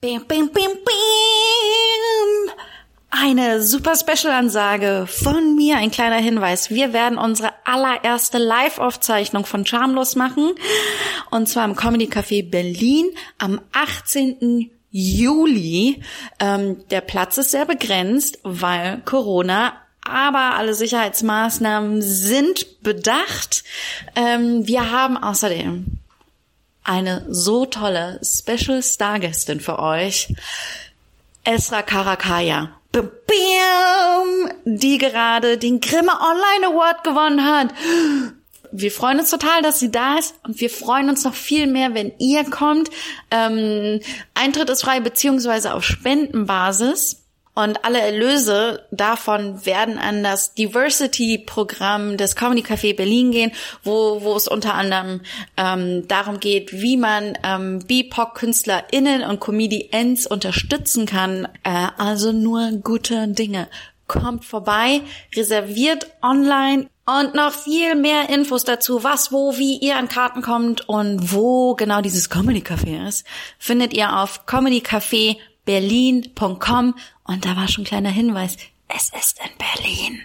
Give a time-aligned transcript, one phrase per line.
[0.00, 2.52] Bim, bim, bim, bim.
[3.10, 6.70] Eine super Special-Ansage von mir, ein kleiner Hinweis.
[6.70, 10.52] Wir werden unsere allererste Live-Aufzeichnung von Charmlos machen.
[11.32, 14.70] Und zwar im Comedy Café Berlin am 18.
[14.92, 16.00] Juli.
[16.38, 19.72] Ähm, der Platz ist sehr begrenzt, weil Corona
[20.08, 23.64] aber alle Sicherheitsmaßnahmen sind bedacht.
[24.14, 25.98] Ähm, wir haben außerdem
[26.88, 30.34] eine so tolle Special Stargästin für euch.
[31.44, 32.70] Esra Karakaya.
[32.92, 37.68] Bam, die gerade den Grimme Online Award gewonnen hat.
[38.72, 41.94] Wir freuen uns total, dass sie da ist und wir freuen uns noch viel mehr,
[41.94, 42.90] wenn ihr kommt.
[43.30, 44.00] Ähm,
[44.34, 47.17] Eintritt ist frei beziehungsweise auf Spendenbasis.
[47.58, 53.50] Und alle Erlöse davon werden an das Diversity-Programm des Comedy Café Berlin gehen,
[53.82, 55.22] wo, wo es unter anderem
[55.56, 61.48] ähm, darum geht, wie man ähm, BIPOC-KünstlerInnen und Comedians unterstützen kann.
[61.64, 63.66] Äh, also nur gute Dinge.
[64.06, 65.00] Kommt vorbei,
[65.34, 70.88] reserviert online und noch viel mehr Infos dazu, was, wo, wie ihr an Karten kommt
[70.88, 73.26] und wo genau dieses Comedy Café ist,
[73.58, 74.46] findet ihr auf
[75.68, 78.56] comedycafeberlin.com und da war schon ein kleiner Hinweis.
[78.88, 80.22] Es ist in Berlin.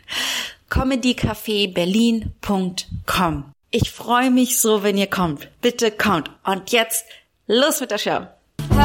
[0.70, 3.46] comedycafeberlin.com.
[3.72, 5.50] Ich freue mich so, wenn ihr kommt.
[5.62, 6.30] Bitte kommt.
[6.46, 7.04] Und jetzt
[7.48, 8.22] los mit der Show.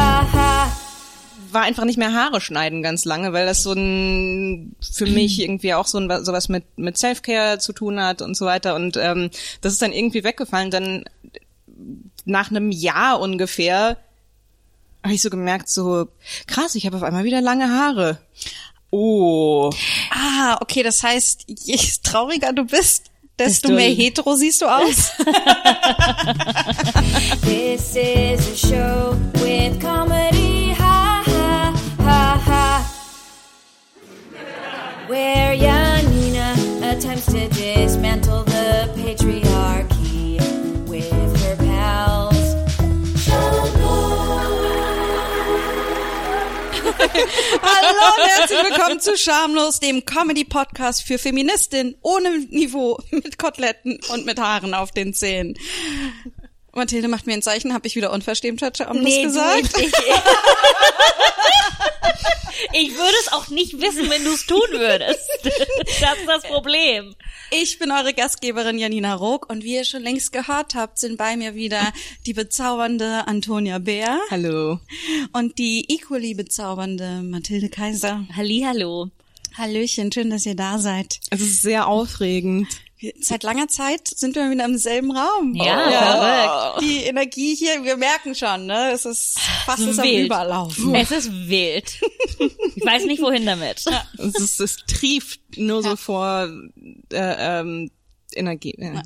[1.51, 5.73] war einfach nicht mehr Haare schneiden ganz lange, weil das so ein für mich irgendwie
[5.75, 9.31] auch so ein sowas mit mit Selfcare zu tun hat und so weiter und ähm,
[9.61, 10.73] das ist dann irgendwie weggefallen.
[10.73, 11.05] Dann
[12.25, 13.98] nach einem Jahr ungefähr
[15.09, 16.09] habe ich so gemerkt, so
[16.47, 18.19] krass, ich habe auf einmal wieder lange Haare.
[18.91, 19.70] Oh.
[20.11, 23.05] Ah, okay, das heißt, je trauriger du bist,
[23.39, 25.12] desto mehr hetero siehst du aus.
[27.41, 31.73] This is a show with comedy, ha ha
[32.05, 32.84] ha ha.
[35.09, 37.48] Where Janina attempts to
[47.13, 54.27] Hallo und herzlich willkommen zu Schamlos, dem Comedy-Podcast für Feministin ohne Niveau, mit Koteletten und
[54.27, 55.55] mit Haaren auf den Zähnen.
[56.74, 59.79] Mathilde macht mir ein Zeichen, habe ich wieder unverschämtheit schamlos Nee, du, gesagt?
[59.80, 59.92] ich,
[62.73, 65.20] ich würde es auch nicht wissen, wenn du es tun würdest.
[66.01, 67.14] Das ist das Problem.
[67.51, 71.36] Ich bin eure Gastgeberin Janina Rook und wie ihr schon längst gehört habt, sind bei
[71.36, 71.92] mir wieder
[72.27, 74.80] die bezaubernde Antonia Bär Hallo.
[75.33, 78.27] und die equally bezaubernde Mathilde Kaiser.
[78.36, 79.11] Hallihallo.
[79.57, 81.20] Hallöchen, schön, dass ihr da seid.
[81.30, 82.68] Es ist sehr aufregend.
[82.98, 85.55] Wir- Seit langer Zeit sind wir wieder im selben Raum.
[85.55, 86.83] Ja, verrückt.
[86.83, 88.91] Die Energie hier, wir merken schon, ne?
[88.92, 90.27] Es ist fast ist am Wild.
[90.27, 90.95] Überlaufen.
[90.97, 92.01] Es ist wild.
[92.75, 93.85] Ich weiß nicht, wohin damit.
[94.19, 96.48] Es, ist, es trieft nur so vor
[97.13, 97.91] äh, ähm,
[98.35, 98.75] Energie.
[98.79, 99.01] Ja.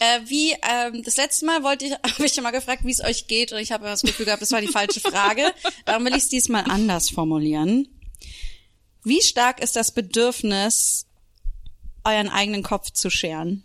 [0.00, 3.02] Äh, wie ähm, das letzte Mal wollte ich, habe ich schon mal gefragt, wie es
[3.02, 5.52] euch geht, und ich habe das Gefühl gehabt, das war die falsche Frage.
[5.86, 7.88] Darum will ich es diesmal anders formulieren.
[9.02, 11.06] Wie stark ist das Bedürfnis,
[12.04, 13.62] euren eigenen Kopf zu scheren?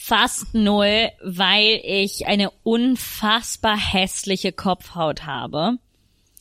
[0.00, 5.78] Fast null, weil ich eine unfassbar hässliche Kopfhaut habe.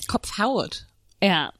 [0.07, 0.87] Kopfhaut.
[1.21, 1.53] Ja.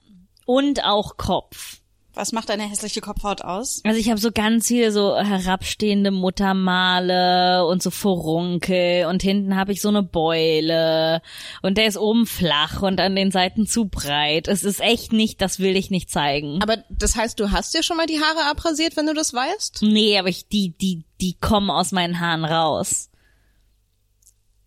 [0.46, 1.79] Und auch Kopf.
[2.20, 3.80] Was macht eine hässliche Kopfhaut aus?
[3.86, 9.72] Also ich habe so ganz viele so herabstehende Muttermale und so Furunkel und hinten habe
[9.72, 11.22] ich so eine Beule
[11.62, 14.50] und der ist oben flach und an den Seiten zu breit.
[14.50, 16.62] Es ist echt nicht, das will ich nicht zeigen.
[16.62, 19.84] Aber das heißt, du hast dir schon mal die Haare abrasiert, wenn du das weißt?
[19.84, 23.10] Nee, aber ich, die, die, die kommen aus meinen Haaren raus.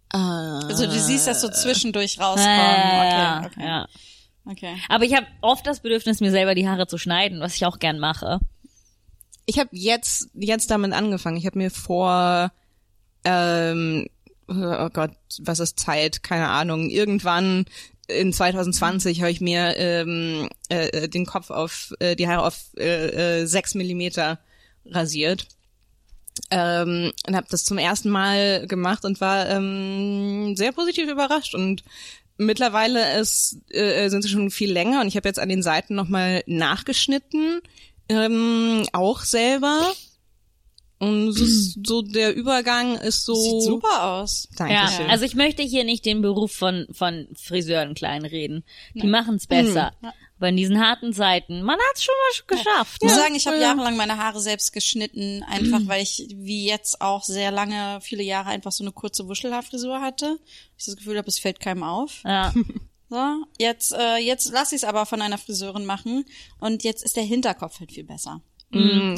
[0.08, 2.48] Also du siehst das so zwischendurch rauskommen.
[2.48, 3.66] ja, Okay, okay.
[3.66, 3.86] ja.
[4.46, 4.76] Okay.
[4.88, 7.78] Aber ich habe oft das Bedürfnis, mir selber die Haare zu schneiden, was ich auch
[7.78, 8.40] gern mache.
[9.46, 11.36] Ich habe jetzt jetzt damit angefangen.
[11.36, 12.52] Ich habe mir vor
[13.24, 14.06] ähm,
[14.48, 16.22] oh Gott, was ist Zeit?
[16.22, 16.90] Keine Ahnung.
[16.90, 17.64] Irgendwann
[18.08, 23.42] in 2020 habe ich mir ähm, äh, den Kopf auf äh, die Haare auf äh,
[23.42, 24.38] äh, 6 Millimeter
[24.84, 25.46] rasiert.
[26.50, 31.84] Ähm, und habe das zum ersten Mal gemacht und war ähm, sehr positiv überrascht und
[32.44, 35.94] mittlerweile ist, äh, sind sie schon viel länger und ich habe jetzt an den Seiten
[35.94, 37.60] nochmal nachgeschnitten,
[38.08, 39.92] ähm, auch selber
[41.02, 43.34] Und es ist so der Übergang ist so.
[43.34, 44.48] Sieht super aus.
[44.58, 45.06] Ja, Dankeschön.
[45.10, 48.62] also ich möchte hier nicht den Beruf von, von Friseuren kleinreden.
[48.94, 49.92] Die machen's besser.
[50.42, 52.96] Aber in diesen harten Zeiten, man hat's schon mal geschafft.
[53.00, 53.22] Ich muss Ne?
[53.22, 57.52] sagen, ich habe jahrelang meine Haare selbst geschnitten, einfach weil ich wie jetzt auch sehr
[57.52, 60.40] lange, viele Jahre einfach so eine kurze Wuschelhaarfrisur hatte.
[60.76, 62.22] Ich das Gefühl habe, es fällt keinem auf.
[62.24, 62.52] Ja.
[63.08, 66.24] So, jetzt, äh, jetzt lasse ich es aber von einer Friseurin machen
[66.60, 68.40] und jetzt ist der Hinterkopf halt viel besser.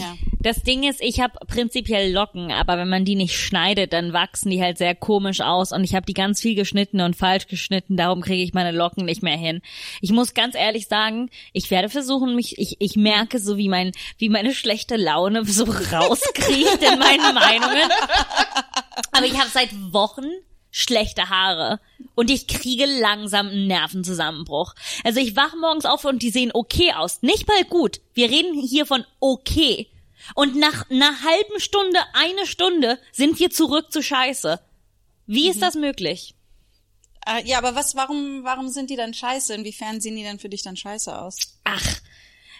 [0.00, 0.14] Ja.
[0.40, 4.50] Das Ding ist, ich habe prinzipiell Locken, aber wenn man die nicht schneidet, dann wachsen
[4.50, 7.96] die halt sehr komisch aus und ich habe die ganz viel geschnitten und falsch geschnitten,
[7.96, 9.62] darum kriege ich meine Locken nicht mehr hin.
[10.02, 13.92] Ich muss ganz ehrlich sagen, ich werde versuchen, mich, ich, ich merke so, wie mein,
[14.18, 17.88] wie meine schlechte Laune so rauskriecht in meinen Meinungen.
[19.12, 20.26] Aber ich habe seit Wochen
[20.75, 21.79] schlechte Haare
[22.17, 24.75] und ich kriege langsam einen Nervenzusammenbruch.
[25.05, 27.23] Also ich wache morgens auf und die sehen okay aus.
[27.23, 28.00] Nicht mal gut.
[28.12, 29.88] Wir reden hier von okay.
[30.35, 34.59] Und nach einer halben Stunde, eine Stunde sind wir zurück zu Scheiße.
[35.26, 36.35] Wie ist das möglich?
[37.25, 39.55] Äh, ja, aber was, warum, warum sind die dann scheiße?
[39.55, 41.38] Inwiefern sehen die dann für dich dann scheiße aus?
[41.62, 42.00] Ach,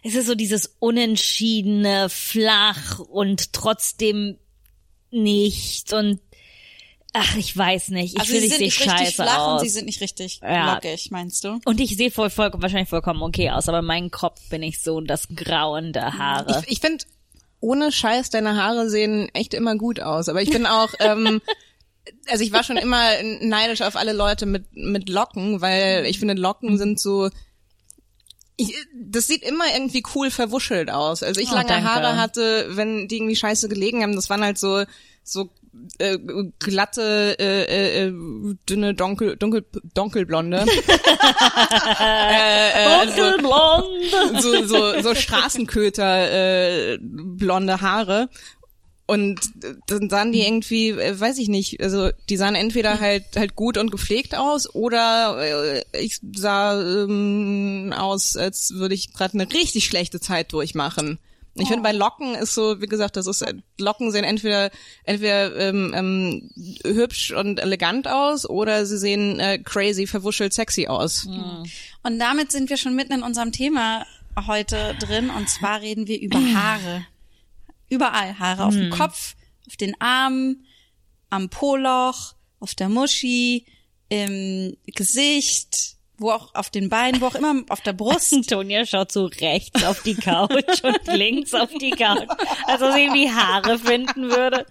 [0.05, 4.39] es ist so dieses unentschiedene, flach und trotzdem
[5.11, 6.21] nicht und
[7.17, 8.15] ach, ich weiß nicht.
[8.15, 9.53] Ich also finde, sie ich sind sehe nicht richtig scheiße flach aus.
[9.63, 10.75] und sie sind nicht richtig Ja.
[10.75, 11.59] lockig, meinst du?
[11.65, 15.01] Und ich sehe voll, voll, wahrscheinlich vollkommen okay aus, aber mein Kopf bin ich so
[15.01, 16.63] das Grauen der Haare.
[16.67, 17.05] Ich, ich finde,
[17.61, 20.29] ohne Scheiß, deine Haare sehen echt immer gut aus.
[20.29, 21.41] Aber ich bin auch, ähm,
[22.29, 23.03] also ich war schon immer
[23.41, 27.31] neidisch auf alle Leute mit, mit Locken, weil ich finde, Locken sind so,
[28.57, 31.23] ich, das sieht immer irgendwie cool verwuschelt aus.
[31.23, 31.89] Also ich Oh, lange danke.
[31.89, 34.85] Haare hatte, wenn die irgendwie scheiße gelegen haben, das waren halt so,
[35.23, 35.49] so
[35.99, 36.19] äh,
[36.59, 38.12] glatte, äh, äh,
[38.69, 40.59] dünne, dunkel, dunkel, dunkelblonde.
[42.00, 44.43] äh, äh, also, Dunkelblond.
[44.43, 48.29] so, so, so Straßenköter äh, blonde Haare.
[49.06, 53.37] Und äh, dann sahen die irgendwie, äh, weiß ich nicht, also die sahen entweder halt
[53.37, 59.35] halt gut und gepflegt aus oder äh, ich sah ähm, aus, als würde ich gerade
[59.35, 61.19] eine richtig schlechte Zeit durchmachen.
[61.56, 64.71] Ich finde bei Locken ist so, wie gesagt, das ist äh, Locken sehen entweder
[65.05, 66.51] entweder ähm, ähm,
[66.85, 71.27] hübsch und elegant aus oder sie sehen äh, crazy, verwuschelt, sexy aus.
[72.03, 74.05] Und damit sind wir schon mitten in unserem Thema
[74.47, 75.31] heute drin.
[75.31, 77.06] Und zwar reden wir über Haare.
[77.89, 78.65] Überall Haare.
[78.65, 79.37] Auf dem Kopf,
[79.67, 80.67] auf den Armen,
[81.31, 83.65] am Po-Loch, auf der Muschi,
[84.09, 88.33] im Gesicht, wo auch auf den Beinen, wo auch immer, auf der Brust.
[88.33, 92.29] Antonia schaut so rechts auf die Couch und links auf die Couch,
[92.67, 94.65] als ob sie irgendwie Haare finden würde.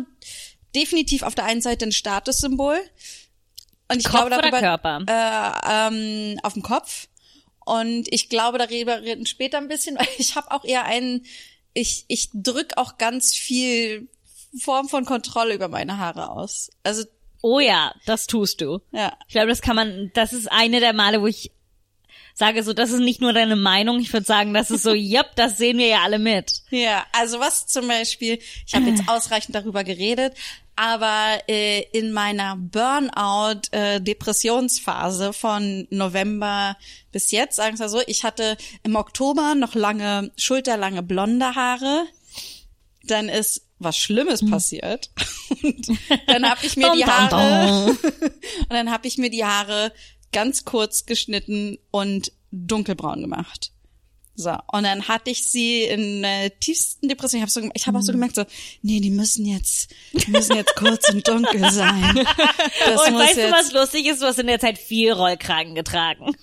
[0.74, 2.78] definitiv auf der einen Seite ein Statussymbol.
[3.90, 5.04] Und ich Kopf glaube oder darüber, Körper?
[5.06, 7.08] Äh, ähm, auf dem Kopf.
[7.64, 11.26] Und ich glaube, darüber reden später ein bisschen, weil ich habe auch eher einen,
[11.74, 14.08] ich, ich drück auch ganz viel
[14.58, 16.70] Form von Kontrolle über meine Haare aus.
[16.82, 17.04] Also,
[17.40, 18.80] Oh ja, das tust du.
[18.90, 19.16] ja.
[19.28, 21.52] Ich glaube, das kann man, das ist eine der Male, wo ich
[22.38, 23.98] sage so, das ist nicht nur deine Meinung.
[23.98, 26.62] Ich würde sagen, das ist so, yep, das sehen wir ja alle mit.
[26.70, 30.34] Ja, also was zum Beispiel, ich habe jetzt ausreichend darüber geredet,
[30.76, 36.76] aber äh, in meiner Burnout-Depressionsphase von November
[37.10, 42.06] bis jetzt, sagen wir so, ich hatte im Oktober noch lange, schulterlange blonde Haare.
[43.02, 45.10] Dann ist was Schlimmes passiert.
[45.62, 45.88] Und
[46.26, 49.92] dann habe ich mir die Haare und dann habe ich mir die Haare
[50.32, 53.72] ganz kurz geschnitten und dunkelbraun gemacht.
[54.40, 57.38] So, und dann hatte ich sie in äh, tiefsten Depression.
[57.38, 58.44] Ich habe so, ich habe auch so gemerkt, so,
[58.82, 62.24] nee, die müssen jetzt, die müssen jetzt kurz und dunkel sein.
[62.86, 64.22] Das Und weißt du, was lustig ist?
[64.22, 66.36] Du hast in der Zeit viel Rollkragen getragen.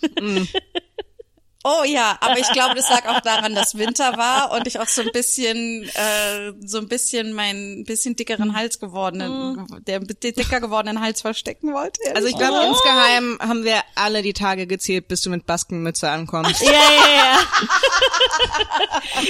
[1.67, 4.87] Oh ja, aber ich glaube, das lag auch daran, dass Winter war und ich auch
[4.87, 11.01] so ein bisschen, äh, so ein bisschen meinen bisschen dickeren Hals gewordenen, der dicker gewordenen
[11.01, 11.99] Hals verstecken wollte.
[12.13, 16.61] Also ich glaube, insgeheim haben wir alle die Tage gezählt, bis du mit Baskenmütze ankommst.
[16.61, 16.79] Ja, ja,
[17.15, 17.39] ja.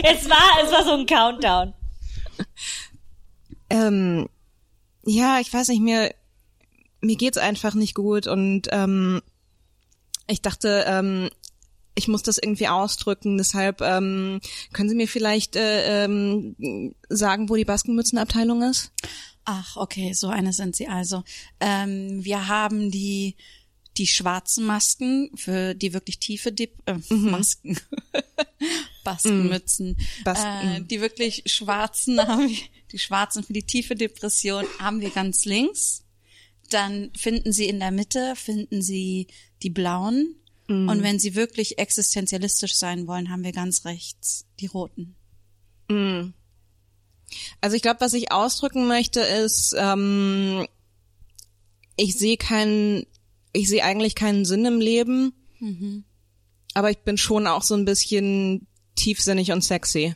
[0.03, 1.73] es war, es war so ein Countdown.
[3.69, 4.27] ähm,
[5.05, 6.13] ja, ich weiß nicht, mir,
[6.99, 9.21] mir geht's einfach nicht gut und ähm,
[10.27, 11.29] ich dachte, ähm,
[11.95, 14.41] ich muss das irgendwie ausdrücken, deshalb ähm,
[14.73, 18.91] können Sie mir vielleicht äh, ähm, sagen, wo die Baskenmützenabteilung ist?
[19.45, 21.23] Ach, okay, so eine sind sie also.
[21.59, 23.35] Ähm, wir haben die
[23.97, 27.79] die schwarzen Masken für die wirklich tiefe Dip äh, Masken.
[29.03, 29.97] Baskenmützen.
[30.23, 32.57] Bas- äh, die wirklich schwarzen haben wir,
[32.91, 36.03] die schwarzen für die tiefe Depression haben wir ganz links.
[36.69, 39.27] Dann finden sie in der Mitte, finden sie
[39.61, 40.35] die blauen.
[40.89, 45.15] Und wenn sie wirklich existenzialistisch sein wollen, haben wir ganz rechts die roten.
[47.61, 50.67] Also ich glaube, was ich ausdrücken möchte, ist, ähm,
[51.97, 53.05] ich sehe keinen,
[53.53, 55.33] ich sehe eigentlich keinen Sinn im Leben,
[56.73, 60.13] aber ich bin schon auch so ein bisschen tiefsinnig und sexy.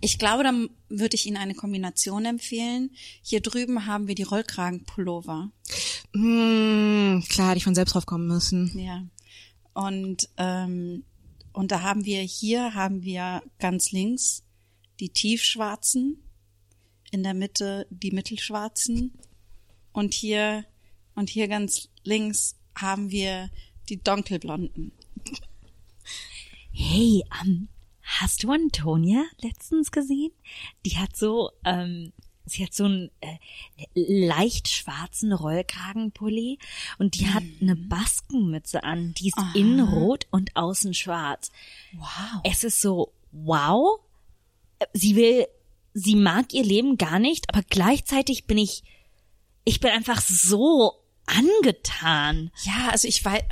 [0.00, 2.90] Ich glaube, dann würde ich Ihnen eine Kombination empfehlen.
[3.22, 5.50] Hier drüben haben wir die Rollkragenpullover.
[6.14, 8.78] Hm, klar, hätte ich von selbst drauf kommen müssen.
[8.78, 9.02] Ja.
[9.74, 11.04] Und, ähm,
[11.52, 14.44] und da haben wir, hier haben wir ganz links
[15.00, 16.22] die tiefschwarzen,
[17.10, 19.18] in der Mitte die mittelschwarzen
[19.92, 20.64] und hier,
[21.14, 23.50] und hier ganz links haben wir
[23.88, 24.92] die dunkelblonden.
[26.72, 27.68] Hey, ähm,
[28.02, 30.30] hast du Antonia letztens gesehen?
[30.86, 32.12] Die hat so, ähm,
[32.50, 33.36] sie hat so einen äh,
[33.94, 36.58] leicht schwarzen Rollkragenpulli
[36.98, 39.14] und die hat eine Baskenmütze an.
[39.14, 41.50] Die ist innen rot und außen schwarz.
[41.92, 42.40] Wow.
[42.44, 44.00] Es ist so, wow.
[44.92, 45.46] Sie will,
[45.94, 48.82] sie mag ihr Leben gar nicht, aber gleichzeitig bin ich,
[49.64, 50.94] ich bin einfach so
[51.26, 52.50] angetan.
[52.62, 53.42] Ja, also ich weiß,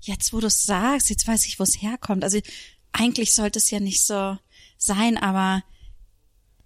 [0.00, 2.24] jetzt wo du es sagst, jetzt weiß ich, wo es herkommt.
[2.24, 2.40] Also
[2.92, 4.36] eigentlich sollte es ja nicht so
[4.76, 5.62] sein, aber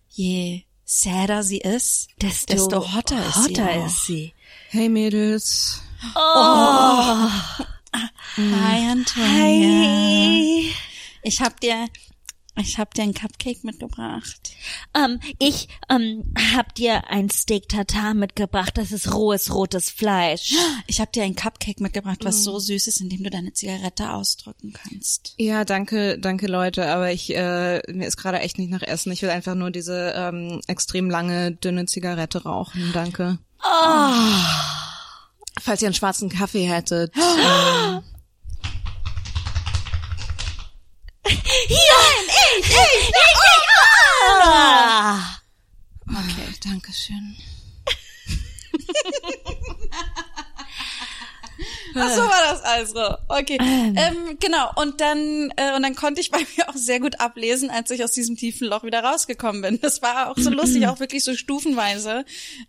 [0.08, 3.50] je sadder sie ist, Desto, desto hotter ist sie.
[3.50, 3.86] hotter auch.
[3.86, 4.32] ist sie.
[4.70, 5.82] Hey Mädels.
[8.36, 9.26] Hi, Antonia.
[9.28, 10.72] Hey.
[11.22, 11.88] Ich hab dir,
[12.58, 14.52] ich hab dir ein Cupcake mitgebracht.
[14.94, 18.76] Ähm, ich ähm, hab dir ein Steak Tartar mitgebracht.
[18.76, 20.54] Das ist rohes rotes Fleisch.
[20.86, 24.72] Ich hab dir ein Cupcake mitgebracht, was so süß ist, indem du deine Zigarette ausdrücken
[24.72, 25.34] kannst.
[25.38, 29.12] Ja, danke, danke Leute, aber ich mir ist gerade echt nicht nach Essen.
[29.12, 32.90] Ich will einfach nur diese ähm, extrem lange dünne Zigarette rauchen.
[32.92, 33.38] Danke.
[35.60, 37.12] Falls ihr einen schwarzen Kaffee hättet.
[37.16, 38.02] ähm,
[44.48, 45.40] Ah.
[46.08, 47.36] okay, danke schön.
[51.94, 53.16] Ach so war das also.
[53.28, 53.58] Okay.
[53.60, 54.70] Ähm, genau.
[54.76, 58.04] Und dann, äh, und dann konnte ich bei mir auch sehr gut ablesen, als ich
[58.04, 59.80] aus diesem tiefen Loch wieder rausgekommen bin.
[59.80, 62.24] Das war auch so lustig, auch wirklich so stufenweise.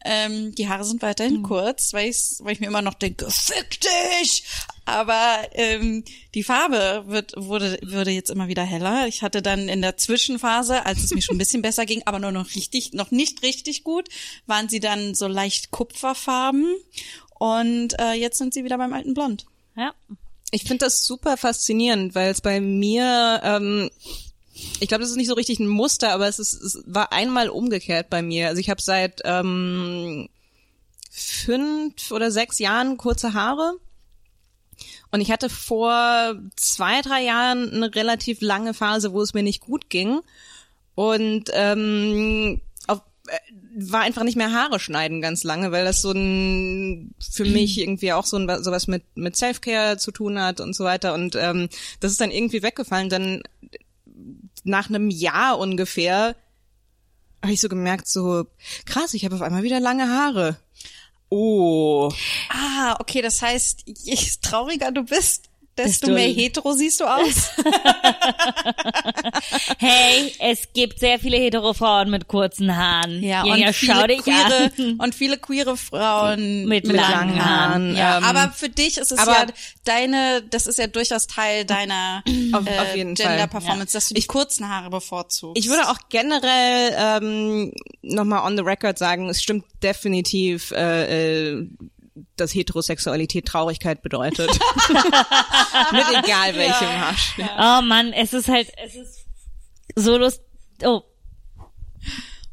[0.05, 3.81] Ähm, die Haare sind weiterhin kurz, weil ich, weil ich mir immer noch denke, fick
[3.81, 4.43] dich!
[4.87, 9.05] Aber ähm, die Farbe wird, wurde, wurde jetzt immer wieder heller.
[9.07, 12.19] Ich hatte dann in der Zwischenphase, als es mir schon ein bisschen besser ging, aber
[12.19, 14.07] nur noch richtig, noch nicht richtig gut,
[14.45, 16.73] waren sie dann so leicht kupferfarben.
[17.39, 19.45] Und äh, jetzt sind sie wieder beim alten Blond.
[19.75, 19.93] Ja.
[20.51, 23.89] Ich finde das super faszinierend, weil es bei mir, ähm,
[24.79, 27.49] ich glaube, das ist nicht so richtig ein Muster, aber es, ist, es war einmal
[27.49, 28.47] umgekehrt bei mir.
[28.47, 30.29] Also ich habe seit ähm,
[31.11, 33.73] fünf oder sechs Jahren kurze Haare.
[35.11, 39.61] Und ich hatte vor zwei, drei Jahren eine relativ lange Phase, wo es mir nicht
[39.61, 40.21] gut ging.
[40.95, 42.66] Und ähm, äh,
[43.77, 48.13] war einfach nicht mehr Haare schneiden ganz lange, weil das so ein für mich irgendwie
[48.13, 51.69] auch so ein sowas mit mit Selfcare zu tun hat und so weiter und ähm,
[51.99, 53.09] das ist dann irgendwie weggefallen.
[53.09, 53.43] Dann
[54.63, 56.35] nach einem Jahr ungefähr
[57.41, 58.45] habe ich so gemerkt, so
[58.85, 60.57] krass, ich habe auf einmal wieder lange Haare.
[61.29, 62.11] Oh,
[62.49, 65.46] Ah, okay, das heißt, je trauriger du bist,
[65.77, 67.51] desto Desto- mehr hetero siehst du aus.
[69.79, 73.21] Hey, es gibt sehr viele hetero Frauen mit kurzen Haaren.
[73.23, 77.95] Ja, Jenja, und viele, schau dich queere, und viele queere Frauen Mit langen Haaren.
[77.95, 79.45] Ja, ähm, aber für dich ist es ja
[79.83, 84.23] deine, das ist ja durchaus Teil deiner Auf- äh, auf Gender Performance, dass du die
[84.23, 85.57] kurzen Haare bevorzugst.
[85.63, 91.67] Ich würde auch generell ähm, nochmal on the record sagen, es stimmt definitiv, äh, äh,
[92.39, 94.49] dass Heterosexualität Traurigkeit bedeutet.
[95.91, 97.49] Mit egal welchem Haarschnitt.
[97.57, 99.25] Oh Mann, es ist halt, es ist
[99.95, 100.41] so lust.
[100.83, 101.01] Oh,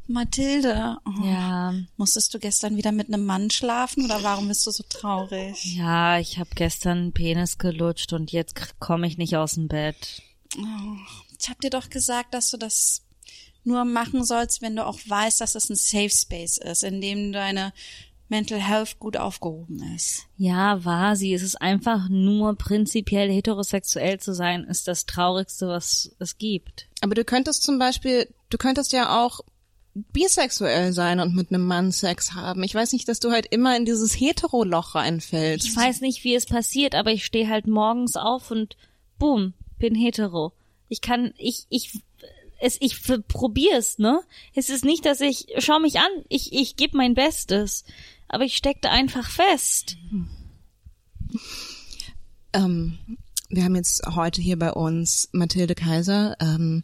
[0.07, 4.71] Mathilde, oh, ja, musstest du gestern wieder mit einem Mann schlafen oder warum bist du
[4.71, 5.75] so traurig?
[5.75, 10.21] ja, ich habe gestern einen Penis gelutscht und jetzt komme ich nicht aus dem Bett.
[11.39, 13.01] Ich habe dir doch gesagt, dass du das
[13.63, 17.31] nur machen sollst, wenn du auch weißt, dass es ein Safe Space ist, in dem
[17.31, 17.73] deine
[18.27, 20.25] Mental Health gut aufgehoben ist.
[20.37, 21.33] Ja, war sie.
[21.33, 26.87] Es ist einfach nur prinzipiell heterosexuell zu sein, ist das Traurigste, was es gibt.
[27.01, 29.41] Aber du könntest zum Beispiel, du könntest ja auch
[29.93, 32.63] bisexuell sein und mit einem Mann Sex haben.
[32.63, 35.65] Ich weiß nicht, dass du halt immer in dieses Hetero-Loch reinfällst.
[35.65, 38.75] Ich weiß nicht, wie es passiert, aber ich stehe halt morgens auf und
[39.17, 40.51] boom, bin hetero.
[40.89, 41.99] Ich kann, ich, ich,
[42.59, 44.21] es, ich probier's, ne?
[44.53, 47.85] Es ist nicht, dass ich, schau mich an, ich, ich gebe mein Bestes,
[48.27, 49.97] aber ich steckte einfach fest.
[52.53, 52.97] Ähm,
[53.49, 56.35] wir haben jetzt heute hier bei uns Mathilde Kaiser.
[56.39, 56.83] Ähm,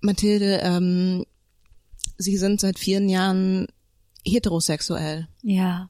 [0.00, 1.24] Mathilde, ähm,
[2.20, 3.66] Sie sind seit vielen Jahren
[4.26, 5.88] heterosexuell Ja.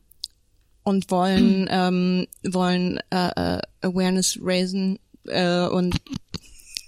[0.83, 5.97] und wollen ähm, wollen äh, äh, Awareness raisen äh, und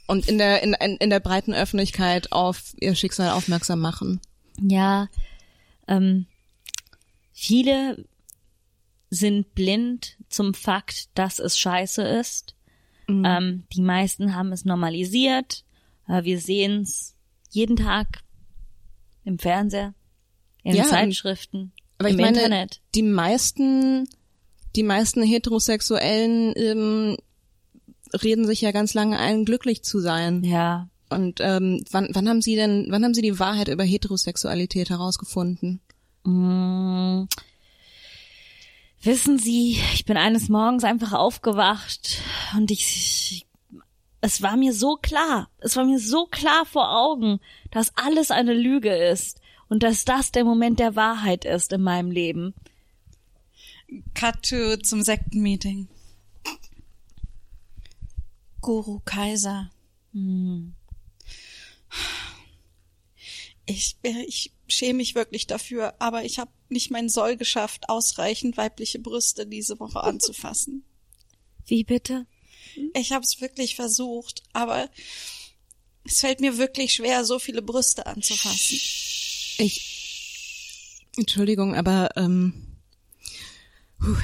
[0.07, 4.21] und in der in, in, in der breiten Öffentlichkeit auf ihr Schicksal aufmerksam machen.
[4.61, 5.09] Ja,
[5.89, 6.27] ähm,
[7.41, 8.05] viele
[9.09, 12.55] sind blind zum Fakt, dass es scheiße ist.
[13.09, 15.65] Ähm, die meisten haben es normalisiert.
[16.07, 17.17] Äh, wir sehen es
[17.49, 18.21] jeden Tag
[19.25, 19.95] im Fernseher,
[20.63, 22.83] in Ja, Zeitschriften, Aber im ich meine, Internet.
[22.95, 24.07] die meisten
[24.77, 27.17] die meisten Heterosexuellen ähm,
[28.23, 30.45] reden sich ja ganz lange ein, glücklich zu sein.
[30.45, 34.91] Ja, Und ähm, wann, wann haben Sie denn, wann haben Sie die Wahrheit über Heterosexualität
[34.91, 35.81] herausgefunden?
[36.25, 37.25] Mm.
[39.03, 42.19] Wissen Sie, ich bin eines Morgens einfach aufgewacht
[42.55, 43.47] und ich,
[44.21, 48.53] es war mir so klar, es war mir so klar vor Augen, dass alles eine
[48.53, 52.53] Lüge ist und dass das der Moment der Wahrheit ist in meinem Leben.
[54.15, 55.89] Cut to zum Sektenmeeting.
[58.61, 59.71] Guru Kaiser.
[63.71, 68.99] Ich, ich schäme mich wirklich dafür, aber ich habe nicht mein Soll geschafft, ausreichend weibliche
[68.99, 70.85] Brüste diese Woche anzufassen.
[71.67, 72.27] Wie bitte?
[72.95, 74.91] Ich habe es wirklich versucht, aber
[76.05, 78.81] es fällt mir wirklich schwer, so viele Brüste anzufassen.
[79.59, 82.77] Ich, Entschuldigung, aber ähm,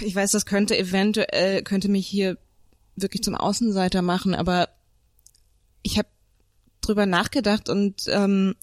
[0.00, 2.36] ich weiß, das könnte eventuell, könnte mich hier
[2.96, 4.70] wirklich zum Außenseiter machen, aber
[5.82, 6.08] ich habe
[6.80, 8.56] drüber nachgedacht und ähm,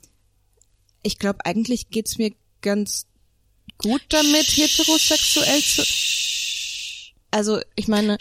[1.04, 3.08] ich glaube, eigentlich geht's mir ganz
[3.78, 5.84] gut damit, heterosexuell zu.
[7.32, 8.18] Also, ich meine,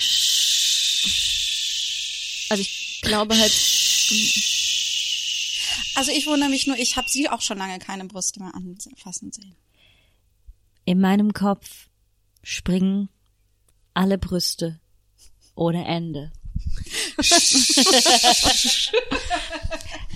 [2.48, 3.52] also ich glaube halt,
[5.94, 9.30] Also ich wundere mich nur, ich habe sie auch schon lange keine Brüste mehr anfassen
[9.30, 9.54] sehen.
[10.84, 11.88] In meinem Kopf
[12.42, 13.08] springen
[13.94, 14.80] alle Brüste
[15.54, 16.32] ohne Ende.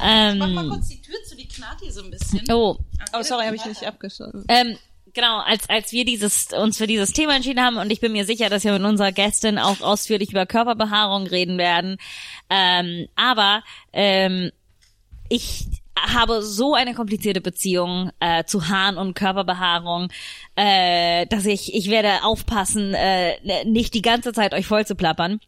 [0.03, 2.45] Ähm, kurz die Tür zu, die knarrt hier so ein bisschen.
[2.51, 2.79] oh,
[3.13, 4.45] oh sorry, habe ich nicht abgeschlossen.
[4.49, 4.77] Ähm,
[5.15, 8.25] genau, als, als wir dieses, uns für dieses Thema entschieden haben und ich bin mir
[8.25, 11.97] sicher, dass wir mit unserer Gästin auch ausführlich über Körperbehaarung reden werden.
[12.51, 14.53] Ähm, aber ähm,
[15.29, 15.67] ich
[15.99, 20.13] habe so eine komplizierte Beziehung äh, zu Haaren und Körperbehaarung,
[20.55, 25.41] äh, dass ich, ich werde aufpassen, äh, nicht die ganze Zeit euch voll zu plappern.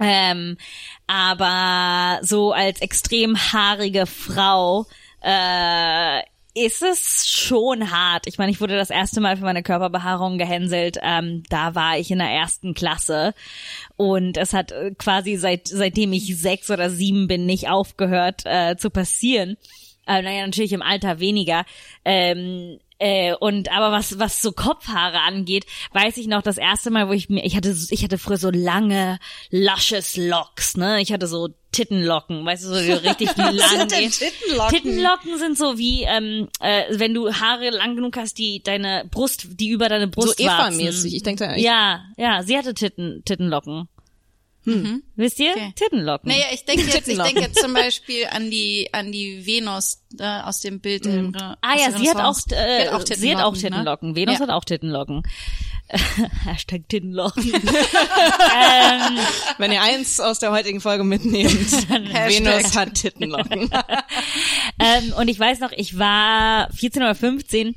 [0.00, 0.56] Ähm,
[1.06, 4.86] aber so als extrem haarige Frau
[5.22, 6.22] äh,
[6.54, 8.26] ist es schon hart.
[8.26, 10.98] Ich meine, ich wurde das erste Mal für meine Körperbehaarung gehänselt.
[11.02, 13.34] Ähm, da war ich in der ersten Klasse
[13.96, 18.76] und es hat äh, quasi seit seitdem ich sechs oder sieben bin nicht aufgehört äh,
[18.76, 19.56] zu passieren.
[20.06, 21.64] Äh, naja, natürlich im Alter weniger.
[22.04, 27.08] Ähm, äh, und aber was was so Kopfhaare angeht, weiß ich noch das erste Mal,
[27.08, 29.18] wo ich mir ich hatte ich hatte früher so lange
[29.50, 31.00] luscious Locks, ne?
[31.00, 34.10] Ich hatte so Tittenlocken, weißt du, so die richtig lang sind denn gehen.
[34.10, 34.74] Tittenlocken?
[34.76, 39.46] Tittenlocken sind so wie ähm, äh, wenn du Haare lang genug hast, die deine Brust,
[39.58, 41.14] die über deine Brust So Eva-mäßig.
[41.14, 41.64] Ich denke da echt.
[41.64, 43.88] Ja, ja, sie hatte Titten Tittenlocken.
[44.64, 45.50] Wisst ihr?
[45.56, 45.62] Mhm.
[45.62, 45.72] Okay.
[45.74, 46.30] Tittenlocken.
[46.30, 50.24] Naja, ich denke jetzt, ich denke jetzt zum Beispiel an die an die Venus äh,
[50.42, 51.06] aus dem Bild.
[51.06, 53.58] im Re- Ah ja, sie hat auch, äh, sie hat auch ne?
[53.60, 54.14] Tittenlocken.
[54.16, 54.40] Venus Ja.
[54.42, 55.22] hat auch Tittenlocken.
[56.44, 57.52] Hashtag Tittenlocken.
[57.52, 59.18] ähm,
[59.58, 61.50] Wenn ihr eins aus der heutigen Folge mitnehmt,
[61.88, 63.70] Venus hat Tittenlocken.
[64.78, 67.74] ähm, und ich weiß noch, ich war 14 oder 15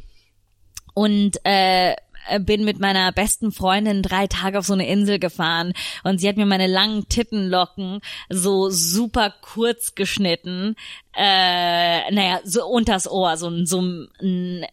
[0.93, 1.95] und äh,
[2.41, 6.37] bin mit meiner besten Freundin drei Tage auf so eine Insel gefahren und sie hat
[6.37, 10.75] mir meine langen Tittenlocken so super kurz geschnitten,
[11.15, 14.09] äh, naja, so unters Ohr, so ein, so ein,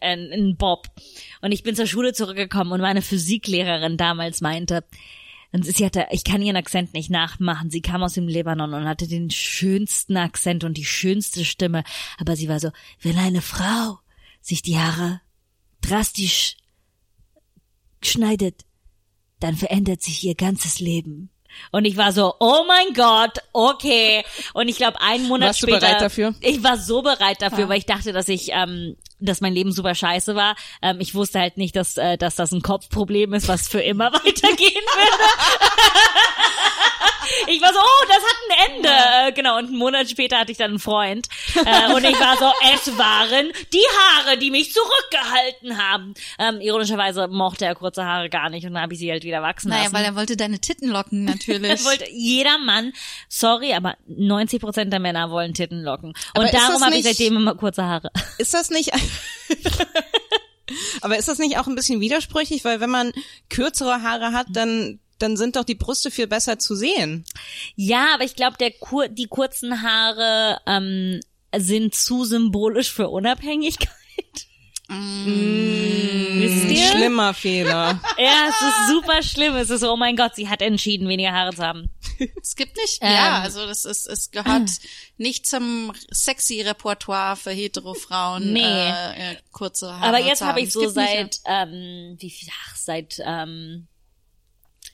[0.00, 0.86] ein, ein Bob.
[1.42, 4.84] Und ich bin zur Schule zurückgekommen und meine Physiklehrerin damals meinte,
[5.52, 7.70] und sie hatte, ich kann ihren Akzent nicht nachmachen.
[7.70, 11.82] Sie kam aus dem Libanon und hatte den schönsten Akzent und die schönste Stimme.
[12.18, 12.70] Aber sie war so,
[13.02, 13.98] wenn eine Frau
[14.40, 15.20] sich die Haare
[15.80, 16.56] drastisch
[18.02, 18.62] schneidet,
[19.40, 21.30] dann verändert sich ihr ganzes Leben.
[21.72, 24.24] Und ich war so, oh mein Gott, okay.
[24.54, 25.80] Und ich glaube, einen Monat Warst du später.
[25.80, 26.34] bereit dafür?
[26.40, 29.96] Ich war so bereit dafür, weil ich dachte, dass ich, ähm, dass mein Leben super
[29.96, 30.54] scheiße war.
[30.80, 34.12] Ähm, ich wusste halt nicht, dass, äh, dass das ein Kopfproblem ist, was für immer
[34.12, 35.24] weitergehen würde.
[37.48, 38.88] Ich war so, oh, das hat ein Ende.
[38.88, 41.26] Äh, Genau, und einen Monat später hatte ich dann einen Freund.
[41.56, 46.14] Äh, und ich war so, es waren die Haare, die mich zurückgehalten haben.
[46.38, 49.42] Ähm, ironischerweise mochte er kurze Haare gar nicht und dann habe ich sie halt wieder
[49.42, 49.94] wachsen Naja, lassen.
[49.94, 51.72] weil er wollte deine Tittenlocken natürlich.
[51.72, 52.92] Das wollte jeder Mann,
[53.28, 56.12] sorry, aber 90 Prozent der Männer wollen Tittenlocken.
[56.34, 58.12] Aber Und das darum habe ich seitdem immer kurze Haare.
[58.38, 58.92] Ist das nicht,
[61.00, 63.12] aber ist das nicht auch ein bisschen widersprüchlich, weil wenn man
[63.48, 67.24] kürzere Haare hat, dann, dann sind doch die Brüste viel besser zu sehen.
[67.76, 71.20] Ja, aber ich glaube, der Kur die kurzen Haare ähm,
[71.56, 73.90] sind zu symbolisch für Unabhängigkeit.
[74.92, 76.88] Wisst ihr?
[76.90, 78.00] Schlimmer Fehler.
[78.18, 79.54] Ja, es ist super schlimm.
[79.54, 81.90] Es ist so, oh mein Gott, sie hat entschieden, weniger Haare zu haben.
[82.42, 83.12] Es gibt nicht, Ähm.
[83.12, 84.68] ja, also das ist, es gehört
[85.16, 88.52] nicht zum sexy Repertoire für hetero Frauen.
[88.52, 88.60] Nee.
[88.62, 90.06] Äh, äh, kurze Haare.
[90.06, 90.66] Aber jetzt habe haben.
[90.66, 93.86] ich so seit, ähm, wie viel, ach, seit ähm,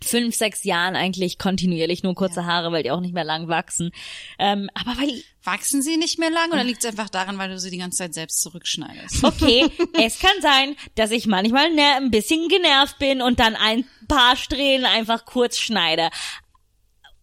[0.04, 3.90] fünf, sechs Jahren eigentlich kontinuierlich nur kurze Haare, weil die auch nicht mehr lang wachsen.
[4.38, 7.58] Ähm, aber weil Wachsen sie nicht mehr lang oder liegt es einfach daran, weil du
[7.58, 9.22] sie die ganze Zeit selbst zurückschneidest?
[9.22, 9.70] Okay,
[10.02, 14.36] es kann sein, dass ich manchmal ne, ein bisschen genervt bin und dann ein paar
[14.36, 16.10] Strähnen einfach kurz schneide.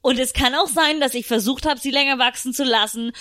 [0.02, 3.12] Und es kann auch sein, dass ich versucht habe, sie länger wachsen zu lassen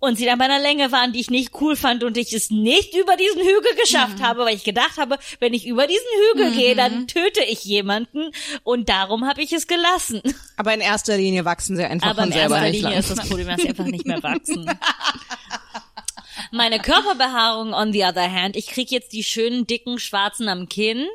[0.00, 2.50] und sie dann bei einer Länge waren, die ich nicht cool fand und ich es
[2.50, 6.52] nicht über diesen Hügel geschafft habe, weil ich gedacht habe, wenn ich über diesen Hügel
[6.52, 8.30] gehe, dann töte ich jemanden
[8.62, 10.22] und darum habe ich es gelassen.
[10.56, 13.00] Aber in erster Linie wachsen sie einfach Aber von in selber erster nicht Linie lang.
[13.00, 14.70] ist das Problem, dass sie einfach nicht mehr wachsen.
[16.52, 21.06] Meine Körperbehaarung, on the other hand, ich krieg jetzt die schönen, dicken, schwarzen am Kinn.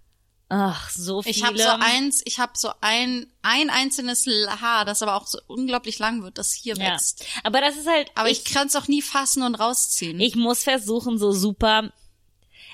[0.54, 1.34] Ach, so viele.
[1.34, 4.26] Ich habe so eins, ich habe so ein ein einzelnes
[4.60, 6.92] Haar, das aber auch so unglaublich lang wird, das hier ja.
[6.92, 7.26] wächst.
[7.46, 10.20] Aber das ist halt, Aber ich, ich, kann es auch nie fassen und rausziehen.
[10.20, 11.94] ich muss versuchen, so super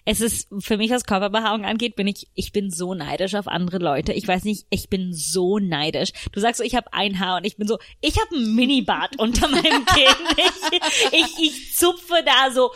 [0.10, 3.78] es ist für mich, was Körperbehaarung angeht, bin ich, ich bin so neidisch auf andere
[3.78, 4.14] Leute.
[4.14, 6.12] Ich weiß nicht, ich bin so neidisch.
[6.32, 9.20] Du sagst so, ich habe ein Haar und ich bin so, ich habe ein Minibart
[9.20, 10.16] unter meinem Kinn.
[10.38, 12.72] Ich, ich, ich zupfe da so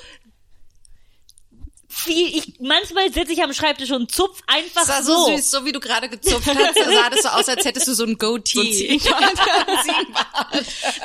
[2.04, 2.38] viel.
[2.38, 5.36] Ich manchmal sitze ich am Schreibtisch und zupf einfach das so, so.
[5.36, 8.04] süß, so wie du gerade gezupft hast, sah das so aus, als hättest du so
[8.06, 9.00] ein Goatee.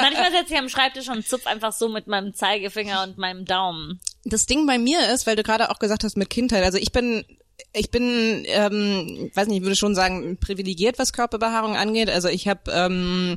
[0.01, 4.01] Manchmal sitze ich am Schreibtisch und zupf einfach so mit meinem Zeigefinger und meinem Daumen.
[4.25, 6.93] Das Ding bei mir ist, weil du gerade auch gesagt hast mit Kindheit, also ich
[6.93, 7.25] bin
[7.73, 12.11] ich bin, ähm, weiß nicht, ich würde schon sagen, privilegiert, was Körperbehaarung angeht.
[12.11, 13.37] Also ich habe, ähm,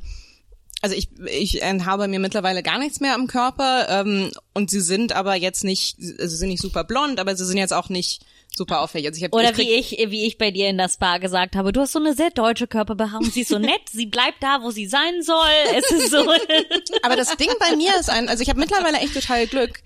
[0.82, 5.13] also ich, ich habe mir mittlerweile gar nichts mehr am Körper ähm, und sie sind
[5.13, 8.26] aber jetzt nicht, also sie sind nicht super blond, aber sie sind jetzt auch nicht
[8.56, 9.08] super auffällig.
[9.08, 11.56] Also ich hab, Oder ich wie ich, wie ich bei dir in der Spa gesagt
[11.56, 14.62] habe, du hast so eine sehr deutsche Körperbehaarung, sie ist so nett, sie bleibt da,
[14.62, 15.48] wo sie sein soll.
[15.76, 16.18] Es ist so.
[17.04, 19.82] Aber das Ding bei mir ist ein, also ich habe mittlerweile echt total Glück.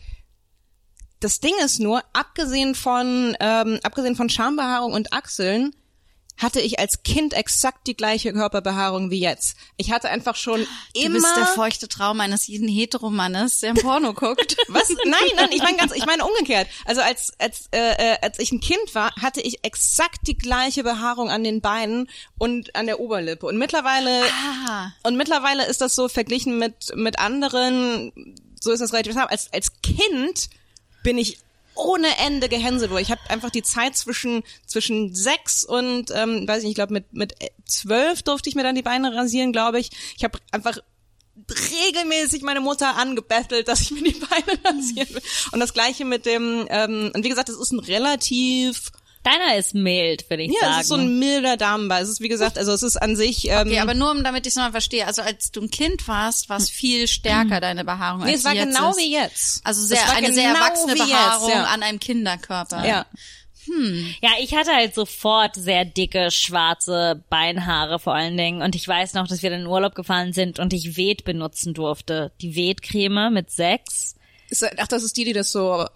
[1.20, 5.74] Das Ding ist nur, abgesehen von, ähm, abgesehen von Schambehaarung und Achseln,
[6.38, 9.56] hatte ich als Kind exakt die gleiche Körperbehaarung wie jetzt.
[9.78, 10.62] Ich hatte einfach schon
[10.96, 11.14] Du immer.
[11.14, 14.58] bist der feuchte Traum eines jeden Heteromannes, der ein Porno guckt.
[14.68, 14.90] was?
[15.06, 16.68] Nein, nein, ich meine ganz, ich meine umgekehrt.
[16.86, 20.84] Also als als äh, äh, als ich ein Kind war, hatte ich exakt die gleiche
[20.84, 23.46] Behaarung an den Beinen und an der Oberlippe.
[23.46, 24.24] Und mittlerweile
[24.68, 24.92] Ah.
[25.04, 28.12] und mittlerweile ist das so verglichen mit mit anderen
[28.60, 29.16] so ist das relativ.
[29.18, 30.50] Als, als Kind
[31.04, 31.38] bin ich
[31.76, 33.02] ohne Ende gehänselt wurde.
[33.02, 36.94] Ich habe einfach die Zeit zwischen zwischen sechs und ähm, weiß ich nicht, ich glaube
[36.94, 39.90] mit mit zwölf durfte ich mir dann die Beine rasieren, glaube ich.
[40.18, 40.78] Ich habe einfach
[41.36, 45.22] regelmäßig meine Mutter angebettelt, dass ich mir die Beine rasieren will.
[45.52, 48.92] Und das gleiche mit dem ähm, und wie gesagt, es ist ein relativ
[49.24, 50.74] Deiner ist mild, würde ich ja, sagen.
[50.76, 52.02] es ist so ein milder Damenball.
[52.02, 54.46] Es ist wie gesagt, also es ist an sich ähm, Okay, aber nur um damit
[54.46, 55.08] ich es nochmal verstehe.
[55.08, 58.46] Also als du ein Kind warst, war es viel stärker deine Behaarung nee, als es
[58.46, 58.98] war genau ist.
[58.98, 59.66] wie jetzt.
[59.66, 61.64] Also sehr, eine sehr genau erwachsene wie jetzt, Behaarung ja.
[61.64, 62.86] an einem Kinderkörper.
[62.86, 63.06] Ja.
[64.22, 68.62] Ja, ich hatte halt sofort sehr dicke, schwarze Beinhaare vor allen Dingen.
[68.62, 71.24] Und ich weiß noch, dass wir dann in den Urlaub gefahren sind und ich Wet
[71.24, 72.34] benutzen durfte.
[72.42, 74.16] Die Wet-Creme mit sechs.
[74.50, 75.88] Ist, ach, das ist die, die das so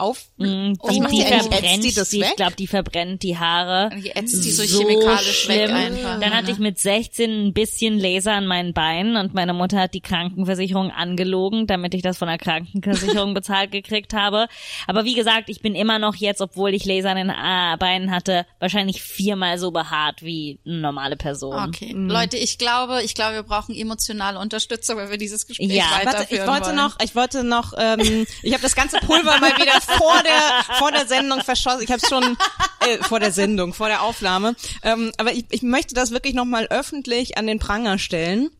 [0.00, 0.24] auf.
[0.38, 2.36] Mm, Was Die, macht die die verbrennt, die das die, ich weg?
[2.36, 3.90] glaube, die verbrennt die Haare.
[3.96, 5.76] Die ätzt die so chemikalisch weg schlimm.
[5.76, 6.20] einfach.
[6.20, 9.94] Dann hatte ich mit 16 ein bisschen Laser an meinen Beinen und meine Mutter hat
[9.94, 14.46] die Krankenversicherung angelogen, damit ich das von der Krankenversicherung bezahlt gekriegt habe.
[14.86, 18.10] Aber wie gesagt, ich bin immer noch jetzt, obwohl ich Laser an den äh, Beinen
[18.10, 21.54] hatte, wahrscheinlich viermal so behaart wie eine normale Person.
[21.68, 21.92] Okay.
[21.94, 26.06] Leute, ich glaube, ich glaube, wir brauchen emotionale Unterstützung, wenn wir dieses Gespräch Ja, Warte,
[26.06, 26.76] weiterführen ich wollte wollen.
[26.76, 30.92] noch, ich wollte noch, ähm, ich habe das ganze Pulver mal wieder vor der vor
[30.92, 31.82] der Sendung verschossen.
[31.82, 32.36] Ich habe schon
[32.80, 34.54] äh, vor der Sendung, vor der Aufnahme.
[34.82, 38.50] Ähm, aber ich, ich möchte das wirklich noch mal öffentlich an den Pranger stellen.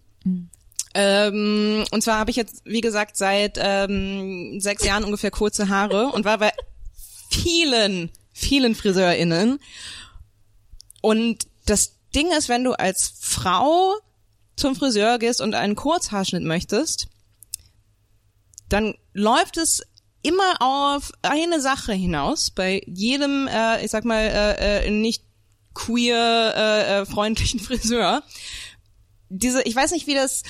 [0.94, 6.08] Ähm, und zwar habe ich jetzt, wie gesagt, seit ähm, sechs Jahren ungefähr kurze Haare
[6.08, 6.52] und war bei
[7.30, 9.60] vielen, vielen FriseurInnen.
[11.00, 13.94] Und das Ding ist, wenn du als Frau
[14.56, 17.06] zum Friseur gehst und einen Kurzhaarschnitt möchtest,
[18.68, 19.82] dann läuft es
[20.22, 25.24] immer auf eine Sache hinaus bei jedem, äh, ich sag mal, äh, äh, nicht
[25.74, 28.22] queer äh, äh, freundlichen Friseur.
[29.28, 30.42] Diese, ich weiß nicht, wie das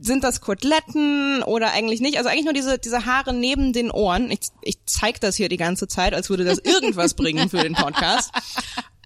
[0.00, 2.16] sind das Koteletten oder eigentlich nicht.
[2.16, 4.30] Also eigentlich nur diese diese Haare neben den Ohren.
[4.30, 7.74] Ich, ich zeig das hier die ganze Zeit, als würde das irgendwas bringen für den
[7.74, 8.30] Podcast.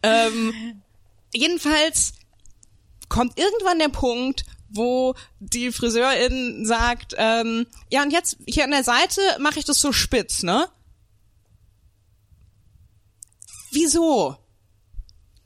[0.02, 0.82] Ähm,
[1.32, 2.12] jedenfalls
[3.08, 8.84] kommt irgendwann der Punkt, wo die Friseurin sagt, ähm, ja und jetzt hier an der
[8.84, 10.68] Seite mache ich das so spitz, ne?
[13.72, 14.36] Wieso?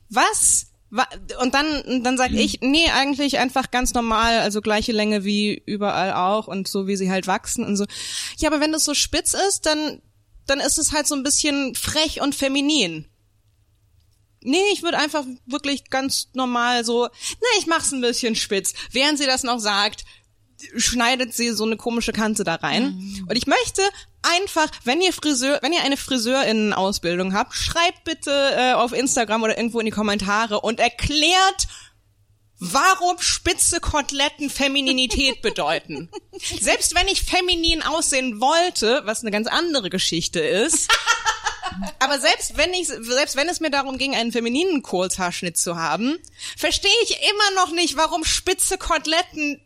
[0.09, 0.67] Was?
[0.89, 1.07] Wa-
[1.41, 6.13] Und dann, dann sag ich, nee, eigentlich einfach ganz normal, also gleiche Länge wie überall
[6.13, 7.85] auch und so wie sie halt wachsen und so.
[8.37, 10.01] Ja, aber wenn das so spitz ist, dann,
[10.45, 13.05] dann ist es halt so ein bisschen frech und feminin.
[14.43, 18.73] Nee, ich würde einfach wirklich ganz normal so, na, ich mach's ein bisschen spitz.
[18.91, 20.03] Während sie das noch sagt,
[20.75, 23.23] schneidet sie so eine komische Kante da rein.
[23.27, 23.81] Und ich möchte
[24.21, 29.57] einfach, wenn ihr Friseur, wenn ihr eine Friseurinnen-Ausbildung habt, schreibt bitte äh, auf Instagram oder
[29.57, 31.67] irgendwo in die Kommentare und erklärt,
[32.59, 36.09] warum spitze Koteletten Femininität bedeuten.
[36.61, 40.89] Selbst wenn ich feminin aussehen wollte, was eine ganz andere Geschichte ist,
[41.99, 46.17] aber selbst wenn ich, selbst wenn es mir darum ging, einen femininen Kurzhaarschnitt zu haben,
[46.57, 49.61] verstehe ich immer noch nicht, warum spitze Koteletten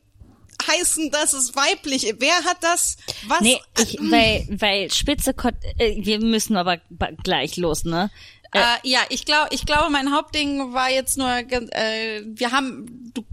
[0.65, 2.15] heißen, dass es weiblich.
[2.20, 2.98] Wer hat das?
[3.28, 3.41] Was?
[3.41, 6.78] Nee, ich, weil, weil spitze Kot äh, wir müssen aber
[7.24, 8.10] gleich los, ne?
[8.54, 13.24] Äh, ja, ich glaube, ich glaube, mein Hauptding war jetzt nur, äh, wir haben, du,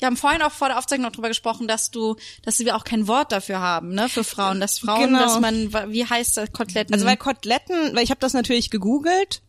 [0.00, 2.84] wir haben vorhin auch vor der Aufzeichnung noch drüber gesprochen, dass du, dass wir auch
[2.84, 5.20] kein Wort dafür haben, ne, für Frauen, dass Frauen, Genau.
[5.20, 6.94] dass man, wie heißt das, Koteletten?
[6.94, 9.42] Also weil Koteletten, weil ich habe das natürlich gegoogelt.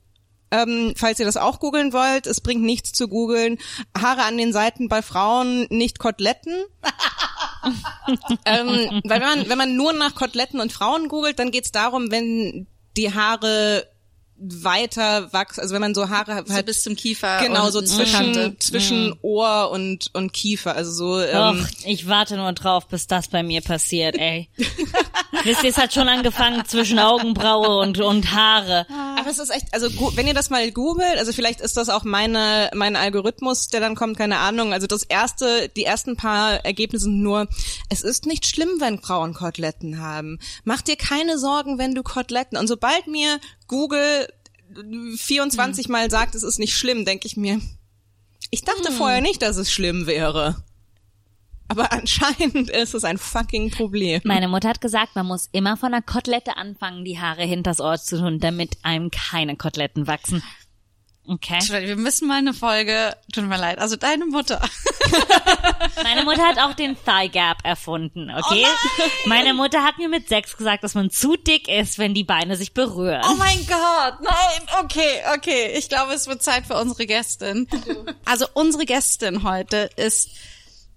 [0.54, 3.58] Ähm, falls ihr das auch googeln wollt, es bringt nichts zu googeln.
[3.98, 6.54] Haare an den Seiten bei Frauen, nicht Koteletten.
[8.46, 12.12] ähm, weil wenn man, wenn man nur nach Koteletten und Frauen googelt, dann geht's darum,
[12.12, 13.88] wenn die Haare
[14.42, 17.40] weiter wachsen, also wenn man so Haare so halt bis zum Kiefer.
[17.42, 18.56] genau und so zwischen Kante.
[18.60, 23.28] zwischen Ohr und und Kiefer, also so ähm, Och, ich warte nur drauf, bis das
[23.28, 24.50] bei mir passiert, ey.
[25.44, 28.86] Wisst ihr, es hat schon angefangen zwischen Augenbraue und, und Haare.
[29.18, 32.04] Aber es ist echt, also wenn ihr das mal googelt, also vielleicht ist das auch
[32.04, 34.74] meine mein Algorithmus, der dann kommt, keine Ahnung.
[34.74, 37.48] Also das erste, die ersten paar Ergebnisse sind nur,
[37.90, 40.40] es ist nicht schlimm, wenn Frauen Koteletten haben.
[40.64, 42.58] Mach dir keine Sorgen, wenn du Koteletten.
[42.58, 43.40] Und sobald mir
[43.72, 44.28] Google
[45.16, 47.62] 24 Mal sagt, es ist nicht schlimm, denke ich mir,
[48.50, 50.62] ich dachte vorher nicht, dass es schlimm wäre.
[51.70, 54.20] Aber anscheinend ist es ein fucking Problem.
[54.26, 57.98] Meine Mutter hat gesagt, man muss immer von einer Kotelette anfangen, die Haare hinters Ohr
[57.98, 60.44] zu tun, damit einem keine Koteletten wachsen.
[61.28, 61.60] Okay.
[61.70, 64.60] Wir müssen mal eine Folge, tut mir leid, also deine Mutter.
[66.04, 68.66] Meine Mutter hat auch den Thigh Gap erfunden, okay?
[69.26, 72.56] Meine Mutter hat mir mit sechs gesagt, dass man zu dick ist, wenn die Beine
[72.56, 73.22] sich berühren.
[73.30, 75.74] Oh mein Gott, nein, okay, okay.
[75.78, 77.68] Ich glaube, es wird Zeit für unsere Gästin.
[78.26, 80.30] Also unsere Gästin heute ist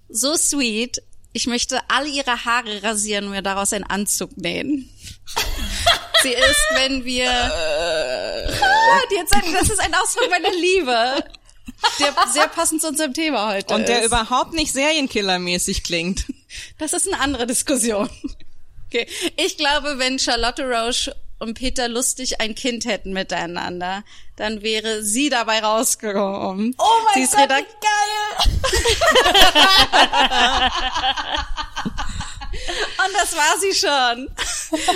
[0.08, 1.02] so sweet.
[1.34, 4.88] Ich möchte alle ihre Haare rasieren und mir daraus einen Anzug nähen.
[6.22, 11.22] Sie ist, wenn wir, Ah, die hat gesagt, das ist ein Ausdruck meiner Liebe,
[11.98, 14.06] der sehr passend zu unserem Thema heute Und der ist.
[14.06, 16.24] überhaupt nicht Serienkillermäßig klingt.
[16.78, 18.08] Das ist eine andere Diskussion.
[18.86, 19.06] Okay.
[19.36, 21.14] Ich glaube, wenn Charlotte Roche
[21.44, 24.02] und Peter Lustig ein Kind hätten miteinander,
[24.36, 26.74] dann wäre sie dabei rausgekommen.
[26.78, 27.48] Oh mein sie ist Gott,
[33.04, 34.30] Und das war sie schon.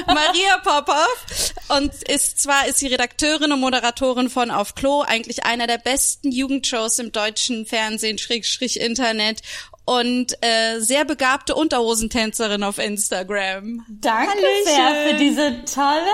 [0.07, 5.67] Maria Popov und ist zwar ist sie Redakteurin und Moderatorin von Auf Klo, eigentlich einer
[5.67, 9.43] der besten Jugendshows im deutschen Fernsehen, Schrägstrich Internet
[9.89, 13.87] und äh, sehr begabte Unterhosentänzerin auf Instagram.
[13.89, 16.13] Danke sehr für diese tolle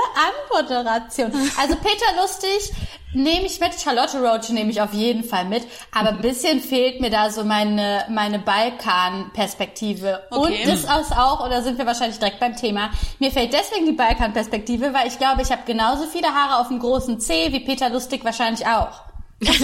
[0.52, 1.32] Anmoderation.
[1.58, 2.72] Also Peter Lustig
[3.14, 7.00] nehme ich mit, Charlotte Roach nehme ich auf jeden Fall mit, aber ein bisschen fehlt
[7.00, 10.22] mir da so meine, meine Balkan-Perspektive.
[10.30, 10.40] Okay.
[10.40, 13.92] Und das ist auch, oder sind wir wahrscheinlich direkt beim Thema, mir fehlt deswegen die
[13.92, 17.90] Balkan-Perspektive, weil ich glaube, ich habe genauso viele Haare auf dem großen C wie Peter
[17.90, 19.13] Lustig wahrscheinlich auch.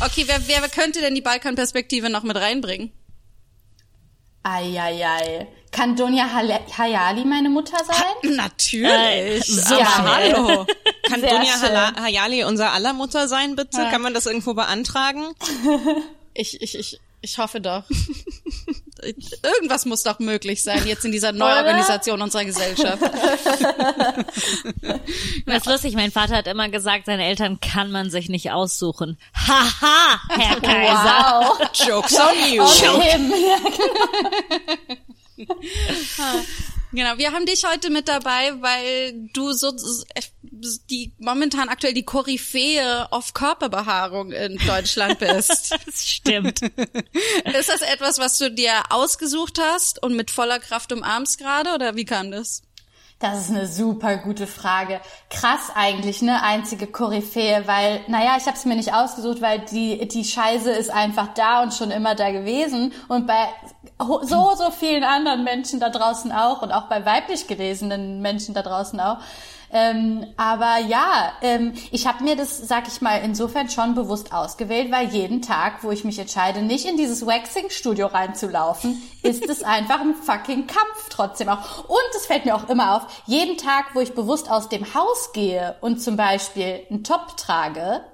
[0.00, 2.90] Okay, wer, wer könnte denn die Balkan-Perspektive noch mit reinbringen?
[4.42, 5.46] Eieiei.
[5.70, 8.34] Kann Donja Hale- Hayali meine Mutter sein?
[8.36, 9.44] Natürlich.
[9.46, 10.34] so Aber schnell.
[10.34, 10.66] hallo.
[11.08, 11.62] Kann Sehr Dunja schön.
[11.76, 13.88] Hala- Hayali unser aller Mutter sein, bitte?
[13.90, 15.24] Kann man das irgendwo beantragen?
[16.34, 17.84] Ich, ich, ich, ich hoffe doch.
[19.42, 23.02] Irgendwas muss doch möglich sein jetzt in dieser Neuorganisation unserer Gesellschaft.
[25.44, 29.18] Das ist lustig, mein Vater hat immer gesagt, seine Eltern kann man sich nicht aussuchen.
[29.34, 31.58] Haha, Herr Kaiser.
[31.58, 31.70] Wow.
[31.74, 32.62] Jokes on you.
[32.62, 33.32] On him.
[36.94, 39.72] Genau, wir haben dich heute mit dabei, weil du so
[40.90, 45.74] die momentan aktuell die Koryphäe auf Körperbehaarung in Deutschland bist.
[45.86, 46.62] Das stimmt.
[46.62, 51.96] Ist das etwas, was du dir ausgesucht hast und mit voller Kraft umarmst gerade oder
[51.96, 52.62] wie kam das?
[53.22, 55.00] Das ist eine super gute Frage.
[55.30, 56.42] Krass eigentlich, ne?
[56.42, 60.90] Einzige Koryphäe, weil, naja, ich habe es mir nicht ausgesucht, weil die, die Scheiße ist
[60.90, 62.92] einfach da und schon immer da gewesen.
[63.06, 63.48] Und bei
[64.22, 68.62] so, so vielen anderen Menschen da draußen auch und auch bei weiblich gelesenen Menschen da
[68.62, 69.18] draußen auch.
[69.74, 74.92] Ähm, aber ja, ähm, ich habe mir das, sag ich mal, insofern schon bewusst ausgewählt,
[74.92, 80.02] weil jeden Tag, wo ich mich entscheide, nicht in dieses Waxing-Studio reinzulaufen, ist es einfach
[80.02, 81.88] ein fucking Kampf trotzdem auch.
[81.88, 85.32] Und es fällt mir auch immer auf, jeden Tag, wo ich bewusst aus dem Haus
[85.32, 88.04] gehe und zum Beispiel einen Top trage,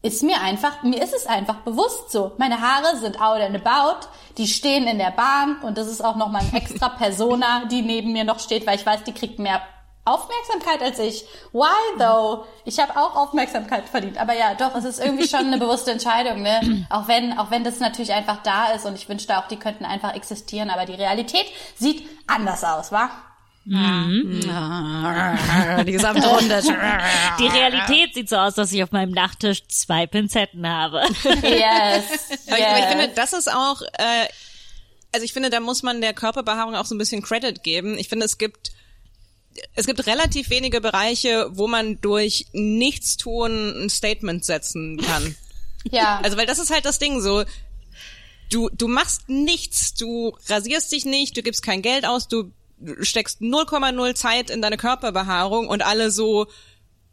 [0.00, 2.32] ist mir einfach, mir ist es einfach bewusst so.
[2.38, 4.06] Meine Haare sind out and about,
[4.36, 8.12] die stehen in der Bahn und das ist auch nochmal ein extra Persona, die neben
[8.12, 9.60] mir noch steht, weil ich weiß, die kriegt mehr
[10.04, 11.24] Aufmerksamkeit als ich.
[11.52, 12.46] Why though?
[12.64, 14.18] Ich habe auch Aufmerksamkeit verdient.
[14.18, 16.86] Aber ja, doch, es ist irgendwie schon eine bewusste Entscheidung, ne?
[16.88, 19.84] Auch wenn, auch wenn das natürlich einfach da ist und ich wünschte auch, die könnten
[19.84, 21.44] einfach existieren, aber die Realität
[21.76, 23.10] sieht anders aus, wa?
[23.70, 24.40] Die
[25.92, 26.62] gesamte Runde.
[27.38, 31.02] Die Realität sieht so aus, dass ich auf meinem Nachttisch zwei Pinzetten habe.
[31.42, 32.04] Yes.
[32.46, 32.88] Aber ich, aber ich yes.
[32.88, 34.26] finde, das ist auch, äh,
[35.12, 37.98] also ich finde, da muss man der Körperbehaarung auch so ein bisschen Credit geben.
[37.98, 38.72] Ich finde, es gibt
[39.74, 45.34] es gibt relativ wenige Bereiche, wo man durch Nichtstun ein Statement setzen kann.
[45.90, 46.20] ja.
[46.22, 47.44] Also weil das ist halt das Ding so.
[48.50, 52.50] Du, du machst nichts, du rasierst dich nicht, du gibst kein Geld aus, du
[53.00, 56.46] steckst 0,0 Zeit in deine Körperbehaarung und alle so,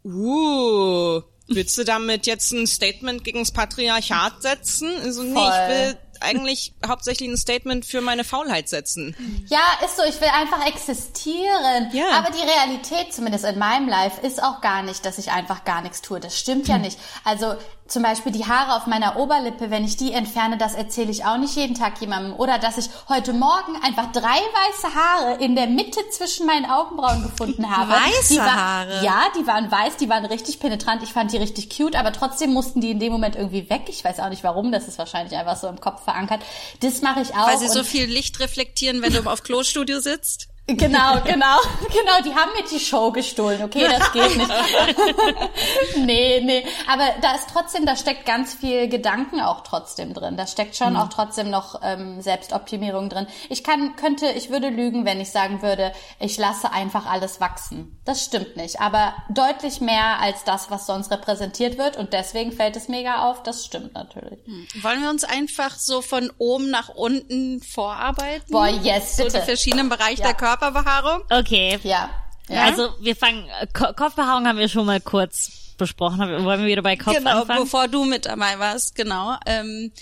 [0.04, 4.90] uh, willst du damit jetzt ein Statement gegen das Patriarchat setzen?
[5.02, 9.14] Also nee, ich will eigentlich hauptsächlich ein Statement für meine Faulheit setzen.
[9.48, 11.90] Ja, ist so, ich will einfach existieren.
[11.92, 12.10] Ja.
[12.12, 15.82] Aber die Realität, zumindest in meinem Life, ist auch gar nicht, dass ich einfach gar
[15.82, 16.20] nichts tue.
[16.20, 16.98] Das stimmt ja nicht.
[17.24, 17.56] Also
[17.88, 21.38] zum Beispiel die Haare auf meiner Oberlippe, wenn ich die entferne, das erzähle ich auch
[21.38, 22.34] nicht jeden Tag jemandem.
[22.34, 27.22] Oder dass ich heute Morgen einfach drei weiße Haare in der Mitte zwischen meinen Augenbrauen
[27.22, 27.92] gefunden habe.
[27.92, 29.04] Weiße die war, Haare?
[29.04, 31.02] Ja, die waren weiß, die waren richtig penetrant.
[31.02, 33.82] Ich fand die richtig cute, aber trotzdem mussten die in dem Moment irgendwie weg.
[33.88, 36.40] Ich weiß auch nicht warum, das ist wahrscheinlich einfach so im Kopf verankert.
[36.80, 37.48] Das mache ich auch.
[37.48, 40.48] Weil sie so viel Licht reflektieren, wenn du auf Klostudio sitzt.
[40.68, 41.58] Genau, genau,
[41.92, 42.22] genau.
[42.24, 43.62] Die haben mir die Show gestohlen.
[43.62, 44.50] Okay, das geht nicht.
[45.98, 46.66] nee, nee.
[46.90, 50.36] Aber da ist trotzdem, da steckt ganz viel Gedanken auch trotzdem drin.
[50.36, 53.28] Da steckt schon auch trotzdem noch ähm, Selbstoptimierung drin.
[53.48, 58.00] Ich kann, könnte, ich würde lügen, wenn ich sagen würde, ich lasse einfach alles wachsen.
[58.04, 58.80] Das stimmt nicht.
[58.80, 61.96] Aber deutlich mehr als das, was sonst repräsentiert wird.
[61.96, 63.42] Und deswegen fällt es mega auf.
[63.44, 64.40] Das stimmt natürlich.
[64.82, 68.50] Wollen wir uns einfach so von oben nach unten vorarbeiten?
[68.50, 69.42] Boah, yes, So die bitte.
[69.44, 70.28] verschiedenen Bereiche Ja.
[70.28, 71.22] der Körperbehaarung?
[71.30, 71.78] Okay.
[71.82, 72.10] Ja.
[72.48, 72.64] ja.
[72.64, 76.18] Also wir fangen, Ko Kopfbehaarung haben wir schon mal kurz besprochen.
[76.44, 77.64] Wollen wir wieder bei Kopf genau, anfangen?
[77.64, 79.36] bevor du mit dabei warst, genau.
[79.46, 79.92] Ähm,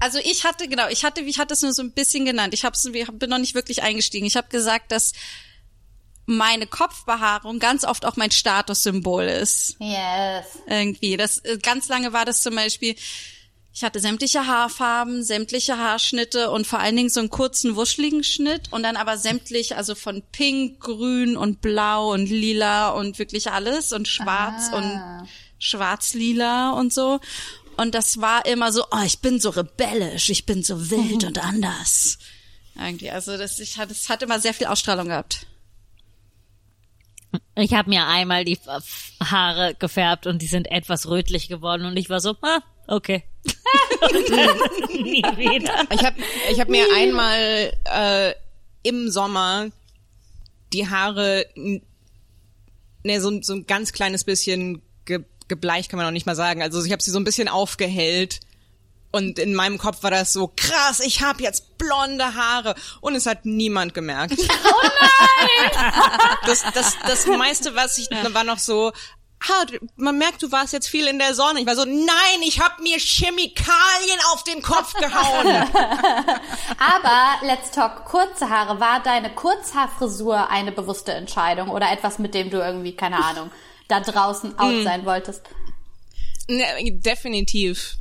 [0.00, 2.52] Also ich hatte genau, ich hatte, ich hatte es nur so ein bisschen genannt.
[2.54, 4.26] Ich hab's, ich bin noch nicht wirklich eingestiegen.
[4.26, 5.12] Ich habe gesagt, dass
[6.26, 9.76] meine Kopfbehaarung ganz oft auch mein Statussymbol ist.
[9.78, 10.46] Yes.
[10.66, 11.16] Irgendwie.
[11.16, 12.96] Das äh, ganz lange war das zum Beispiel.
[13.78, 18.72] Ich hatte sämtliche Haarfarben, sämtliche Haarschnitte und vor allen Dingen so einen kurzen wuscheligen Schnitt
[18.72, 23.92] und dann aber sämtlich, also von Pink, Grün und Blau und Lila und wirklich alles
[23.92, 24.78] und Schwarz Ah.
[25.20, 27.20] und Schwarz-Lila und so.
[27.76, 31.44] Und das war immer so, oh, ich bin so rebellisch, ich bin so wild und
[31.44, 32.16] anders.
[32.76, 35.46] Irgendwie, also das, ich, hat- das hat immer sehr viel Ausstrahlung gehabt.
[37.56, 38.58] Ich habe mir einmal die
[39.22, 43.22] Haare gefärbt und die sind etwas rötlich geworden und ich war so, ah, okay.
[44.90, 45.84] Nie wieder.
[45.90, 46.16] Ich habe
[46.50, 48.34] ich hab mir einmal äh,
[48.82, 49.68] im Sommer
[50.72, 51.46] die Haare
[53.06, 56.62] ne, so, so ein ganz kleines bisschen ge, gebleicht, kann man auch nicht mal sagen.
[56.62, 58.40] Also ich habe sie so ein bisschen aufgehellt.
[59.12, 62.74] Und in meinem Kopf war das so, krass, ich habe jetzt blonde Haare.
[63.00, 64.36] Und es hat niemand gemerkt.
[64.68, 66.36] Oh nein!
[66.46, 68.92] Das, das, das meiste, was ich, war noch so,
[69.40, 69.66] ah,
[69.96, 71.60] man merkt, du warst jetzt viel in der Sonne.
[71.60, 75.46] Ich war so, nein, ich habe mir Chemikalien auf den Kopf gehauen.
[76.78, 78.80] Aber let's talk kurze Haare.
[78.80, 83.50] War deine Kurzhaarfrisur eine bewusste Entscheidung oder etwas, mit dem du irgendwie, keine Ahnung,
[83.88, 85.42] da draußen out sein wolltest?
[86.48, 87.96] Ne, definitiv.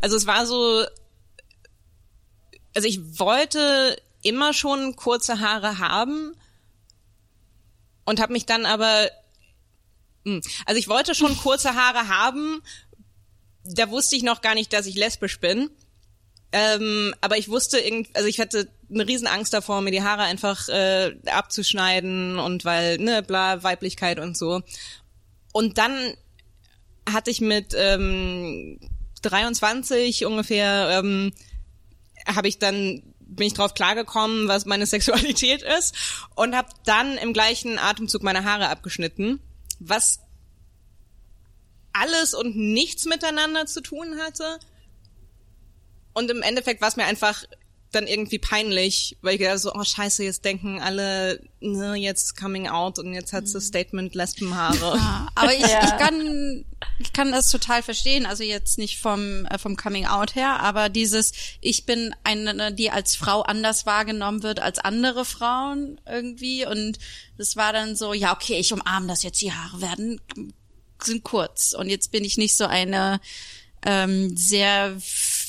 [0.00, 0.84] Also es war so,
[2.74, 6.34] also ich wollte immer schon kurze Haare haben
[8.04, 9.08] und habe mich dann aber,
[10.64, 12.62] also ich wollte schon kurze Haare haben,
[13.64, 15.70] da wusste ich noch gar nicht, dass ich lesbisch bin.
[16.52, 20.22] Ähm, aber ich wusste irgend, also ich hatte eine riesen Angst davor, mir die Haare
[20.22, 24.62] einfach äh, abzuschneiden und weil, ne, bla, Weiblichkeit und so.
[25.52, 26.14] Und dann
[27.10, 28.78] hatte ich mit ähm,
[29.22, 31.32] 23 ungefähr, ähm,
[32.26, 35.94] habe ich dann bin ich drauf klargekommen, was meine Sexualität ist
[36.36, 39.40] und habe dann im gleichen Atemzug meine Haare abgeschnitten,
[39.78, 40.20] was
[41.92, 44.58] alles und nichts miteinander zu tun hatte.
[46.12, 47.44] Und im Endeffekt war es mir einfach
[47.96, 52.68] dann irgendwie peinlich, weil ich gedacht so, oh scheiße, jetzt denken alle, ne, jetzt coming
[52.68, 54.96] out und jetzt hat sie Statement Lesbenhaare.
[54.96, 56.64] Ja, aber ich, ich kann
[56.98, 60.88] ich kann das total verstehen, also jetzt nicht vom äh, vom Coming Out her, aber
[60.88, 66.98] dieses ich bin eine die als Frau anders wahrgenommen wird als andere Frauen irgendwie und
[67.38, 70.20] das war dann so, ja, okay, ich umarme das jetzt die Haare werden
[71.02, 73.20] sind kurz und jetzt bin ich nicht so eine
[73.84, 74.96] ähm, sehr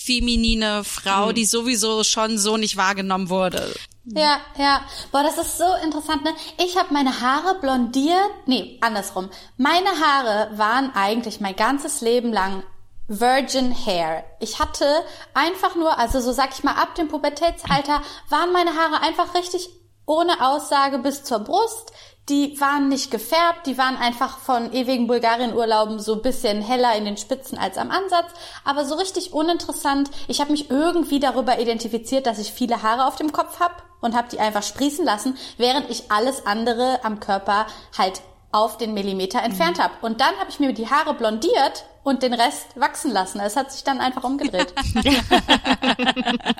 [0.07, 3.75] feminine Frau, die sowieso schon so nicht wahrgenommen wurde.
[4.05, 4.81] Ja, ja.
[5.11, 6.33] Boah, das ist so interessant, ne?
[6.63, 8.31] Ich habe meine Haare blondiert.
[8.45, 9.29] Nee, andersrum.
[9.57, 12.63] Meine Haare waren eigentlich mein ganzes Leben lang
[13.09, 14.23] Virgin Hair.
[14.39, 14.85] Ich hatte
[15.33, 19.69] einfach nur, also so sag ich mal, ab dem Pubertätsalter waren meine Haare einfach richtig
[20.05, 21.91] ohne Aussage bis zur Brust.
[22.29, 27.05] Die waren nicht gefärbt, die waren einfach von ewigen Bulgarien-Urlauben so ein bisschen heller in
[27.05, 28.31] den Spitzen als am Ansatz,
[28.65, 30.09] aber so richtig uninteressant.
[30.27, 34.13] Ich habe mich irgendwie darüber identifiziert, dass ich viele Haare auf dem Kopf habe und
[34.13, 37.67] habe die einfach sprießen lassen, während ich alles andere am Körper
[37.97, 38.21] halt
[38.51, 39.93] auf den Millimeter entfernt habe.
[40.01, 43.39] Und dann habe ich mir die Haare blondiert und den Rest wachsen lassen.
[43.39, 44.73] Es hat sich dann einfach umgedreht.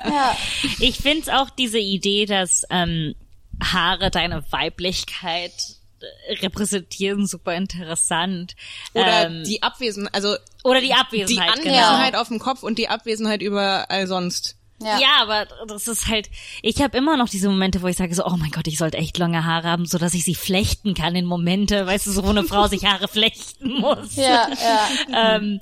[0.04, 0.36] ja.
[0.78, 3.14] Ich find's auch diese Idee, dass ähm,
[3.62, 5.52] Haare deine Weiblichkeit
[6.00, 8.54] äh, repräsentieren, super interessant.
[8.92, 11.76] Oder ähm, die Abwesenheit, also oder die die Abwesenheit, genau.
[11.76, 14.57] Anwesenheit auf dem Kopf und die Abwesenheit überall sonst.
[14.80, 14.98] Ja.
[14.98, 15.08] Ja.
[15.22, 16.30] aber das ist halt,
[16.62, 18.98] ich habe immer noch diese Momente, wo ich sage so, oh mein Gott, ich sollte
[18.98, 22.24] echt lange Haare haben, so dass ich sie flechten kann in Momente, weißt du, so
[22.24, 24.16] wo eine Frau sich Haare flechten muss.
[24.16, 25.36] Ja, ja.
[25.36, 25.60] ähm,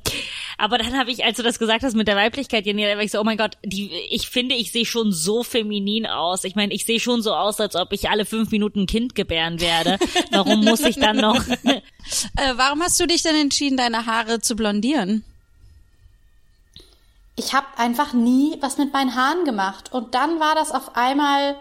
[0.58, 3.04] aber dann habe ich, als du das gesagt hast mit der Weiblichkeit, Janina, da war
[3.04, 6.44] ich so, oh mein Gott, die, ich finde, ich sehe schon so feminin aus.
[6.44, 9.14] Ich meine, ich sehe schon so aus, als ob ich alle fünf Minuten ein Kind
[9.14, 9.98] gebären werde.
[10.30, 11.42] Warum muss ich dann noch?
[12.36, 15.24] Äh, warum hast du dich denn entschieden, deine Haare zu blondieren?
[17.36, 19.92] Ich habe einfach nie was mit meinen Haaren gemacht.
[19.92, 21.56] Und dann war das auf einmal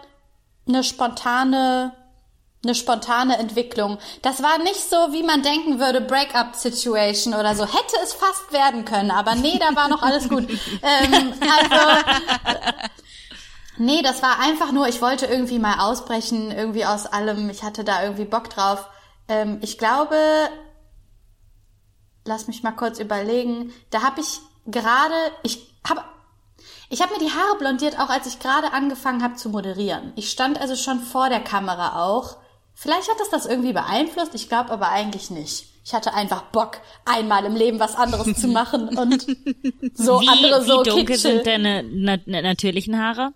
[0.66, 1.94] eine spontane,
[2.64, 3.98] eine spontane Entwicklung.
[4.22, 7.64] Das war nicht so, wie man denken würde, Break-up-Situation oder so.
[7.64, 10.48] Hätte es fast werden können, aber nee, da war noch alles gut.
[10.82, 12.04] ähm, also,
[13.76, 17.50] nee, das war einfach nur, ich wollte irgendwie mal ausbrechen, irgendwie aus allem.
[17.50, 18.88] Ich hatte da irgendwie Bock drauf.
[19.28, 20.16] Ähm, ich glaube,
[22.24, 23.74] lass mich mal kurz überlegen.
[23.90, 25.58] Da habe ich gerade, ich
[25.88, 26.02] habe
[26.88, 30.12] ich habe mir die Haare blondiert, auch als ich gerade angefangen habe zu moderieren.
[30.14, 32.36] Ich stand also schon vor der Kamera auch
[32.78, 35.64] Vielleicht hat das das irgendwie beeinflusst, ich glaube aber eigentlich nicht.
[35.82, 39.22] Ich hatte einfach Bock, einmal im Leben was anderes zu machen und
[39.94, 41.36] so wie, andere so wie dunkel kitschel.
[41.36, 43.32] sind deine na na natürlichen Haare?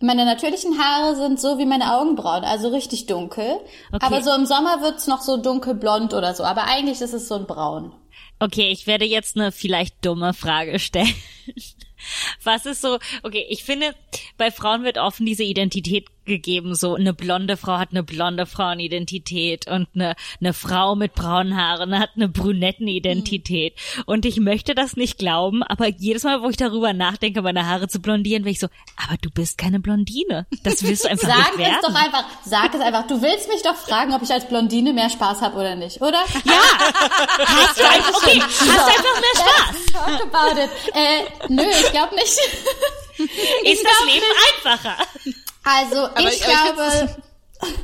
[0.00, 3.58] Meine natürlichen Haare sind so wie meine Augenbrauen, also richtig dunkel.
[3.90, 4.04] Okay.
[4.04, 6.44] Aber so im Sommer wird's noch so dunkelblond oder so.
[6.44, 7.94] Aber eigentlich ist es so ein Braun.
[8.38, 11.14] Okay, ich werde jetzt eine vielleicht dumme Frage stellen.
[12.42, 13.94] Was ist so, okay, ich finde,
[14.36, 19.66] bei Frauen wird offen diese Identität gegeben, so eine blonde Frau hat eine blonde Frauenidentität
[19.68, 23.74] und eine, eine Frau mit braunen Haaren hat eine Brünettenidentität.
[24.06, 27.88] Und ich möchte das nicht glauben, aber jedes Mal, wo ich darüber nachdenke, meine Haare
[27.88, 30.46] zu blondieren, bin ich so, aber du bist keine Blondine.
[30.62, 31.96] Das willst du einfach Sag nicht es doch werden.
[31.96, 33.06] einfach, sag es einfach.
[33.06, 36.22] Du willst mich doch fragen, ob ich als Blondine mehr Spaß habe oder nicht, oder?
[36.44, 36.60] Ja,
[37.38, 39.92] hast du einfach, okay, hast du einfach mehr Spaß.
[39.92, 40.70] Talk about it.
[40.94, 42.38] Äh, nö, ich glaube nicht.
[43.64, 44.96] Ist das Leben einfacher?
[45.64, 47.16] Also ich, ich- glaube.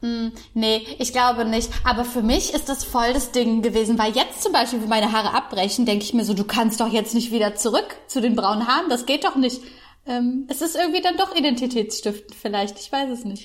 [0.00, 1.70] Hm, nee, ich glaube nicht.
[1.82, 5.10] Aber für mich ist das voll das Ding gewesen, weil jetzt zum Beispiel, wo meine
[5.10, 8.36] Haare abbrechen, denke ich mir so, du kannst doch jetzt nicht wieder zurück zu den
[8.36, 8.88] braunen Haaren.
[8.88, 9.60] Das geht doch nicht.
[10.06, 12.78] Ähm, es ist irgendwie dann doch identitätsstiftend vielleicht.
[12.78, 13.44] Ich weiß es nicht.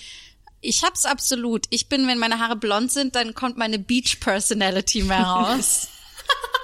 [0.61, 1.65] Ich hab's absolut.
[1.71, 5.87] Ich bin, wenn meine Haare blond sind, dann kommt meine Beach Personality mehr raus.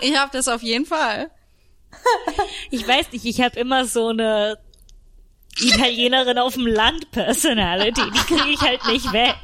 [0.01, 1.32] ich hab das auf jeden Fall.
[2.70, 4.59] Ich weiß nicht, ich habe immer so eine
[5.58, 9.36] Italienerin auf dem Land Personality, die kriege ich halt nicht weg.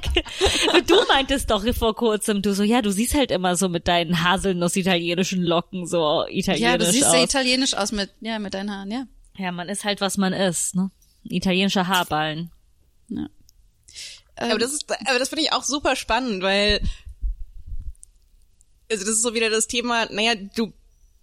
[0.73, 3.87] Und du meintest doch vor kurzem, du so, ja, du siehst halt immer so mit
[3.87, 7.11] deinen Haselnuss-italienischen Locken so italienisch Ja, du siehst aus.
[7.11, 9.05] sehr italienisch aus mit, ja, mit deinen Haaren, ja.
[9.37, 10.91] ja, man ist halt, was man ist, ne?
[11.23, 12.51] Italienischer Haarballen.
[14.37, 16.81] Aber das ist, aber das finde ich auch super spannend, weil,
[18.91, 20.73] also das ist so wieder das Thema, naja, du,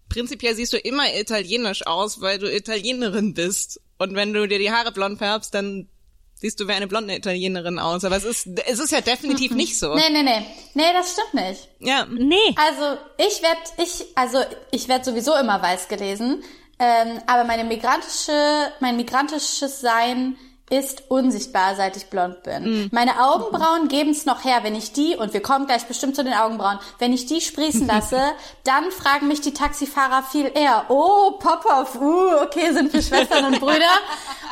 [0.08, 3.80] prinzipiell siehst du immer italienisch aus, weil du Italienerin bist.
[4.02, 5.88] Und wenn du dir die Haare blond färbst, dann
[6.34, 8.04] siehst du wie eine blonde Italienerin aus.
[8.04, 9.94] Aber es ist, es ist ja definitiv nicht so.
[9.94, 10.44] Nee, nee, nee.
[10.74, 11.68] Nee, das stimmt nicht.
[11.78, 12.06] Ja.
[12.10, 12.34] Nee.
[12.56, 14.38] Also ich werd, ich, also
[14.72, 16.42] ich werd sowieso immer weiß gelesen,
[16.80, 20.36] ähm, aber meine migrantische, mein migrantisches Sein
[20.72, 22.88] ist unsichtbar, seit ich blond bin.
[22.92, 26.32] Meine Augenbrauen geben's noch her, wenn ich die, und wir kommen gleich bestimmt zu den
[26.32, 28.18] Augenbrauen, wenn ich die sprießen lasse,
[28.64, 33.60] dann fragen mich die Taxifahrer viel eher, oh, Pop-Off, uh, okay, sind wir Schwestern und
[33.60, 33.82] Brüder.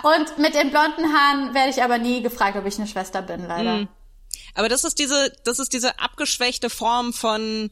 [0.03, 3.47] Und mit den blonden Haaren werde ich aber nie gefragt, ob ich eine Schwester bin,
[3.47, 3.87] leider.
[4.55, 7.71] Aber das ist diese, das ist diese abgeschwächte Form von,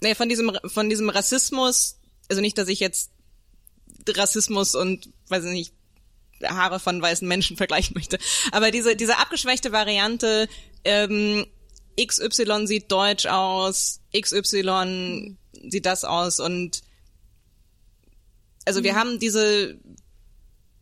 [0.00, 1.98] nee, von diesem, von diesem Rassismus.
[2.30, 3.10] Also nicht, dass ich jetzt
[4.08, 5.74] Rassismus und, weiß ich nicht,
[6.44, 8.18] Haare von weißen Menschen vergleichen möchte.
[8.52, 10.48] Aber diese, diese abgeschwächte Variante,
[10.84, 11.46] ähm,
[12.00, 15.36] XY sieht deutsch aus, XY
[15.68, 16.82] sieht das aus und
[18.64, 19.78] also wir haben diese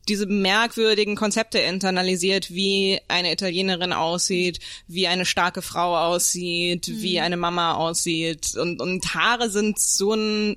[0.09, 7.37] diese merkwürdigen Konzepte internalisiert, wie eine Italienerin aussieht, wie eine starke Frau aussieht, wie eine
[7.37, 8.57] Mama aussieht.
[8.57, 10.57] Und, und Haare sind so ein,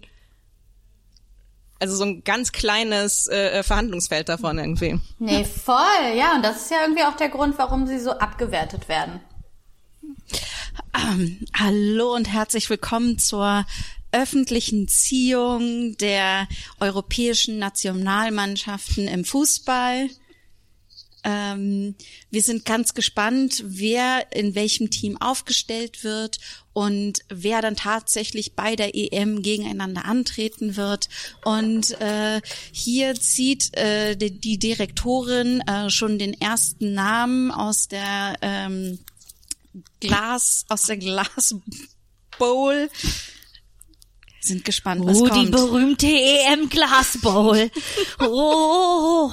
[1.79, 4.99] also so ein ganz kleines äh, Verhandlungsfeld davon irgendwie.
[5.17, 8.89] Nee, voll, ja, und das ist ja irgendwie auch der Grund, warum sie so abgewertet
[8.89, 9.21] werden.
[10.93, 13.65] Ähm, hallo und herzlich willkommen zur
[14.11, 16.47] öffentlichen Ziehung der
[16.79, 20.09] europäischen Nationalmannschaften im Fußball.
[21.23, 21.95] Ähm,
[22.31, 26.37] wir sind ganz gespannt, wer in welchem Team aufgestellt wird
[26.73, 31.09] und wer dann tatsächlich bei der EM gegeneinander antreten wird.
[31.43, 32.41] Und äh,
[32.71, 38.99] hier zieht äh, die, die Direktorin äh, schon den ersten Namen aus der ähm,
[39.99, 42.89] Glas, aus der Glasbowl.
[44.41, 45.51] Sind gespannt, was Oh, die kommt.
[45.51, 47.69] berühmte EM Glass Bowl.
[48.21, 49.29] Oh.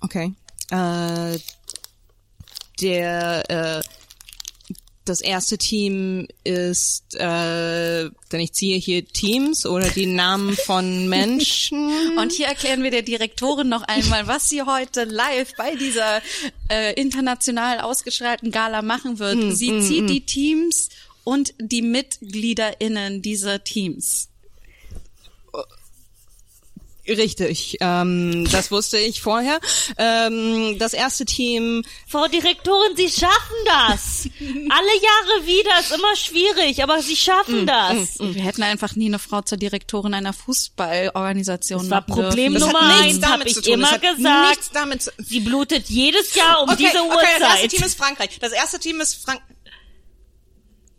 [0.00, 0.32] Okay.
[0.70, 1.38] Äh,
[2.80, 3.82] der, äh,
[5.04, 12.18] das erste Team ist, äh, denn ich ziehe hier Teams oder die Namen von Menschen.
[12.18, 16.20] Und hier erklären wir der Direktorin noch einmal, was sie heute live bei dieser
[16.68, 19.56] äh, international ausgestrahlten Gala machen wird.
[19.56, 20.88] sie zieht die Teams
[21.24, 24.28] und die MitgliederInnen dieser Teams.
[27.08, 29.60] Richtig, ähm, das wusste ich vorher.
[29.96, 34.28] Ähm, das erste Team, Frau Direktorin, Sie schaffen das.
[34.40, 38.18] Alle Jahre wieder ist immer schwierig, aber Sie schaffen das.
[38.18, 42.66] Wir hätten einfach nie eine Frau zur Direktorin einer Fußballorganisation Das war Problem dürfen.
[42.68, 43.72] Nummer hat eins, nichts damit hab ich zu tun.
[43.74, 44.48] immer das hat gesagt.
[44.50, 47.70] Nichts damit zu Sie blutet jedes Jahr um okay, diese okay, das erste Uhrzeit.
[47.70, 48.38] Team ist Frankreich.
[48.40, 49.40] Das erste Team ist Frank.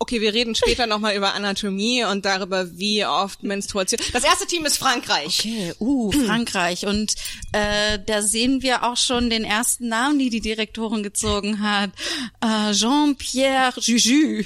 [0.00, 4.00] Okay, wir reden später nochmal über Anatomie und darüber, wie oft Menstruation.
[4.12, 5.40] Das erste Team ist Frankreich.
[5.40, 6.86] Okay, uh, Frankreich.
[6.86, 7.14] Und
[7.52, 11.90] äh, da sehen wir auch schon den ersten Namen, die die Direktorin gezogen hat.
[12.40, 14.44] Äh, Jean-Pierre Juju.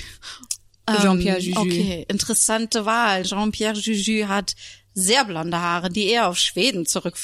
[0.87, 1.61] Ähm, Jean-Pierre Juju.
[1.61, 3.25] Okay, interessante Wahl.
[3.25, 4.55] Jean-Pierre Juju hat
[4.95, 7.19] sehr blonde Haare, die eher auf Schweden zurück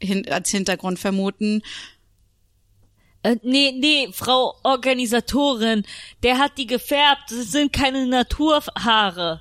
[0.00, 1.62] hin als Hintergrund vermuten.
[3.24, 5.84] Äh, nee, nee, Frau Organisatorin,
[6.22, 7.30] der hat die gefärbt.
[7.30, 9.40] Das sind keine Naturhaare.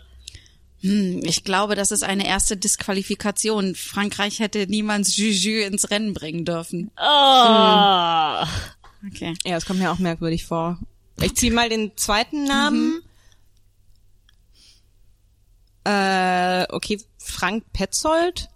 [0.79, 3.75] Hm, ich glaube, das ist eine erste Disqualifikation.
[3.75, 6.91] Frankreich hätte niemals Juju ins Rennen bringen dürfen.
[6.97, 8.45] Oh.
[9.05, 9.33] Okay.
[9.43, 10.79] Ja, das kommt mir auch merkwürdig vor.
[11.21, 13.01] Ich ziehe mal den zweiten Namen.
[15.83, 18.47] Äh, okay, Frank Petzold.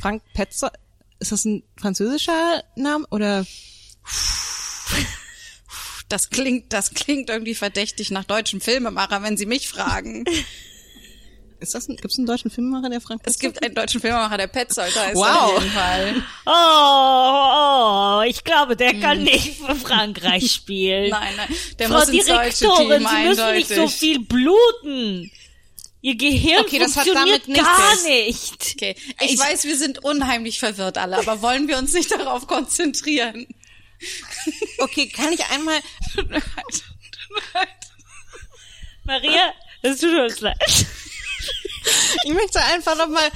[0.00, 0.72] Frank Petzold.
[1.20, 3.46] Ist das ein französischer Name oder?
[6.08, 10.24] Das klingt, das klingt irgendwie verdächtig nach deutschem Filmemacher, wenn Sie mich fragen.
[11.60, 14.46] Ist das ein, gibt's einen deutschen Filmemacher, der Frank Es gibt einen deutschen Filmemacher, der
[14.48, 15.26] Petzold heißt Wow.
[15.26, 16.22] auf jeden Fall.
[16.46, 21.10] Oh, oh, ich glaube, der kann nicht für Frankreich spielen.
[21.10, 25.30] Nein, nein, der Frau muss ins Direktorin, Team Sie müssen nicht so viel bluten.
[26.02, 27.66] Ihr Gehirn Okay, das hat funktioniert damit nichts.
[27.66, 28.74] gar nicht.
[28.74, 33.46] Okay, ich, weiß, wir sind unheimlich verwirrt alle, aber wollen wir uns nicht darauf konzentrieren?
[34.78, 35.80] Okay, kann ich einmal,
[39.04, 40.56] Maria, es tut uns leid.
[42.24, 43.30] ich möchte einfach nochmal,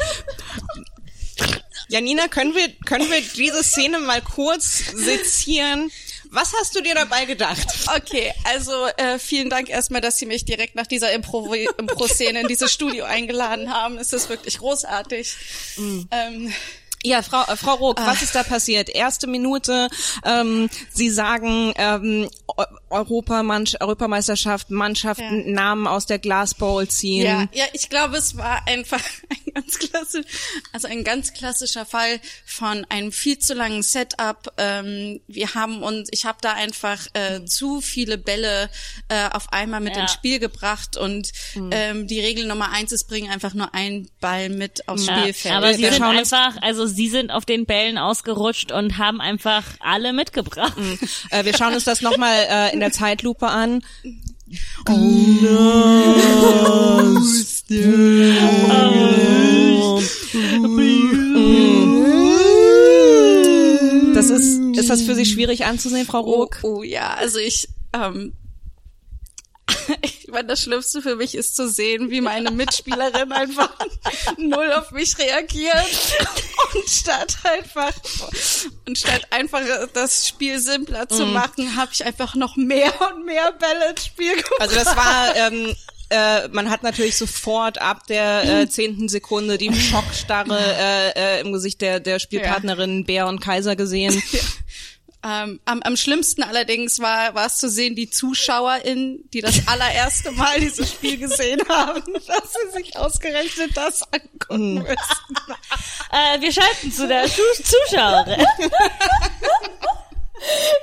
[1.89, 5.91] Janina, können wir, können wir diese Szene mal kurz sezieren?
[6.31, 7.67] Was hast du dir dabei gedacht?
[7.95, 12.49] Okay, also äh, vielen Dank erstmal, dass Sie mich direkt nach dieser Impro- Impro-Szene in
[12.49, 13.99] dieses Studio eingeladen haben.
[13.99, 15.37] Es ist wirklich großartig.
[16.11, 16.53] Ähm,
[17.07, 18.89] Ja, Frau, äh, Frau Rook, was ist da passiert?
[18.89, 19.89] Erste Minute,
[20.25, 22.31] ähm, Sie sagen ähm,
[22.95, 27.25] Eu- Europamann- Europameisterschaft, Mannschaften, Namen aus der Glasbowl ziehen.
[27.25, 30.25] Ja, ja, ich glaube, es war einfach ein ganz klassisch,
[30.73, 34.53] also ein ganz klassischer Fall von einem viel zu langen Setup.
[34.59, 38.71] Ähm, wir haben uns, ich habe da einfach äh, zu viele Bälle
[39.09, 40.03] äh, auf einmal mit Ja.
[40.03, 41.31] ins Spiel gebracht und
[41.71, 45.55] ähm, die Regel Nummer eins ist, bringen einfach nur einen Ball mit aufs Ja, Spielfeld.
[45.55, 49.65] aber sie Wir sind einfach, also sie sind auf den Bällen ausgerutscht und haben einfach
[49.81, 50.75] alle mitgebracht.
[51.31, 53.81] Äh, wir schauen uns das nochmal äh, in der Zeitlupe an.
[64.15, 66.59] Das ist, ist das für Sie schwierig anzusehen, Frau Oh, Rook?
[66.63, 68.33] oh ja, also ich, ähm,
[70.03, 73.71] ich meine, das Schlimmste für mich ist zu sehen, wie meine Mitspielerin einfach
[74.37, 75.87] null auf mich reagiert
[76.75, 77.93] und statt einfach
[78.87, 79.63] und statt einfach
[79.93, 84.37] das Spiel simpler zu machen, habe ich einfach noch mehr und mehr Bälle ins Spiel
[84.37, 84.61] gebracht.
[84.61, 85.75] Also das war, ähm,
[86.11, 91.53] äh, man hat natürlich sofort ab der äh, zehnten Sekunde die Schockstarre äh, äh, im
[91.53, 94.23] Gesicht der, der Spielpartnerin Bär und Kaiser gesehen.
[95.27, 100.33] Ähm, am, am schlimmsten allerdings war, war es zu sehen, die ZuschauerInnen, die das allererste
[100.33, 104.97] Mal dieses Spiel gesehen haben, dass sie sich ausgerechnet das angucken müssen.
[106.13, 108.47] Äh, wir schalten zu der Zus- Zuschauerin.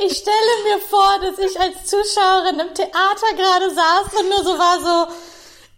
[0.06, 4.58] Ich stelle mir vor, dass ich als Zuschauerin im Theater gerade saß und nur so
[4.60, 5.14] war so,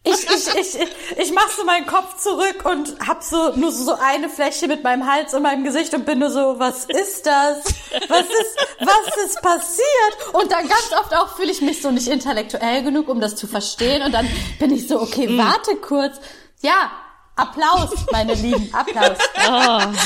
[0.05, 3.93] ich, ich, ich, ich, ich mach so meinen Kopf zurück und hab so nur so
[3.93, 7.63] eine Fläche mit meinem Hals und meinem Gesicht und bin nur so, was ist das?
[8.09, 10.33] Was ist, was ist passiert?
[10.33, 13.47] Und dann ganz oft auch fühle ich mich so nicht intellektuell genug, um das zu
[13.47, 14.27] verstehen und dann
[14.59, 16.17] bin ich so, okay, warte kurz.
[16.61, 16.91] Ja,
[17.35, 19.17] Applaus, meine Lieben, Applaus.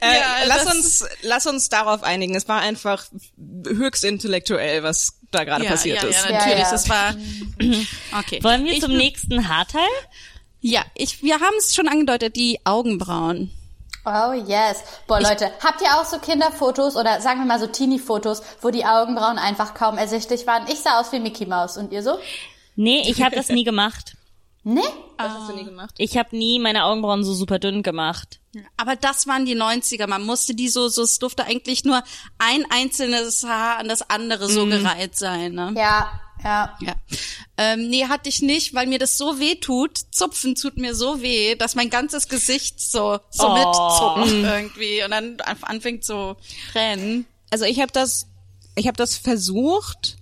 [0.00, 2.34] Äh, Ja, lass uns, lass uns darauf einigen.
[2.36, 3.04] Es war einfach
[3.66, 6.24] höchst intellektuell, was da gerade ja, passiert ja, ist.
[6.24, 6.70] Ja, natürlich, Ja, ja.
[6.70, 7.14] das war
[8.18, 8.42] okay.
[8.42, 9.88] Wollen wir ich, zum nächsten Haarteil?
[10.60, 13.50] Ja, ich, wir haben es schon angedeutet, die Augenbrauen.
[14.06, 14.82] Oh yes.
[15.06, 18.84] Boah, Leute, habt ihr auch so Kinderfotos oder sagen wir mal so Teenie-Fotos, wo die
[18.86, 20.66] Augenbrauen einfach kaum ersichtlich waren?
[20.68, 22.18] Ich sah aus wie Mickey Mouse und ihr so?
[22.76, 24.14] Nee, ich habe das nie gemacht.
[24.62, 24.80] Nee?
[25.16, 25.94] Was hast du nie gemacht?
[25.98, 28.40] Ich habe nie meine Augenbrauen so super dünn gemacht.
[28.76, 30.06] Aber das waren die 90er.
[30.06, 32.02] Man musste die so, so, es durfte eigentlich nur
[32.38, 35.52] ein einzelnes Haar an das andere so gereiht sein.
[35.54, 35.72] Ne?
[35.76, 36.76] Ja, ja.
[36.80, 36.94] Ja.
[37.56, 39.98] Ähm, nee, hatte ich nicht, weil mir das so weh tut.
[40.10, 43.54] Zupfen tut mir so weh, dass mein ganzes Gesicht so, so Oh.
[43.54, 46.36] mitzupft irgendwie und dann an- anfängt zu
[46.74, 47.26] rennen.
[47.50, 48.26] Also ich habe das,
[48.74, 50.16] ich habe das versucht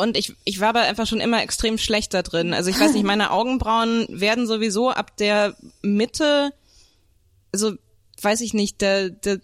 [0.00, 2.54] und ich, ich war aber einfach schon immer extrem schlecht da drin.
[2.54, 6.52] Also ich weiß nicht, meine Augenbrauen werden sowieso ab der Mitte,
[7.52, 7.74] also
[8.20, 9.36] weiß ich nicht, da, da,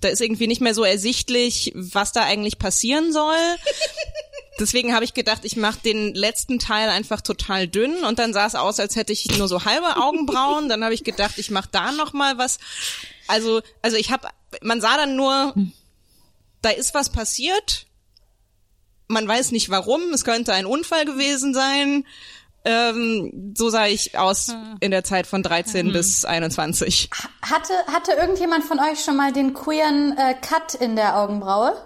[0.00, 3.36] da ist irgendwie nicht mehr so ersichtlich, was da eigentlich passieren soll.
[4.58, 8.46] deswegen habe ich gedacht, ich mache den letzten Teil einfach total dünn und dann sah
[8.46, 10.68] es aus, als hätte ich nur so halbe Augenbrauen.
[10.68, 12.58] Dann habe ich gedacht, ich mache da noch mal was.
[13.26, 14.28] Also, also ich habe,
[14.62, 15.54] man sah dann nur,
[16.62, 17.86] da ist was passiert.
[19.08, 20.12] Man weiß nicht warum.
[20.12, 22.04] Es könnte ein Unfall gewesen sein.
[22.64, 27.08] Ähm, so sah ich aus in der Zeit von 13 bis 21.
[27.42, 31.76] Hatte, hatte irgendjemand von euch schon mal den queeren äh, Cut in der Augenbraue?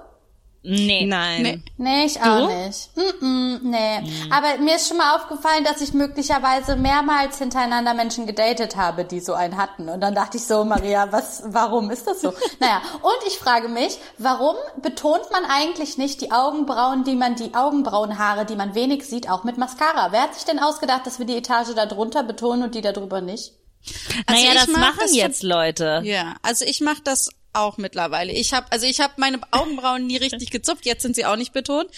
[0.65, 1.07] Nee.
[1.07, 1.43] Nein.
[1.43, 1.63] Nee.
[1.77, 2.91] Nee, ich auch nicht.
[2.95, 4.13] Mm -mm, nee.
[4.31, 9.19] Aber mir ist schon mal aufgefallen, dass ich möglicherweise mehrmals hintereinander Menschen gedatet habe, die
[9.19, 9.89] so einen hatten.
[9.89, 12.33] Und dann dachte ich so, Maria, was, warum ist das so?
[12.61, 17.55] naja, und ich frage mich, warum betont man eigentlich nicht die Augenbrauen, die man, die
[17.55, 20.13] Augenbrauenhaare, die man wenig sieht, auch mit Mascara?
[20.13, 22.93] Wer hat sich denn ausgedacht, dass wir die Etage da drunter betonen und die da
[22.93, 23.55] drüber nicht?
[24.27, 26.03] Also naja, ich das mag machen das jetzt Leute.
[26.05, 28.33] Ja, also ich mache das auch mittlerweile.
[28.33, 31.53] Ich habe also ich habe meine Augenbrauen nie richtig gezupft, jetzt sind sie auch nicht
[31.53, 31.89] betont.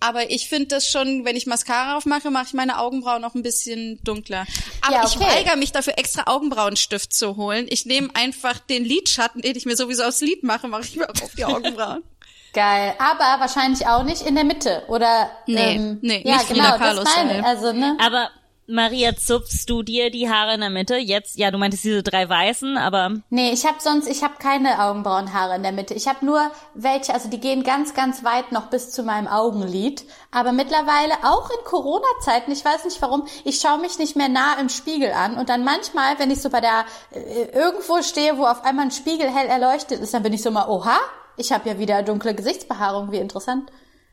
[0.00, 3.42] Aber ich finde das schon, wenn ich Mascara aufmache, mache ich meine Augenbrauen noch ein
[3.42, 4.46] bisschen dunkler.
[4.80, 5.26] Aber Ja, ich okay.
[5.26, 7.66] weigere mich dafür extra Augenbrauenstift zu holen.
[7.68, 11.08] Ich nehme einfach den Lidschatten, den ich mir sowieso aufs Lid mache, mache ich mir
[11.08, 12.04] auch auf die Augenbrauen.
[12.52, 12.94] Geil.
[12.98, 15.30] Aber wahrscheinlich auch nicht in der Mitte, oder?
[15.46, 17.96] Nee, ähm, nee, ja, nicht genau, das meine, also, ne?
[18.00, 18.30] Aber
[18.70, 20.96] Maria, zupfst du dir die Haare in der Mitte?
[20.96, 24.84] Jetzt, ja, du meintest diese drei weißen, aber Nee, ich habe sonst, ich habe keine
[24.84, 25.94] Augenbrauenhaare in der Mitte.
[25.94, 30.04] Ich habe nur welche, also die gehen ganz, ganz weit noch bis zu meinem Augenlid.
[30.30, 34.60] Aber mittlerweile auch in Corona-Zeiten, ich weiß nicht warum, ich schaue mich nicht mehr nah
[34.60, 35.38] im Spiegel an.
[35.38, 38.90] Und dann manchmal, wenn ich so bei der äh, irgendwo stehe, wo auf einmal ein
[38.90, 40.98] Spiegel hell erleuchtet ist, dann bin ich so mal, oha,
[41.38, 43.70] ich habe ja wieder dunkle Gesichtsbehaarung, wie interessant.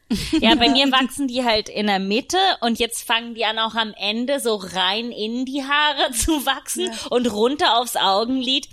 [0.39, 3.75] ja, bei mir wachsen die halt in der Mitte und jetzt fangen die an auch
[3.75, 8.67] am Ende so rein in die Haare zu wachsen und runter aufs Augenlid.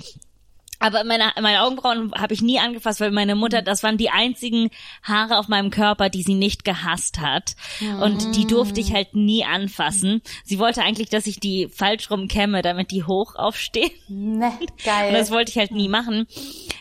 [0.82, 4.70] Aber meine, meine Augenbrauen habe ich nie angefasst, weil meine Mutter, das waren die einzigen
[5.02, 7.54] Haare auf meinem Körper, die sie nicht gehasst hat.
[8.00, 10.22] Und die durfte ich halt nie anfassen.
[10.44, 13.90] Sie wollte eigentlich, dass ich die falsch rum kämme, damit die hoch aufstehen.
[14.08, 15.12] Ne, Und geil.
[15.12, 16.26] das wollte ich halt nie machen.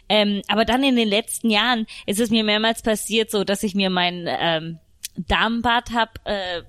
[0.09, 3.75] Ähm, aber dann in den letzten Jahren ist es mir mehrmals passiert, so dass ich
[3.75, 4.79] mir meinen ähm,
[5.15, 6.63] Darmbart hab äh,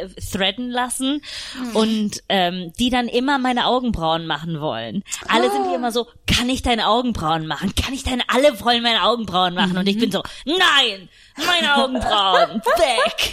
[0.00, 1.22] äh, threaden lassen
[1.74, 5.02] und ähm, die dann immer meine Augenbrauen machen wollen.
[5.28, 7.74] Alle sind wie immer so, kann ich deine Augenbrauen machen?
[7.74, 12.62] Kann ich deine, alle wollen meine Augenbrauen machen und ich bin so, nein, meine Augenbrauen,
[12.76, 13.32] weg.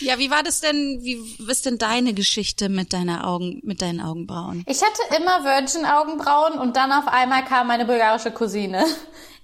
[0.00, 1.18] Ja, wie war das denn, wie
[1.48, 4.64] ist denn deine Geschichte mit deiner Augen, mit deinen Augenbrauen?
[4.66, 8.84] Ich hatte immer Virgin-Augenbrauen und dann auf einmal kam meine bulgarische Cousine.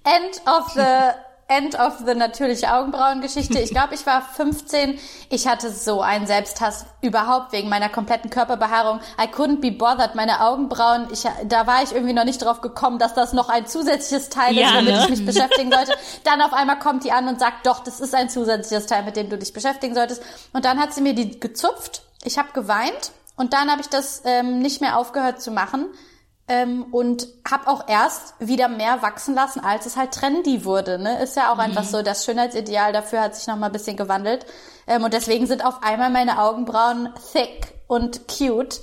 [0.03, 1.11] End of the
[1.47, 3.59] End of the natürliche Augenbrauengeschichte.
[3.59, 4.97] Ich glaube, ich war 15.
[5.29, 8.99] Ich hatte so einen Selbsthass überhaupt wegen meiner kompletten Körperbehaarung.
[9.21, 10.15] I couldn't be bothered.
[10.15, 13.67] Meine Augenbrauen, ich, da war ich irgendwie noch nicht drauf gekommen, dass das noch ein
[13.67, 15.03] zusätzliches Teil Ja, ist, womit ne?
[15.03, 15.93] ich mich beschäftigen sollte.
[16.23, 19.15] Dann auf einmal kommt die an und sagt, doch, das ist ein zusätzliches Teil, mit
[19.15, 20.23] dem du dich beschäftigen solltest.
[20.51, 22.01] Und dann hat sie mir die gezupft.
[22.23, 25.85] Ich habe geweint und dann habe ich das ähm, nicht mehr aufgehört zu machen.
[26.47, 30.99] Ähm, und habe auch erst wieder mehr wachsen lassen, als es halt trendy wurde.
[30.99, 31.23] Ne?
[31.23, 34.45] Ist ja auch einfach so, das Schönheitsideal dafür hat sich noch mal ein bisschen gewandelt.
[34.85, 38.81] Ähm, und deswegen sind auf einmal meine Augenbrauen thick und cute.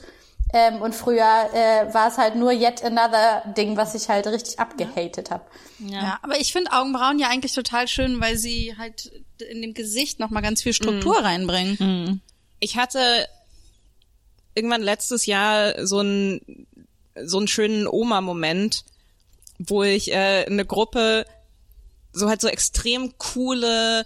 [0.52, 4.58] Ähm, und früher äh, war es halt nur yet another Ding, was ich halt richtig
[4.58, 5.44] abgehatet habe.
[5.78, 9.10] Ja, aber ich finde Augenbrauen ja eigentlich total schön, weil sie halt
[9.50, 12.20] in dem Gesicht noch mal ganz viel Struktur reinbringen.
[12.60, 13.26] Ich hatte
[14.54, 16.66] irgendwann letztes Jahr so einen
[17.22, 18.84] so einen schönen Oma-Moment,
[19.58, 21.24] wo ich äh, eine Gruppe
[22.12, 24.04] so halt so extrem coole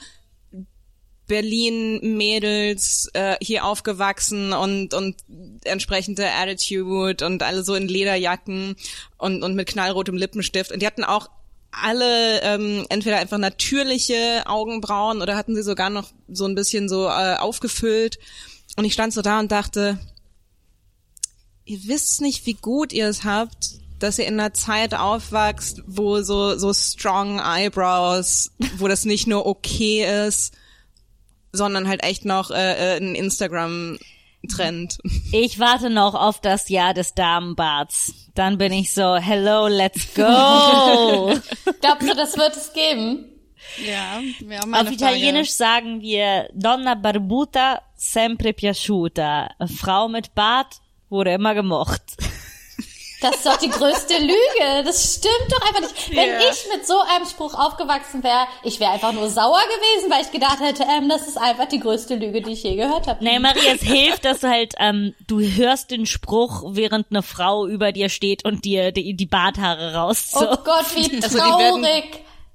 [1.27, 5.17] Berlin-Mädels äh, hier aufgewachsen und und
[5.65, 8.77] entsprechende Attitude und alle so in Lederjacken
[9.19, 10.71] und und mit knallrotem Lippenstift.
[10.71, 11.29] Und die hatten auch
[11.73, 17.07] alle ähm, entweder einfach natürliche Augenbrauen oder hatten sie sogar noch so ein bisschen so
[17.07, 18.19] äh, aufgefüllt.
[18.77, 19.99] Und ich stand so da und dachte,
[21.67, 26.23] ihr wisst nicht, wie gut ihr es habt, dass ihr in einer Zeit aufwachst, wo
[26.23, 30.55] so, so strong Eyebrows, wo das nicht nur okay ist,
[31.53, 34.99] sondern halt echt noch äh, äh, ein Instagram-Trend.
[35.33, 38.13] Ich warte noch auf das Jahr des Damenbarts.
[38.35, 40.23] Dann bin ich so, hello, let's go.
[41.81, 43.33] Glaubst du, das wird es geben?
[43.85, 49.51] Ja, wir haben Auf Italienisch sagen wir Donna barbuta sempre piaciuta.
[49.77, 52.03] Frau mit Bart wurde immer gemocht.
[53.23, 54.85] Das ist doch die größte Lüge.
[54.85, 56.11] Das stimmt doch einfach nicht.
[56.11, 56.39] Wenn Ja.
[56.51, 60.31] ich mit so einem Spruch aufgewachsen wäre, ich wäre einfach nur sauer gewesen, weil ich
[60.31, 63.25] gedacht hätte, ähm, das ist einfach die größte Lüge, die ich je gehört habe.
[63.25, 67.67] Nee, Maria, es hilft, dass du halt, ähm, du hörst den Spruch, während eine Frau
[67.67, 70.65] über dir steht und dir die, die Barthaare Oh rauszupft.
[70.67, 72.05] Gott, wie Also die werden- traurig.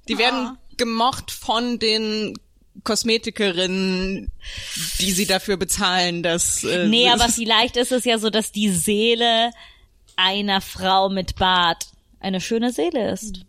[0.08, 2.38] Die werden gemocht von den
[2.84, 4.30] Kosmetikerinnen,
[4.98, 8.70] die sie dafür bezahlen, dass äh, Nee, aber vielleicht ist es ja so, dass die
[8.70, 9.50] Seele
[10.16, 11.86] einer Frau mit Bart
[12.20, 13.44] eine schöne Seele ist.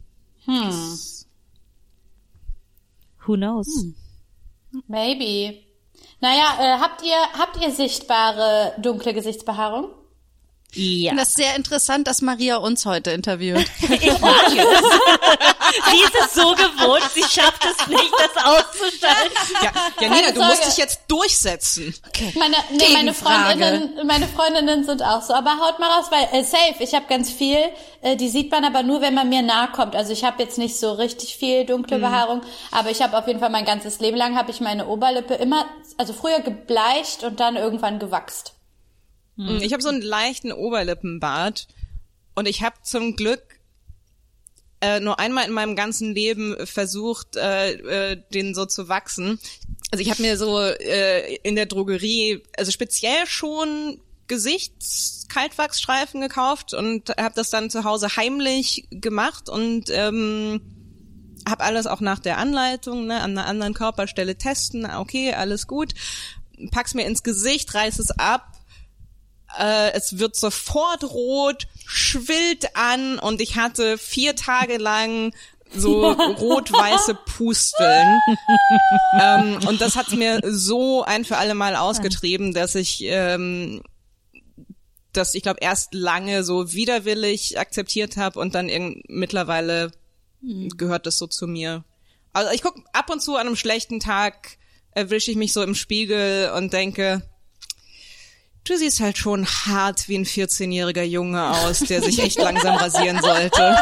[0.45, 0.99] Hm.
[3.25, 3.67] Who knows?
[4.87, 5.59] Maybe.
[6.19, 9.91] Naja, äh, habt ihr, habt ihr sichtbare dunkle Gesichtsbehaarung?
[10.75, 11.13] Ja.
[11.15, 13.65] Das ist sehr interessant, dass Maria uns heute interviewt.
[13.93, 14.53] Ich mag es.
[15.91, 19.37] sie ist es so gewohnt, sie schafft es nicht, das auszuschalten.
[19.61, 21.93] ja, Janina, du musst dich jetzt durchsetzen.
[22.35, 23.13] Meine, nee, meine.
[23.13, 25.33] Freundinnen, meine Freundinnen sind auch so.
[25.33, 26.75] Aber haut mal raus, weil äh, safe.
[26.79, 27.57] Ich habe ganz viel.
[28.01, 29.95] Äh, die sieht man aber nur, wenn man mir nahe kommt.
[29.95, 33.39] Also ich habe jetzt nicht so richtig viel dunkle Behaarung, aber ich habe auf jeden
[33.39, 35.65] Fall mein ganzes Leben lang habe ich meine Oberlippe immer,
[35.97, 38.53] also früher gebleicht und dann irgendwann gewachst.
[39.35, 41.67] Ich habe so einen leichten Oberlippenbart
[42.35, 43.41] und ich habe zum Glück
[44.81, 47.73] äh, nur einmal in meinem ganzen Leben versucht, äh,
[48.11, 49.39] äh, den so zu wachsen.
[49.91, 57.09] Also ich habe mir so äh, in der Drogerie, also speziell schon Gesichtskaltwachsstreifen gekauft und
[57.09, 60.61] habe das dann zu Hause heimlich gemacht und ähm,
[61.47, 64.85] habe alles auch nach der Anleitung ne, an einer anderen Körperstelle testen.
[64.85, 65.93] Okay, alles gut.
[66.71, 68.52] Pack's mir ins Gesicht, reiß es ab,
[69.59, 75.33] äh, es wird sofort rot, schwillt an und ich hatte vier Tage lang
[75.75, 78.19] so rot-weiße Pusteln.
[79.19, 83.81] ähm, und das hat mir so ein für alle Mal ausgetrieben, dass ich ähm,
[85.11, 89.91] dass ich glaube erst lange so widerwillig akzeptiert habe und dann irgend mittlerweile
[90.75, 91.85] gehört das so zu mir.
[92.33, 94.57] Also ich guck ab und zu an einem schlechten Tag
[94.91, 97.21] erwische ich mich so im Spiegel und denke,
[98.63, 103.21] du siehst halt schon hart wie ein 14-jähriger Junge aus, der sich echt langsam rasieren
[103.21, 103.77] sollte.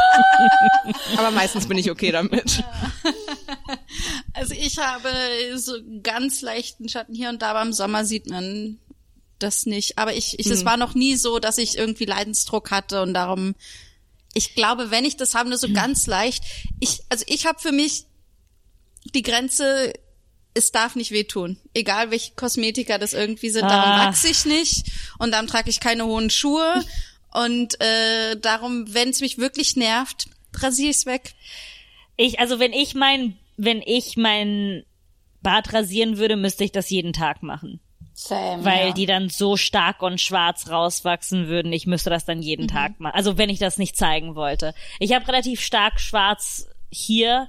[1.18, 2.64] Aber meistens bin ich okay damit.
[4.34, 5.10] Also ich habe
[5.58, 8.80] so ganz leichten Schatten hier und da, aber im Sommer sieht man
[9.40, 9.98] das nicht.
[9.98, 13.56] Aber ich, ich es war noch nie so, dass ich irgendwie Leidensdruck hatte und darum,
[14.34, 16.44] ich glaube, wenn ich das habe, nur so ganz leicht.
[16.80, 18.06] Ich, also ich habe für mich
[19.14, 19.94] die Grenze,
[20.54, 21.58] es darf nicht wehtun.
[21.74, 24.08] Egal welche Kosmetika das irgendwie sind, darum Ah.
[24.08, 24.86] wachse ich nicht
[25.18, 26.84] und darum trage ich keine hohen Schuhe.
[27.34, 30.28] Und äh, darum, wenn es mich wirklich nervt,
[30.58, 31.34] rasiere ich's weg.
[32.18, 34.84] Ich, also wenn ich mein, wenn ich mein
[35.42, 37.80] Bart rasieren würde, müsste ich das jeden Tag machen.
[38.14, 38.64] Same.
[38.66, 38.94] Weil ja.
[38.94, 41.72] die dann so stark und schwarz rauswachsen würden.
[41.72, 43.16] Ich müsste das dann jeden Tag machen.
[43.16, 44.74] Also wenn ich das nicht zeigen wollte.
[45.00, 47.48] Ich habe relativ stark schwarz hier.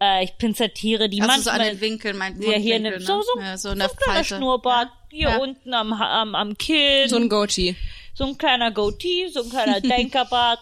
[0.00, 1.74] Äh, ich pinzettiere die Also so an manchmal.
[1.76, 4.24] den Winkeln, mein ja, hier Mundwinkel, ne, so, so, ja, so so in ein.
[4.24, 5.36] Schnurrbart hier Ja.
[5.38, 7.08] unten am, am, am Kinn.
[7.08, 7.74] So ein Goatee.
[8.14, 10.60] so ein kleiner Goatee, so ein kleiner Denkerbart.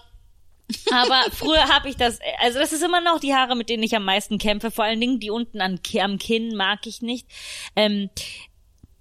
[0.93, 3.95] Aber früher habe ich das, also das ist immer noch die Haare, mit denen ich
[3.95, 4.71] am meisten kämpfe.
[4.71, 7.29] Vor allen Dingen die unten an, am Kinn mag ich nicht.
[7.77, 8.11] Ähm,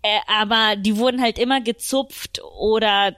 [0.04, 3.16] äh, aber die wurden halt immer gezupft oder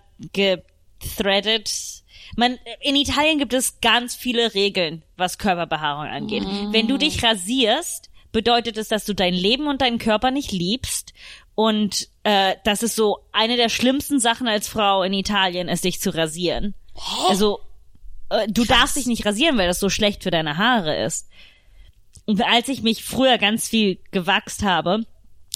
[1.00, 1.97] gethreadet.
[2.38, 6.44] Man, in Italien gibt es ganz viele Regeln, was Körperbehaarung angeht.
[6.72, 11.16] Wenn du dich rasierst, bedeutet es, dass du dein Leben und deinen Körper nicht liebst.
[11.56, 16.00] Und äh, das ist so eine der schlimmsten Sachen als Frau in Italien, ist dich
[16.00, 16.76] zu rasieren.
[17.28, 17.60] Also
[18.30, 21.28] äh, du darfst dich nicht rasieren, weil das so schlecht für deine Haare ist.
[22.28, 25.08] Und als ich mich früher ganz viel gewachst habe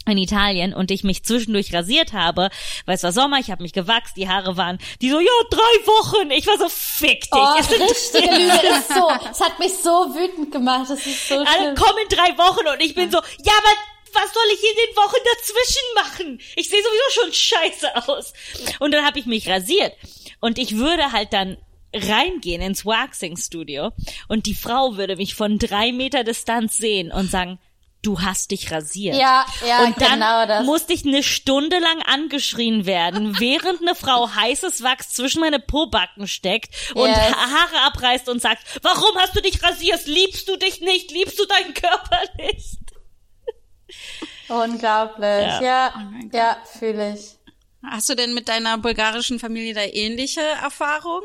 [0.08, 2.49] in Italien und ich mich zwischendurch rasiert habe,
[2.86, 5.60] weil es war Sommer, ich habe mich gewachst, die Haare waren, die so, ja, drei
[5.86, 6.32] Wochen.
[6.32, 7.32] Ich war so, fick dich.
[7.34, 9.10] Oh, richtige Lüge ist so.
[9.30, 10.89] Es hat mich so wütend gemacht.
[10.89, 11.76] Das ist so alle schlimm.
[11.76, 13.74] kommen in drei Wochen und ich bin so, ja, aber
[14.14, 16.41] was soll ich in den Wochen dazwischen machen?
[16.56, 18.34] Ich sehe sowieso schon scheiße aus.
[18.80, 19.93] Und dann habe ich mich rasiert.
[20.39, 21.58] Und ich würde halt dann
[21.93, 23.91] reingehen ins Waxing-Studio
[24.28, 27.60] und die Frau würde mich von drei Meter Distanz sehen und sagen,
[28.04, 29.16] du hast dich rasiert.
[29.16, 30.66] Ja, ja, und dann genau das.
[30.66, 36.28] musste ich eine Stunde lang angeschrien werden, während eine Frau heißes Wachs zwischen meine Pobacken
[36.28, 37.18] steckt und Yes.
[37.18, 40.06] Ha- Haare abreißt und sagt, warum hast du dich rasiert?
[40.08, 41.12] Liebst du dich nicht?
[41.12, 42.78] Liebst du deinen Körper nicht?
[44.49, 45.47] Unglaublich.
[45.47, 45.62] Ja.
[45.62, 47.38] Ja, Oh ja, fühle ich.
[47.84, 51.24] Hast du denn mit deiner bulgarischen Familie da ähnliche Erfahrungen?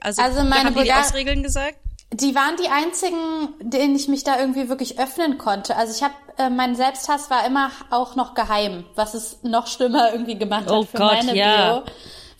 [0.00, 1.78] Also, Also meine haben die, die Ausregeln gesagt?
[2.12, 5.76] Die waren die einzigen, denen ich mich da irgendwie wirklich öffnen konnte.
[5.76, 10.12] Also ich habe, äh, mein Selbsthass war immer auch noch geheim, was es noch schlimmer
[10.12, 11.80] irgendwie gemacht hat Oh für Gott, meine ja.
[11.80, 11.84] Bio.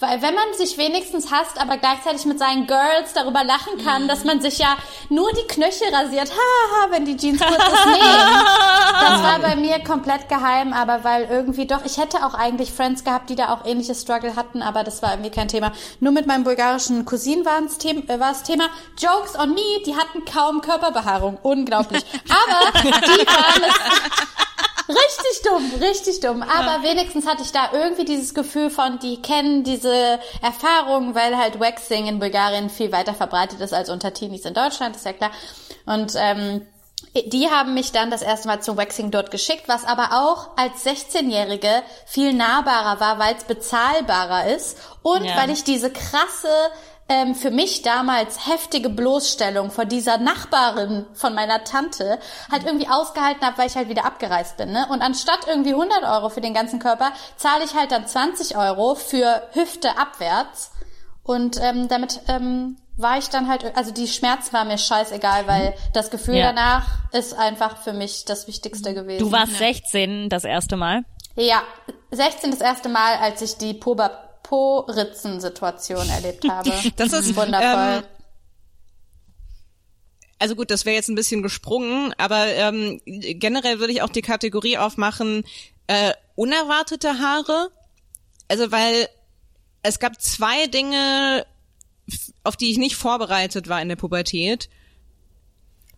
[0.03, 4.24] Weil wenn man sich wenigstens hasst, aber gleichzeitig mit seinen Girls darüber lachen kann, dass
[4.24, 4.76] man sich ja
[5.09, 8.00] nur die Knöchel rasiert, haha, wenn die Jeans kurz ist, nee.
[9.00, 13.05] Das war bei mir komplett geheim, aber weil irgendwie doch, ich hätte auch eigentlich Friends
[13.05, 15.70] gehabt, die da auch ähnliche Struggle hatten, aber das war irgendwie kein Thema.
[16.00, 18.70] Nur mit meinem bulgarischen Cousin war es Thema, äh, Thema.
[18.98, 21.38] Jokes on me, die hatten kaum Körperbehaarung.
[21.42, 22.05] Unglaublich.
[22.28, 24.42] Aber die waren es
[24.88, 26.42] Richtig dumm, richtig dumm.
[26.42, 31.60] Aber wenigstens hatte ich da irgendwie dieses Gefühl von, die kennen diese Erfahrung, weil halt
[31.60, 35.30] Waxing in Bulgarien viel weiter verbreitet ist als unter Teenies in Deutschland, ist ja klar.
[35.86, 36.66] Und ähm,
[37.14, 40.84] die haben mich dann das erste Mal zum Waxing dort geschickt, was aber auch als
[40.86, 45.36] 16-Jährige viel nahbarer war, weil es bezahlbarer ist und Ja.
[45.36, 46.48] weil ich diese krasse
[47.12, 52.18] ähm, für mich damals heftige Bloßstellung vor dieser Nachbarin von meiner Tante
[52.50, 54.72] halt irgendwie ausgehalten habe, weil ich halt wieder abgereist bin.
[54.72, 54.86] Ne?
[54.90, 58.94] Und anstatt irgendwie 100 Euro für den ganzen Körper, zahle ich halt dann 20 Euro
[58.94, 60.70] für Hüfte abwärts.
[61.22, 65.74] Und ähm, damit ähm, war ich dann halt, also die Schmerzen war mir scheißegal, weil
[65.92, 66.46] das Gefühl Ja.
[66.46, 69.22] danach ist einfach für mich das Wichtigste gewesen.
[69.24, 71.04] Du warst 16 das erste Mal.
[71.36, 71.62] Ja,
[72.10, 74.10] 16 das erste Mal, als ich die Poba
[74.53, 76.70] Po-Ritzen-Situation erlebt habe.
[76.96, 77.62] Das ist, wundervoll.
[77.62, 78.03] ähm,
[80.38, 84.20] Also gut, das wäre jetzt ein bisschen gesprungen, aber ähm, generell würde ich auch die
[84.20, 85.44] Kategorie aufmachen,
[85.86, 87.70] äh, unerwartete Haare.
[88.48, 89.09] Also weil
[89.82, 91.46] es gab zwei Dinge,
[92.44, 94.68] auf die ich nicht vorbereitet war in der Pubertät.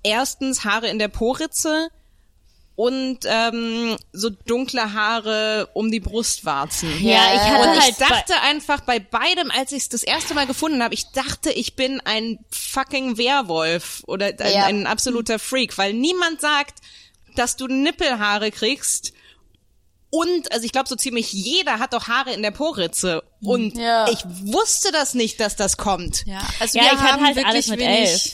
[0.04, 1.88] Erstens Haare in der Poritze
[2.76, 6.90] und ähm, so dunkle Haare um die Brustwarzen.
[7.04, 10.34] Ja, ich hatte Und halt ich dachte einfach bei beidem, als ich es das erste
[10.34, 14.64] Mal gefunden habe, ich dachte, ich bin ein fucking Werwolf oder ein, Ja.
[14.66, 16.80] ein absoluter Freak, weil niemand sagt,
[17.36, 19.12] dass du Nippelhaare kriegst.
[20.10, 23.22] Und, also ich glaube, so ziemlich jeder hat doch Haare in der Poritze.
[23.42, 24.08] Und Ja.
[24.10, 26.24] ich wusste das nicht, dass das kommt.
[26.26, 28.32] Ja, also Ja, wir ich haben halt wirklich alles mit wenig, elf.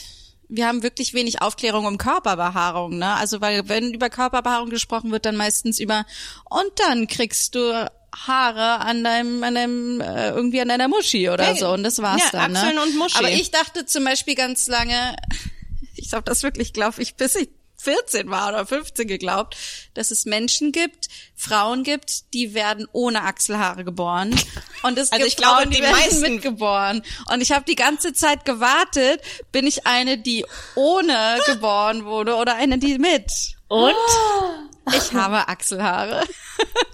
[0.51, 3.13] Wir haben wirklich wenig Aufklärung um Körperbehaarung, ne?
[3.15, 6.05] Also weil wenn über Körperbehaarung gesprochen wird, dann meistens über
[6.49, 11.45] und dann kriegst du Haare an deinem, an deinem, äh, irgendwie an deiner Muschi oder
[11.45, 12.55] Ja, so und das war's ja, dann.
[12.55, 12.81] Achseln ne?
[12.83, 13.17] und Muschi.
[13.17, 15.15] Aber ich dachte zum Beispiel ganz lange,
[15.95, 17.49] ich habe das wirklich, glaube ich, bis ich
[17.81, 19.57] 14 war oder 15 geglaubt,
[19.93, 24.31] dass es Menschen gibt, Frauen gibt, die werden ohne Achselhaare geboren.
[24.83, 27.01] Und es Also gibt ich glaube, Frauen, die, die werden meisten- mitgeboren.
[27.31, 29.21] Und ich habe die ganze Zeit gewartet,
[29.51, 33.31] bin ich eine, die ohne geboren wurde oder eine, die mit.
[33.67, 33.93] Und
[34.95, 36.23] Ich habe Achselhaare.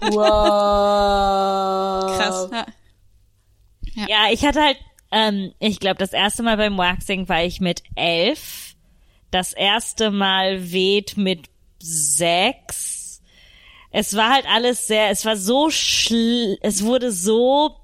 [2.16, 2.48] Krass.
[2.52, 4.06] Ja.
[4.08, 4.76] ja, ich hatte halt,
[5.10, 8.67] ähm, ich glaube, das erste Mal beim Waxing war ich mit elf.
[9.30, 11.48] Das erste Mal weht mit
[12.18, 13.20] sechs.
[13.90, 17.76] Es war halt alles sehr, es war so schl, es wurde so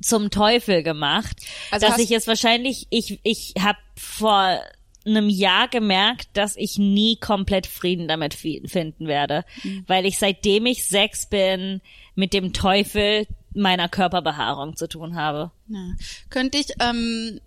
[0.00, 1.36] zum Teufel gemacht,
[1.70, 4.60] Also dass ich es wahrscheinlich, ich, ich habe vor
[5.04, 9.84] einem Jahr gemerkt, dass ich nie komplett Frieden damit fi- finden werde, Mhm.
[9.88, 11.80] weil ich seitdem ich sechs bin
[12.14, 15.50] mit dem Teufel meiner Körperbehaarung zu tun habe.
[15.68, 15.92] Ja.
[16.30, 17.40] Könnte ich, ähm,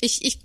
[0.00, 0.38] ich, ich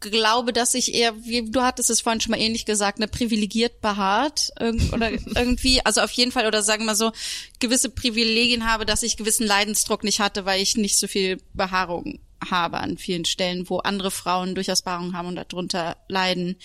[0.00, 3.80] glaube, dass ich eher, wie du hattest es vorhin schon mal ähnlich gesagt, eine privilegiert
[3.80, 4.50] behaart
[4.92, 7.12] oder irgendwie, also auf jeden Fall, oder sagen wir so,
[7.58, 12.20] gewisse Privilegien habe, dass ich gewissen Leidensdruck nicht hatte, weil ich nicht so viel Behaarung
[12.48, 16.56] habe an vielen Stellen, wo andere Frauen durchaus Behaarung haben und darunter leiden.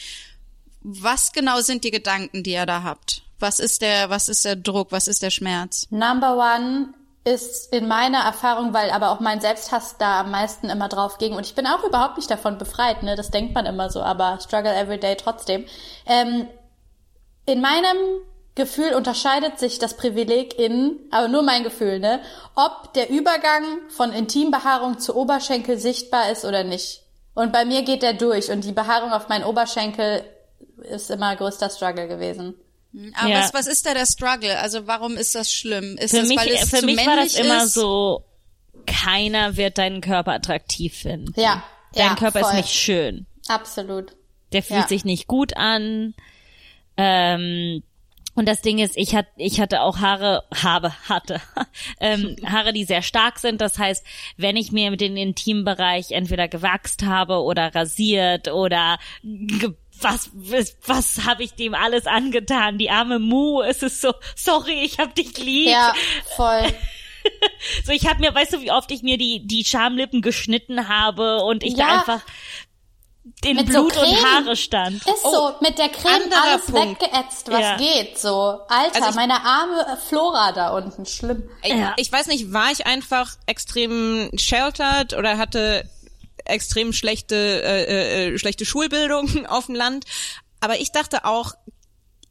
[0.81, 3.23] Was genau sind die Gedanken, die ihr da habt?
[3.39, 4.91] Was ist der, was ist der Druck?
[4.91, 5.87] Was ist der Schmerz?
[5.89, 6.93] Number one
[7.25, 11.33] ist in meiner Erfahrung, weil aber auch mein Selbsthass da am meisten immer drauf ging.
[11.33, 13.15] Und ich bin auch überhaupt nicht davon befreit, ne?
[13.15, 15.65] Das denkt man immer so, aber struggle every day trotzdem.
[16.05, 16.47] Ähm,
[17.47, 17.97] in meinem
[18.53, 22.21] Gefühl unterscheidet sich das Privileg in, aber nur mein Gefühl, ne?
[22.55, 27.01] Ob der Übergang von Intimbehaarung zu Oberschenkel sichtbar ist oder nicht.
[27.33, 30.23] Und bei mir geht der durch und die Behaarung auf meinen Oberschenkel
[30.77, 32.53] ist immer größter Struggle gewesen.
[33.15, 33.39] Aber Ja.
[33.39, 34.57] was, was ist da der Struggle?
[34.59, 35.97] Also warum ist das schlimm?
[35.97, 37.73] Ist Für das, mich, weil es für zu mich war das immer ist?
[37.73, 38.23] so,
[38.85, 41.33] keiner wird deinen Körper attraktiv finden.
[41.39, 42.49] Ja, Dein ja, Körper voll.
[42.51, 43.25] ist nicht schön.
[43.47, 44.15] Absolut.
[44.53, 44.87] Der fühlt Ja.
[44.87, 46.13] sich nicht gut an.
[46.97, 47.83] Ähm,
[48.35, 51.41] und das Ding ist, ich hatte, ich hatte auch Haare, habe, hatte,
[52.01, 53.61] ähm, Haare, die sehr stark sind.
[53.61, 60.29] Das heißt, wenn ich mir den Intimbereich entweder gewachst habe oder rasiert oder ge was,
[60.33, 62.77] was, was habe ich dem alles angetan?
[62.77, 65.69] Die arme Mu, es ist so, sorry, ich hab dich lieb.
[65.69, 65.93] Ja,
[66.35, 66.63] voll.
[67.83, 71.41] So, ich habe mir, weißt du, wie oft ich mir die, die Schamlippen geschnitten habe
[71.43, 71.87] und ich Ja.
[71.87, 72.21] da einfach,
[73.43, 74.23] in Mit so Blut und Creme.
[74.45, 74.97] Haare stand.
[75.07, 77.01] Ist so, mit der Creme alles Punkt.
[77.01, 77.77] weggeätzt, was Ja.
[77.77, 78.59] geht, so.
[78.69, 81.49] Alter, Also ich- meine arme Flora da unten, schlimm.
[81.63, 81.93] Ich, Ja.
[81.97, 85.89] ich weiß nicht, war ich einfach extrem sheltered oder hatte
[86.45, 90.05] extrem schlechte äh, äh, schlechte Schulbildung auf dem Land.
[90.59, 91.53] Aber ich dachte auch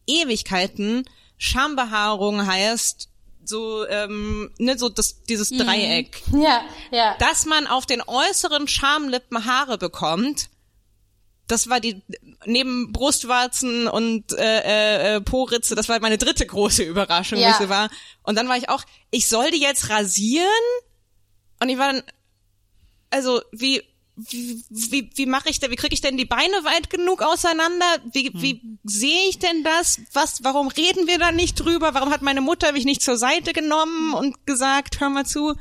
[0.07, 1.05] Ewigkeiten
[1.39, 3.09] Schambehaarung heißt
[3.45, 7.17] so ähm, ne so das dieses Dreieck, Ja, ja.
[7.19, 10.49] dass man auf den äußeren Schamlippen Haare bekommt.
[11.47, 12.01] Das war die
[12.47, 17.49] neben Brustwarzen und äh, äh, äh, Poritze, das war meine dritte große Überraschung, Ja.
[17.51, 17.91] wie sie war.
[18.23, 20.49] Und dann war ich auch, ich soll die jetzt rasieren?
[21.61, 22.03] Und ich war dann,
[23.11, 23.83] also wie
[24.17, 27.87] wie, wie, wie mache ich denn, wie kriege ich denn die Beine weit genug auseinander?
[28.13, 30.01] Wie, wie sehe ich denn das?
[30.13, 31.95] Was, warum reden wir da nicht drüber?
[31.95, 35.55] Warum hat meine Mutter mich nicht zur Seite genommen und gesagt, hör mal zu?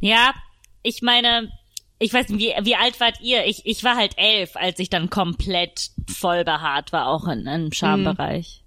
[0.00, 0.34] Ja,
[0.82, 1.50] ich meine,
[1.98, 3.46] ich weiß nicht, wie, wie alt wart ihr?
[3.46, 7.72] Ich, ich war halt elf, als ich dann komplett voll behaart war, auch in, im
[7.72, 8.59] Schambereich.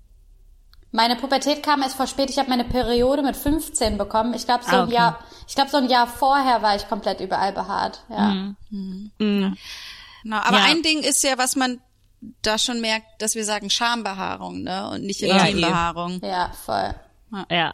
[0.96, 2.30] Meine Pubertät kam erst vor spät.
[2.30, 4.34] Ich habe meine Periode mit 15 bekommen.
[4.36, 4.94] Ich glaube so Ah, ein okay.
[4.94, 8.04] Jahr, ich glaube so ein Jahr vorher war ich komplett überall behaart.
[8.10, 8.54] Ja.
[8.70, 9.52] Genau,
[10.38, 10.66] aber Ja.
[10.66, 11.82] ein Ding ist ja, was man
[12.44, 14.90] da schon merkt, dass wir sagen Schambehaarung, ne?
[14.92, 16.22] Und nicht Ja, Intimbehaarung.
[16.24, 16.94] Ja, voll.
[17.50, 17.74] Ja.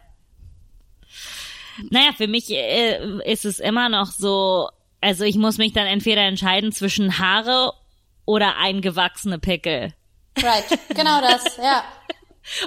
[1.90, 4.70] Naja, für mich äh, ist es immer noch so,
[5.02, 7.72] also ich muss mich dann entweder entscheiden zwischen Haare
[8.24, 9.92] oder eingewachsene Pickel.
[10.42, 10.64] Right.
[10.88, 11.84] Genau das, ja.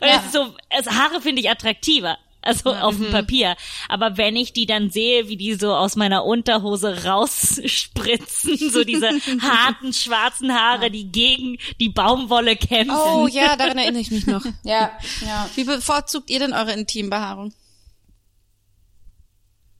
[0.01, 2.17] Und es ist so, also Haare finde ich attraktiver.
[2.45, 3.55] Also auf dem Papier.
[3.87, 9.07] Aber wenn ich die dann sehe, wie die so aus meiner Unterhose rausspritzen, so diese
[9.41, 12.97] harten schwarzen Haare, die gegen die Baumwolle kämpfen.
[12.97, 14.43] Oh ja, daran erinnere ich mich noch.
[14.63, 14.91] Ja,
[15.25, 15.49] ja.
[15.55, 17.53] Wie bevorzugt ihr denn eure Intimbehaarung?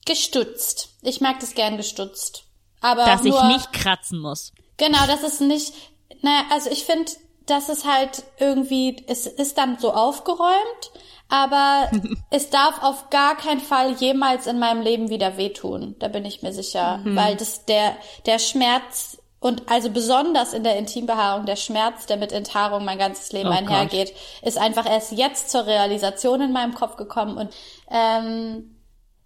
[0.05, 0.89] Gestutzt.
[1.01, 2.45] Ich mag das gern gestutzt.
[2.79, 4.53] Aber dass ich nur, nicht kratzen muss.
[4.77, 5.73] Genau, das ist nicht,
[6.21, 7.11] naja, also ich finde,
[7.45, 10.91] das ist halt irgendwie, es ist dann so aufgeräumt,
[11.29, 11.89] aber
[12.29, 15.95] es darf auf gar keinen Fall jemals in meinem Leben wieder wehtun.
[15.99, 20.77] Da bin ich mir sicher, weil das der der Schmerz und also besonders in der
[20.77, 25.49] Intimbehaarung der Schmerz, der mit Enthaarung mein ganzes Leben Oh einhergeht, ist einfach erst jetzt
[25.49, 27.53] zur Realisation in meinem Kopf gekommen und
[27.91, 28.72] ähm,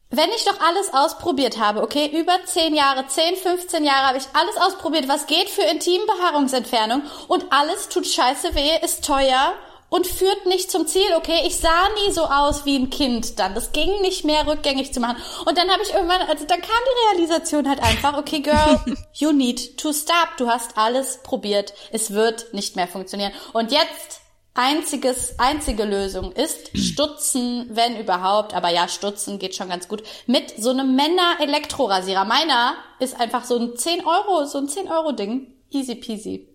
[0.10, 4.26] wenn ich doch alles ausprobiert habe, okay, über 10 Jahre, 10, 15 Jahre habe ich
[4.34, 9.54] alles ausprobiert, was geht für Intimbehaarungsentfernung und alles tut scheiße weh, ist teuer
[9.90, 11.42] und führt nicht zum Ziel, okay?
[11.46, 13.56] Ich sah nie so aus wie ein Kind dann.
[13.56, 15.18] Das ging nicht mehr rückgängig zu machen.
[15.46, 18.82] Und dann habe ich irgendwann, also dann kam die Realisation halt einfach, okay, girl,
[19.14, 20.36] you need to stop.
[20.38, 21.74] Du hast alles probiert.
[21.92, 23.32] Es wird nicht mehr funktionieren.
[23.54, 24.22] Und jetzt
[24.58, 30.54] einziges, einzige Lösung ist Stutzen, wenn überhaupt, aber ja, Stutzen geht schon ganz gut, mit
[30.58, 32.26] so einem Männer-Elektrorasierer.
[32.26, 35.54] Meiner ist einfach so ein 10 Euro, so ein 10 Euro Ding.
[35.70, 36.48] Easy peasy.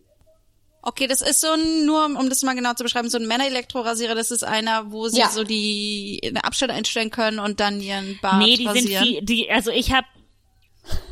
[0.82, 4.16] Okay, das ist so ein, nur um das mal genau zu beschreiben, so ein Männer-Elektrorasierer,
[4.16, 5.28] das ist einer, wo sie Ja.
[5.28, 9.04] so die eine Abstände einstellen können und dann ihren Bart Nee, die sind rasieren.
[9.04, 10.06] viel, die, also ich habe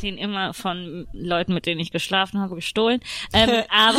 [0.03, 3.01] den immer von Leuten, mit denen ich geschlafen habe, gestohlen.
[3.32, 3.99] Ähm, aber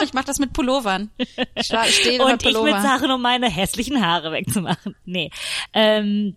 [0.00, 1.10] Oh, ich mach das mit Pullovern.
[1.54, 2.80] Ich stehe und mit ich mit Pullover.
[2.80, 4.94] Sachen, um meine hässlichen Haare wegzumachen.
[5.04, 5.30] Nee.
[5.72, 6.36] Ähm,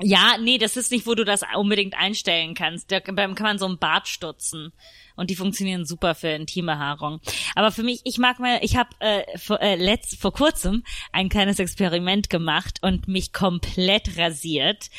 [0.00, 2.92] ja, nee, das ist nicht, wo du das unbedingt einstellen kannst.
[2.92, 4.72] Da kann man so einen Bart stutzen.
[5.16, 7.20] Und die funktionieren super für Intimbehaarung.
[7.56, 11.28] Aber für mich, ich mag mal, ich habe äh, vor, äh, letzt, vor kurzem ein
[11.28, 14.90] kleines Experiment gemacht und mich komplett rasiert.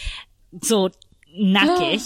[0.59, 0.89] So
[1.35, 2.01] nackig.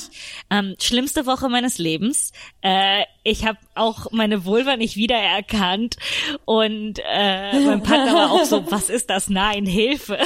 [0.50, 2.32] Ähm, schlimmste Woche meines Lebens.
[2.62, 5.98] Äh, ich habe auch meine Vulva nicht wiedererkannt
[6.46, 9.30] und äh, mein Partner war auch so, was ist das?
[9.30, 10.18] Nein, Hilfe.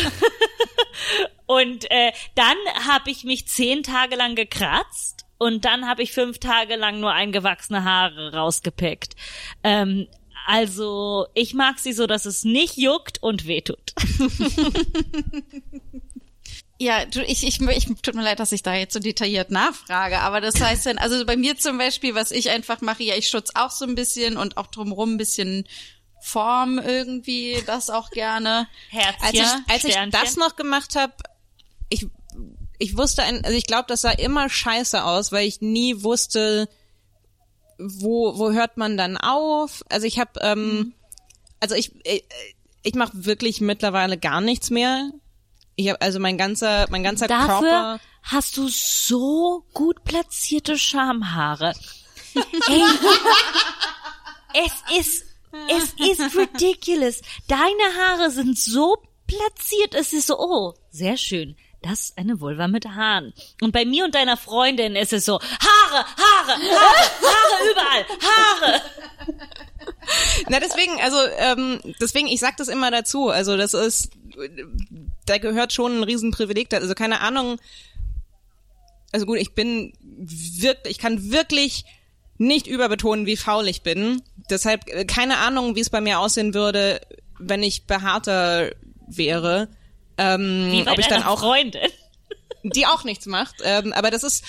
[1.46, 6.40] und äh, dann habe ich mich zehn Tage lang gekratzt und dann habe ich fünf
[6.40, 9.16] Tage lang nur eingewachsene Haare rausgepickt.
[9.64, 10.08] Ähm,
[10.48, 13.94] also ich mag sie so, dass es nicht juckt und wehtut.
[16.80, 20.20] Ja, du, ich, ich, ich, tut mir leid, dass ich da jetzt so detailliert nachfrage,
[20.20, 23.30] aber das heißt dann, also bei mir zum Beispiel, was ich einfach mache, ja, ich
[23.30, 25.68] schutz auch so ein bisschen und auch drumrum ein bisschen
[26.22, 28.68] Form irgendwie, das auch gerne.
[28.90, 31.14] Herzchen, Als ich, als ich das noch gemacht habe,
[31.90, 32.08] ich,
[32.78, 36.70] ich wusste, ein, also ich glaube, das sah immer scheiße aus, weil ich nie wusste,
[37.80, 39.84] wo, wo hört man dann auf.
[39.90, 40.94] Also ich habe, ähm,
[41.60, 42.24] also ich, ich,
[42.84, 45.12] ich mache wirklich mittlerweile gar nichts mehr.
[45.80, 48.00] Ich habe also mein ganzer, mein ganzer Dafür Körper.
[48.24, 51.74] hast du so gut platzierte Schamhaare.
[52.34, 52.84] Ey,
[54.54, 55.26] es ist,
[55.70, 57.22] es ist ridiculous.
[57.48, 57.62] Deine
[57.96, 58.98] Haare sind so
[59.28, 61.56] platziert, es ist so, oh, sehr schön.
[61.88, 63.34] Das ist eine Vulva mit Haaren.
[63.62, 68.82] Und bei mir und deiner Freundin ist es so, Haare, Haare, Haare, Haare überall, Haare.
[70.50, 73.30] Na, deswegen, also, ähm, deswegen, ich sag das immer dazu.
[73.30, 74.12] Also, das ist,
[75.26, 76.74] da gehört schon ein Riesenprivileg.
[76.74, 77.60] Also, keine Ahnung.
[79.14, 81.86] Also gut, ich bin wirklich, ich kann wirklich
[82.38, 84.22] nicht überbetonen, wie faul ich bin.
[84.50, 87.02] Deshalb äh, keine Ahnung, wie es bei mir aussehen würde,
[87.40, 88.72] wenn ich behaarter
[89.08, 89.70] wäre.
[90.18, 91.90] Ähm, Wie bei ob ich dann auch Freundin.
[92.64, 93.56] die auch nichts macht.
[93.64, 94.44] Ähm, aber das ist,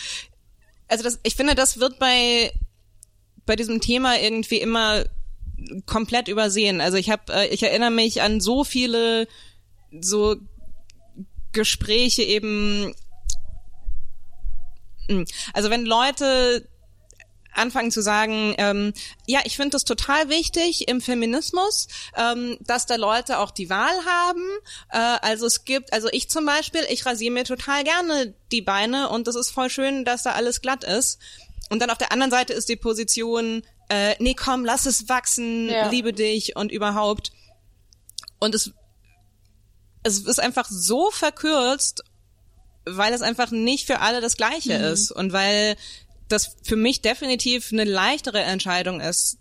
[0.88, 2.52] also das, ich finde, das wird bei
[3.46, 5.04] bei diesem Thema irgendwie immer
[5.86, 6.80] komplett übersehen.
[6.80, 9.26] Also ich habe, äh, ich erinnere mich an so viele
[10.00, 10.36] so
[11.52, 12.94] Gespräche eben.
[15.08, 15.24] Hm,
[15.54, 16.68] Also wenn Leute
[17.58, 18.92] anfangen zu sagen, ähm,
[19.26, 24.04] ja, ich finde es total wichtig im Feminismus, ähm, dass da Leute auch die Wahl
[24.06, 24.42] haben.
[24.90, 29.08] Äh, also es gibt, also ich zum Beispiel, ich rasiere mir total gerne die Beine
[29.10, 31.18] und es ist voll schön, dass da alles glatt ist.
[31.70, 35.68] Und dann auf der anderen Seite ist die Position, äh, nee, komm, lass es wachsen,
[35.68, 35.88] Ja.
[35.90, 37.32] liebe dich und überhaupt.
[38.38, 38.72] Und es,
[40.02, 42.04] es ist einfach so verkürzt,
[42.86, 45.76] weil es einfach nicht für alle das Gleiche ist und weil
[46.28, 49.38] das für mich definitiv eine leichtere Entscheidung ist,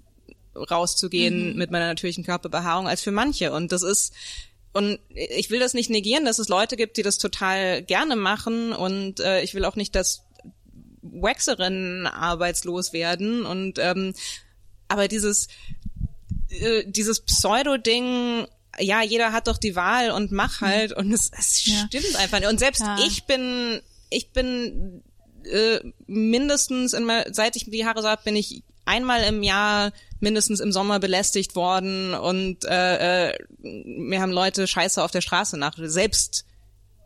[0.55, 3.51] rauszugehen mit meiner natürlichen Körperbehaarung als für manche.
[3.51, 4.14] Und das ist,
[4.73, 8.73] und ich will das nicht negieren, dass es Leute gibt, die das total gerne machen
[8.73, 10.23] und äh, ich will auch nicht, dass
[11.01, 14.14] Waxerinnen arbeitslos werden und ähm,
[14.88, 15.47] aber dieses
[16.49, 18.47] äh, dieses Pseudo-Ding,
[18.80, 22.49] ja, jeder hat doch die Wahl und mach halt und es, es stimmt einfach nicht.
[22.49, 22.97] Und selbst Ja.
[23.05, 25.03] ich bin, ich bin
[25.48, 29.91] äh, mindestens, in mein, seit ich die Haare so hab, bin ich einmal im Jahr
[30.19, 35.57] mindestens im Sommer belästigt worden und äh, äh, mir haben Leute Scheiße auf der Straße
[35.57, 36.45] nach, selbst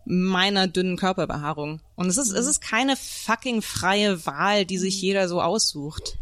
[0.06, 1.82] meiner dünnen Körperbehaarung.
[1.96, 6.18] Und es ist, es ist keine fucking freie Wahl, die sich jeder so aussucht.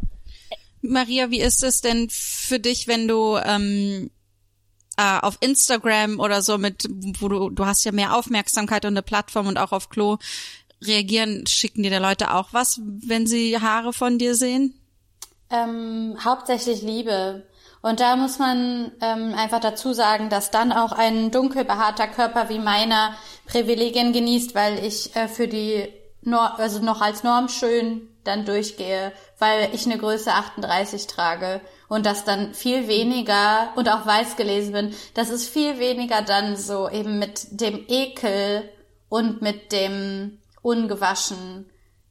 [0.81, 4.09] Maria, wie ist es denn für dich, wenn du ähm,
[4.97, 6.87] äh, auf Instagram oder so mit,
[7.19, 10.17] wo du, du hast ja mehr Aufmerksamkeit und eine Plattform und auch auf Klo
[10.81, 14.73] reagieren, schicken dir da Leute auch was, wenn sie Haare von dir sehen?
[15.49, 17.45] Ähm, hauptsächlich Liebe.
[17.81, 22.49] Und da muss man ähm, einfach dazu sagen, dass dann auch ein dunkel behaarter Körper
[22.49, 23.15] wie meiner
[23.45, 25.87] Privilegien genießt, weil ich äh, für die
[26.21, 32.05] Nor also noch als Norm schön dann durchgehe, weil ich eine Größe 38 trage und
[32.05, 36.89] das dann viel weniger und auch weiß gelesen bin, das ist viel weniger dann so
[36.89, 38.69] eben mit dem Ekel
[39.07, 41.69] und mit dem ungewaschen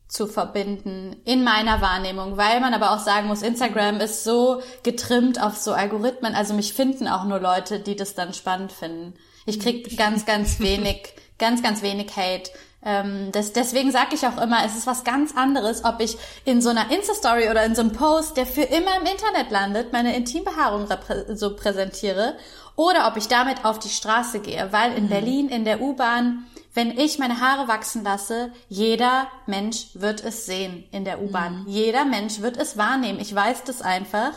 [0.09, 5.41] zu verbinden in meiner Wahrnehmung, weil man aber auch sagen muss, Instagram ist so getrimmt
[5.41, 9.15] auf so Algorithmen, also mich finden auch nur Leute, die das dann spannend finden.
[9.45, 12.51] Ich krieg ganz, ganz wenig, ganz, ganz wenig Hate.
[12.83, 16.17] Ähm, das, deswegen sage ich auch immer, es ist was ganz anderes, ob ich
[16.47, 19.93] in so einer Insta-Story oder in so einem Post, der für immer im Internet landet,
[19.93, 20.87] meine Intimbehaarung
[21.35, 22.37] so präsentiere
[22.77, 26.97] oder ob ich damit auf die Straße gehe, weil in Berlin in der U-Bahn wenn
[26.97, 31.65] ich meine Haare wachsen lasse, jeder Mensch wird es sehen in der U-Bahn.
[31.67, 33.21] Jeder Mensch wird es wahrnehmen.
[33.21, 34.33] Ich weiß das einfach.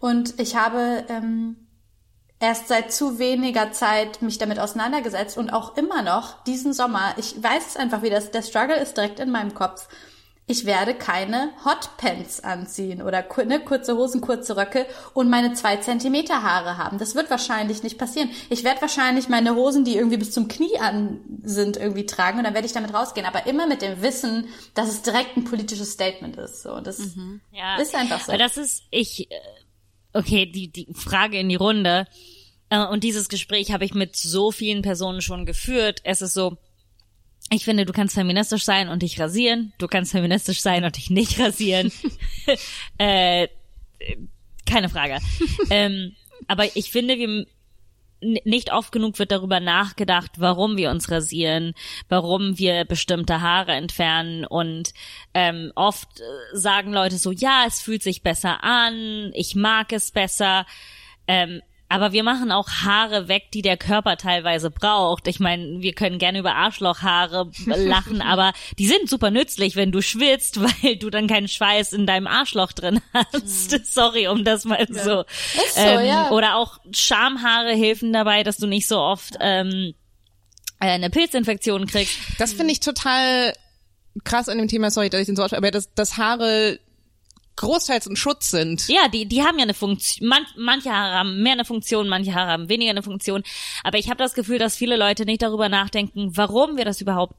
[0.00, 1.56] Und ich habe ähm,
[2.40, 7.14] erst seit zu weniger Zeit mich damit auseinandergesetzt und auch immer noch diesen Sommer.
[7.16, 8.20] Ich weiß es einfach wieder.
[8.20, 9.88] Der Struggle ist direkt in meinem Kopf.
[10.46, 14.84] Ich werde keine Hotpants anziehen oder ne, kurze Hosen, kurze Röcke
[15.14, 16.98] und meine zwei Zentimeter Haare haben.
[16.98, 18.28] Das wird wahrscheinlich nicht passieren.
[18.50, 22.44] Ich werde wahrscheinlich meine Hosen, die irgendwie bis zum Knie an sind, irgendwie tragen und
[22.44, 23.26] dann werde ich damit rausgehen.
[23.26, 26.62] Aber immer mit dem Wissen, dass es direkt ein politisches Statement ist.
[26.62, 26.98] So, das
[27.50, 27.76] Ja.
[27.80, 28.32] ist einfach so.
[28.32, 29.36] Aber das ist, ich, äh,
[30.12, 32.06] okay, die, die Frage in die Runde.
[32.68, 36.00] Äh, Und dieses Gespräch habe ich mit so vielen Personen schon geführt.
[36.04, 36.58] Es ist so,
[37.50, 39.72] ich finde, du kannst feministisch sein und dich rasieren.
[39.78, 41.92] Du kannst feministisch sein und dich nicht rasieren.
[42.98, 43.48] äh,
[44.66, 45.18] keine Frage.
[45.70, 46.14] ähm,
[46.48, 47.46] aber ich finde, wir
[48.44, 51.74] nicht oft genug wird darüber nachgedacht, warum wir uns rasieren,
[52.08, 54.94] warum wir bestimmte Haare entfernen und
[55.34, 60.10] ähm, oft äh, sagen Leute so, ja, es fühlt sich besser an, ich mag es
[60.10, 60.66] besser.
[61.26, 65.28] Ähm, aber wir machen auch Haare weg, die der Körper teilweise braucht.
[65.28, 70.00] Ich meine, wir können gerne über Arschlochhaare lachen, aber die sind super nützlich, wenn du
[70.00, 73.70] schwitzt, weil du dann keinen Schweiß in deinem Arschloch drin hast.
[73.94, 75.22] Sorry, um das mal so.
[75.22, 76.30] Ist so, ja.
[76.30, 79.94] Oder auch Schamhaare helfen dabei, dass du nicht so oft ähm,
[80.80, 82.18] äh, eine Pilzinfektion kriegst.
[82.38, 83.52] Das finde ich total
[84.22, 86.78] krass an dem Thema, sorry, dass ich den so aber dass, dass Haare
[87.56, 88.88] großteils ein Schutz sind.
[88.88, 90.28] Ja, die, die haben ja eine Funktion.
[90.28, 93.42] Man, manche Haare haben mehr eine Funktion, manche Haare haben weniger eine Funktion.
[93.82, 97.34] Aber ich habe das Gefühl, dass viele Leute nicht darüber nachdenken, warum wir das überhaupt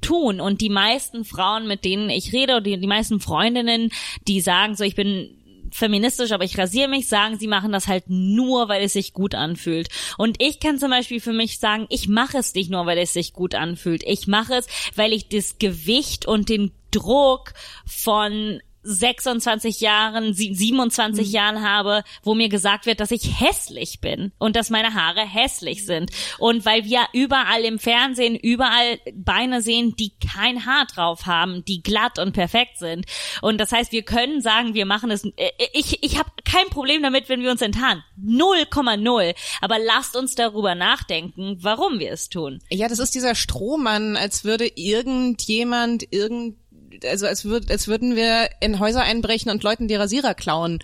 [0.00, 0.40] tun.
[0.40, 3.90] Und die meisten Frauen, mit denen ich rede, die, die meisten Freundinnen,
[4.28, 5.40] die sagen so, ich bin
[5.74, 9.34] feministisch, aber ich rasiere mich, sagen, sie machen das halt nur, weil es sich gut
[9.34, 9.88] anfühlt.
[10.16, 13.12] Und ich kann zum Beispiel für mich sagen, ich mache es nicht nur, weil es
[13.12, 14.04] sich gut anfühlt.
[14.06, 17.54] Ich mache es, weil ich das Gewicht und den Druck
[17.86, 24.32] von 26 Jahren, sie- 27 Jahren habe, wo mir gesagt wird, dass ich hässlich bin
[24.38, 26.10] und dass meine Haare hässlich sind.
[26.38, 31.82] Und weil wir überall im Fernsehen überall Beine sehen, die kein Haar drauf haben, die
[31.82, 33.06] glatt und perfekt sind.
[33.42, 35.24] Und das heißt, wir können sagen, wir machen es.
[35.36, 38.02] äh, Ich, ich habe kein Problem damit, wenn wir uns enttarnen.
[38.22, 39.34] 0,0.
[39.60, 42.60] Aber lasst uns darüber nachdenken, warum wir es tun.
[42.70, 46.56] Ja, das ist dieser Strohmann, als würde irgendjemand irgend,
[47.04, 50.78] also als würd, als würden wir in Häuser einbrechen und Leuten die Rasierer klauen.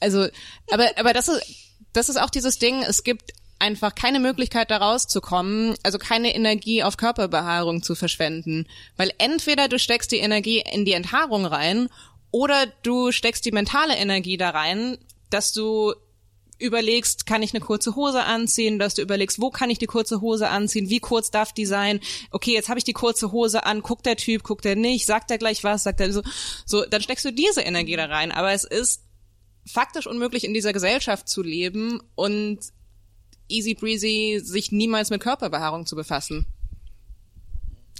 [0.00, 0.28] Also,
[0.70, 1.42] aber, aber das ist,
[1.92, 6.82] das ist auch dieses Ding, es gibt einfach keine Möglichkeit da rauszukommen, also keine Energie
[6.82, 8.66] auf Körperbehaarung zu verschwenden.
[8.96, 11.88] Weil entweder du steckst die Energie in die Enthaarung rein
[12.30, 14.98] oder du steckst die mentale Energie da rein,
[15.30, 15.94] dass du
[16.58, 20.20] überlegst, kann ich eine kurze Hose anziehen, dass du überlegst, wo kann ich die kurze
[20.20, 23.82] Hose anziehen, wie kurz darf die sein, okay, jetzt habe ich die kurze Hose an,
[23.82, 26.22] guckt der Typ, guckt er nicht, sagt er gleich was, sagt er so,
[26.66, 29.04] so, dann steckst du diese Energie da rein, aber es ist
[29.66, 32.58] faktisch unmöglich in dieser Gesellschaft zu leben und
[33.48, 36.46] easy breezy sich niemals mit Körperbehaarung zu befassen.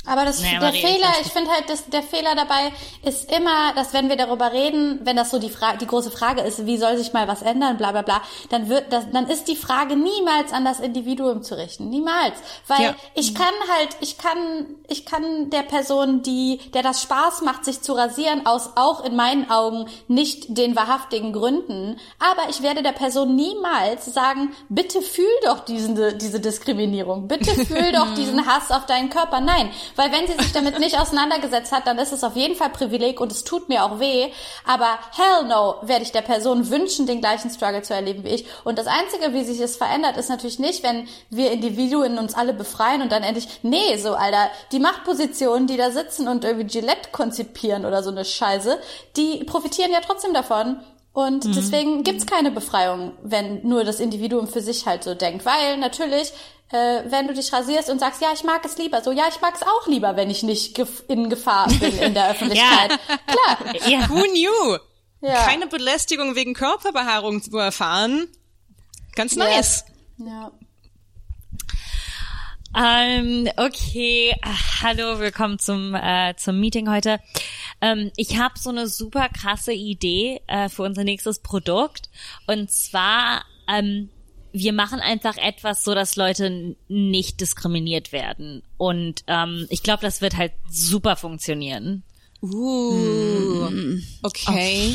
[0.06, 2.72] Aber das, Naja, der Fehler, ich- finde halt, dass der Fehler dabei
[3.02, 6.40] ist immer, dass wenn wir darüber reden, wenn das so die Frage, die große Frage
[6.40, 9.48] ist, wie soll sich mal was ändern, bla bla bla, dann wird das, dann ist
[9.48, 12.34] die Frage niemals an das Individuum zu richten, niemals,
[12.68, 12.94] weil Ja.
[13.14, 17.82] ich kann halt, ich kann, ich kann der Person, die, der das Spaß macht, sich
[17.82, 22.92] zu rasieren, aus auch in meinen Augen nicht den wahrhaftigen Gründen, aber ich werde der
[22.92, 28.86] Person niemals sagen, bitte fühl doch diese, diese Diskriminierung, bitte fühl doch diesen Hass auf
[28.86, 32.36] deinen Körper, nein, weil wenn sie sich damit nicht auseinandergesetzt hat, dann ist es auf
[32.36, 34.30] jeden Fall Privileg und es tut mir auch weh,
[34.66, 38.46] aber hell no, werde ich der Person wünschen, den gleichen Struggle zu erleben wie ich
[38.64, 42.52] und das Einzige, wie sich es verändert, ist natürlich nicht, wenn wir Individuen uns alle
[42.52, 47.10] befreien und dann endlich, nee, so, Alter, die Machtpositionen, die da sitzen und irgendwie Gillette
[47.12, 48.78] konzipieren oder so eine Scheiße,
[49.16, 50.80] die profitieren ja trotzdem davon.
[51.18, 55.44] Und deswegen gibt's keine Befreiung, wenn nur das Individuum für sich halt so denkt.
[55.44, 56.32] Weil natürlich,
[56.70, 59.40] äh, wenn du dich rasierst und sagst, ja, ich mag es lieber, so, ja, ich
[59.40, 63.00] mag es auch lieber, wenn ich nicht gef in Gefahr bin in der Öffentlichkeit.
[63.26, 63.74] Klar.
[63.88, 64.08] Ja.
[64.08, 64.78] Who knew?
[65.20, 65.44] Ja.
[65.44, 68.28] Keine Belästigung wegen Körperbehaarung zu erfahren.
[69.16, 69.86] Ganz nice.
[70.18, 70.52] Ja.
[72.76, 77.18] Ähm, okay, Ach, hallo, willkommen zum äh, zum Meeting heute.
[77.80, 82.10] Ähm, ich habe so eine super krasse Idee äh, für unser nächstes Produkt
[82.46, 84.10] und zwar ähm,
[84.52, 90.20] wir machen einfach etwas, so dass Leute nicht diskriminiert werden und ähm, ich glaube, das
[90.20, 92.02] wird halt super funktionieren.
[92.42, 93.68] Uh,
[94.22, 94.94] okay.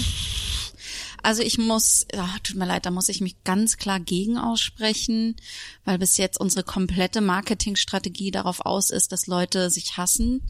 [1.24, 5.38] Also ich muss, ach, tut mir leid, da muss ich mich ganz klar gegen aussprechen,
[5.86, 10.42] weil bis jetzt unsere komplette Marketingstrategie darauf aus ist, dass Leute sich hassen.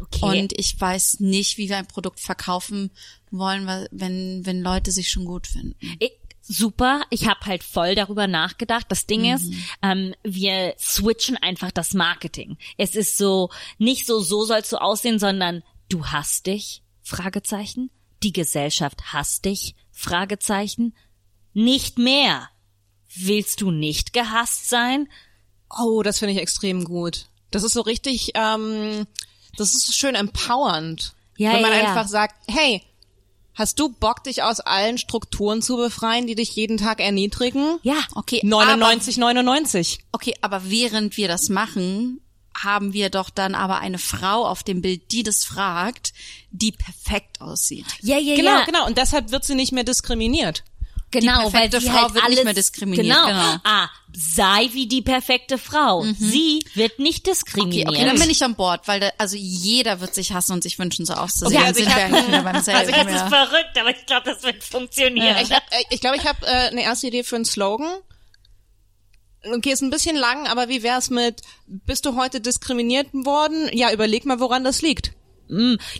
[0.00, 0.40] Okay.
[0.40, 2.90] Und ich weiß nicht, wie wir ein Produkt verkaufen
[3.30, 5.74] wollen, weil, wenn, wenn Leute sich schon gut finden.
[5.98, 6.12] Ich,
[6.42, 8.86] super, ich habe halt voll darüber nachgedacht.
[8.88, 12.58] Das Ding ist, ähm, wir switchen einfach das Marketing.
[12.76, 17.90] Es ist so, nicht so, so sollst du aussehen, sondern du hast dich, Fragezeichen.
[18.22, 20.94] Die Gesellschaft hasst dich, Fragezeichen.
[21.54, 22.48] Nicht mehr.
[23.14, 25.08] Willst du nicht gehasst sein?
[25.70, 27.26] Oh, das finde ich extrem gut.
[27.50, 29.06] Das ist so richtig, ähm,
[29.56, 31.14] das ist so schön empowernd.
[31.36, 31.88] Ja, wenn man ja, ja.
[31.90, 32.82] einfach sagt, hey,
[33.54, 37.78] hast du Bock, dich aus allen Strukturen zu befreien, die dich jeden Tag erniedrigen?
[37.82, 39.98] Ja, Okay, 99, 99.
[40.12, 42.21] Okay, aber während wir das machen,
[42.64, 46.12] haben wir doch dann aber eine Frau auf dem Bild, die das fragt,
[46.50, 47.86] die perfekt aussieht.
[48.00, 48.64] Ja, ja, Genau, ja.
[48.64, 48.86] genau.
[48.86, 50.64] Und deshalb wird sie nicht mehr diskriminiert.
[51.10, 53.26] Genau, Die perfekte weil Frau halt wird nicht alles, mehr diskriminiert, Genau.
[53.26, 53.56] genau.
[53.64, 56.06] Ah, sei wie die perfekte Frau.
[56.18, 57.88] Sie wird nicht Okay, diskriminiert.
[57.90, 60.78] okay, dann bin ich an Bord, weil da, also jeder wird sich hassen und sich
[60.78, 61.58] wünschen, so auszusehen.
[61.60, 62.04] Okay, also sind ich wir
[62.44, 62.46] hab-.
[62.54, 63.02] Also das ja.
[63.26, 65.36] ist verrückt, aber ich glaube, das wird funktionieren.
[65.42, 67.92] Ich glaube, ich, glaub, ich habe äh, eine erste Idee für einen Slogan.
[69.44, 73.68] Okay, ist ein bisschen lang, aber wie wär's mit, bist du heute diskriminiert worden?
[73.72, 75.12] Ja, überleg mal, woran das liegt.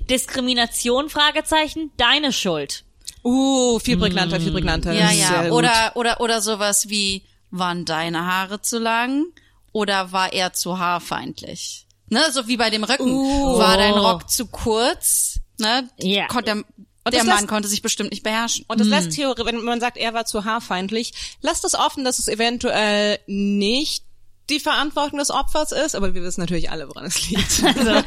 [0.08, 2.84] Diskrimination, Fragezeichen, deine Schuld.
[3.24, 4.92] Uh, viel prägnanter, viel prägnanter.
[4.92, 5.42] Ja, Sehr ja.
[5.44, 5.52] gut.
[5.52, 9.26] Oder, oder, oder sowas wie, waren deine Haare zu lang?
[9.72, 11.86] Oder war er zu haarfeindlich?
[12.08, 13.10] Ne, so wie bei dem Rücken.
[13.14, 15.38] War dein Rock zu kurz?
[15.58, 15.88] Ne?
[15.98, 16.26] Ja.
[16.26, 16.64] Kon-
[17.04, 18.64] Der, das der Mann lässt- konnte sich bestimmt nicht beherrschen.
[18.68, 22.18] Und das lässt Theorie, wenn man sagt, er war zu haarfeindlich, lasst es offen, dass
[22.18, 24.04] es eventuell nicht
[24.50, 27.62] die Verantwortung des Opfers ist, aber wir wissen natürlich alle, woran es liegt.
[27.64, 28.02] Also,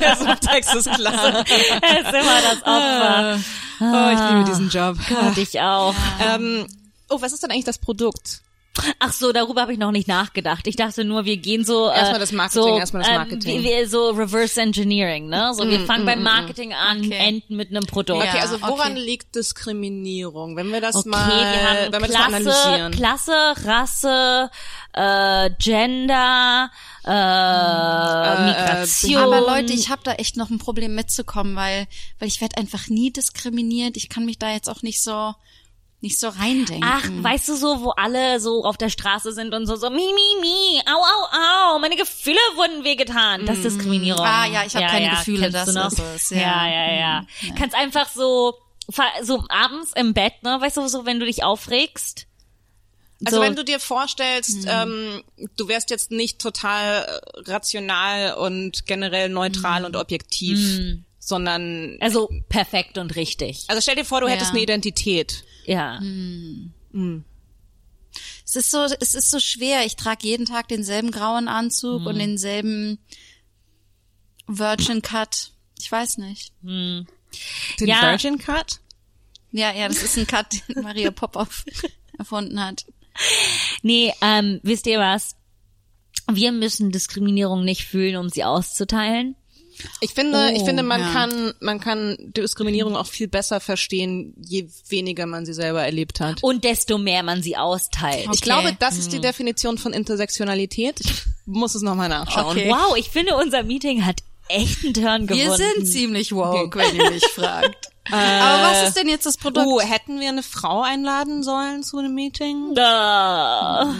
[0.00, 1.44] der Subtext ist klar.
[1.82, 3.40] Er ist immer das Opfer.
[3.80, 4.96] Oh, ich liebe diesen Job.
[5.08, 5.94] Gott, ich auch.
[6.24, 6.66] Ähm,
[7.10, 8.40] oh, was ist denn eigentlich das Produkt?
[8.98, 10.66] Ach so, darüber habe ich noch nicht nachgedacht.
[10.66, 13.56] Ich dachte nur, wir gehen so äh, Erstmal das Marketing, so, erstmal das Marketing.
[13.56, 15.52] Ähm, wie, wie, so Reverse Engineering, ne?
[15.54, 17.16] So wir fangen beim Marketing an, Okay.
[17.18, 18.22] enden mit einem Produkt.
[18.22, 19.00] Okay, also woran okay.
[19.00, 20.56] liegt Diskriminierung?
[20.56, 22.92] Wenn wir das Okay, mal, wir haben wenn wir das mal Klasse, analysieren.
[22.92, 24.50] Klasse, Rasse,
[24.92, 26.70] äh, Gender,
[27.04, 29.16] äh, Migration.
[29.16, 31.86] Aber Leute, ich habe da echt noch ein Problem mitzukommen, weil
[32.18, 33.96] weil ich werde einfach nie diskriminiert.
[33.96, 35.34] Ich kann mich da jetzt auch nicht so
[36.06, 36.84] nicht so reindenken.
[36.84, 39.96] Ach, weißt du so, wo alle so auf der Straße sind und so, so, mi,
[39.96, 43.44] mi, mi, au, au, au, meine Gefühle wurden wehgetan.
[43.44, 44.24] Das ist Diskriminierung.
[44.24, 46.38] Ah, ja, ich hab keine Gefühle, kennst das ist es, ja.
[46.38, 47.26] Ja, ja, ja.
[47.58, 48.54] Kannst einfach so,
[49.22, 52.26] so abends im Bett, ne, weißt du, so, wenn du dich aufregst.
[53.24, 55.22] Also so, wenn du dir vorstellst, ähm,
[55.56, 60.58] du wärst jetzt nicht total äh, rational und generell neutral und objektiv,
[61.26, 63.64] sondern also perfekt und richtig.
[63.66, 64.34] also stell dir vor, du Ja.
[64.34, 65.42] hättest eine Identität.
[65.64, 66.00] Ja.
[68.44, 69.84] Es ist so, es ist so schwer.
[69.84, 72.98] Ich trage jeden Tag denselben grauen Anzug und denselben
[74.46, 75.50] Virgin Cut.
[75.80, 76.52] Ich weiß nicht.
[76.62, 77.06] Den
[77.80, 78.02] Ja.
[78.02, 78.78] Virgin Cut?
[79.50, 81.64] Ja, ja, das ist ein Cut, den Maria Popov
[82.18, 82.86] erfunden hat.
[83.82, 85.34] Nee, ähm, wisst ihr was?
[86.30, 89.34] Wir müssen Diskriminierung nicht fühlen, um sie auszuteilen.
[90.00, 91.12] Ich finde, ich Oh, finde, man ja.
[91.12, 96.42] kann, man kann Diskriminierung auch viel besser verstehen, je weniger man sie selber erlebt hat.
[96.42, 98.22] Und desto mehr man sie austeilt.
[98.24, 98.38] Ich Okay.
[98.42, 101.00] glaube, das ist die Definition von Intersektionalität.
[101.00, 102.56] Ich muss es nochmal nachschauen.
[102.56, 102.70] Okay.
[102.70, 105.46] Wow, ich finde, unser Meeting hat echt einen Turn gewonnen.
[105.46, 107.90] Wir sind ziemlich woke, wenn ihr mich fragt.
[108.10, 109.66] Aber was ist denn jetzt das Produkt?
[109.68, 112.72] Oh, hätten wir eine Frau einladen sollen zu einem Meeting?
[112.74, 113.92] Da.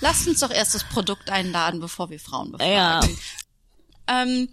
[0.00, 2.72] Lasst uns doch erst das Produkt einladen, bevor wir Frauen befragen.
[2.74, 3.00] Ja.
[4.08, 4.48] Ähm,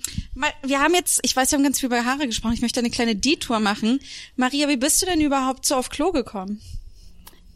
[0.64, 2.54] wir haben jetzt, ich weiß, wir haben ganz viel über Haare gesprochen.
[2.54, 4.00] Ich möchte eine kleine Detour machen.
[4.36, 6.62] Maria, wie bist du denn überhaupt so auf Klo gekommen?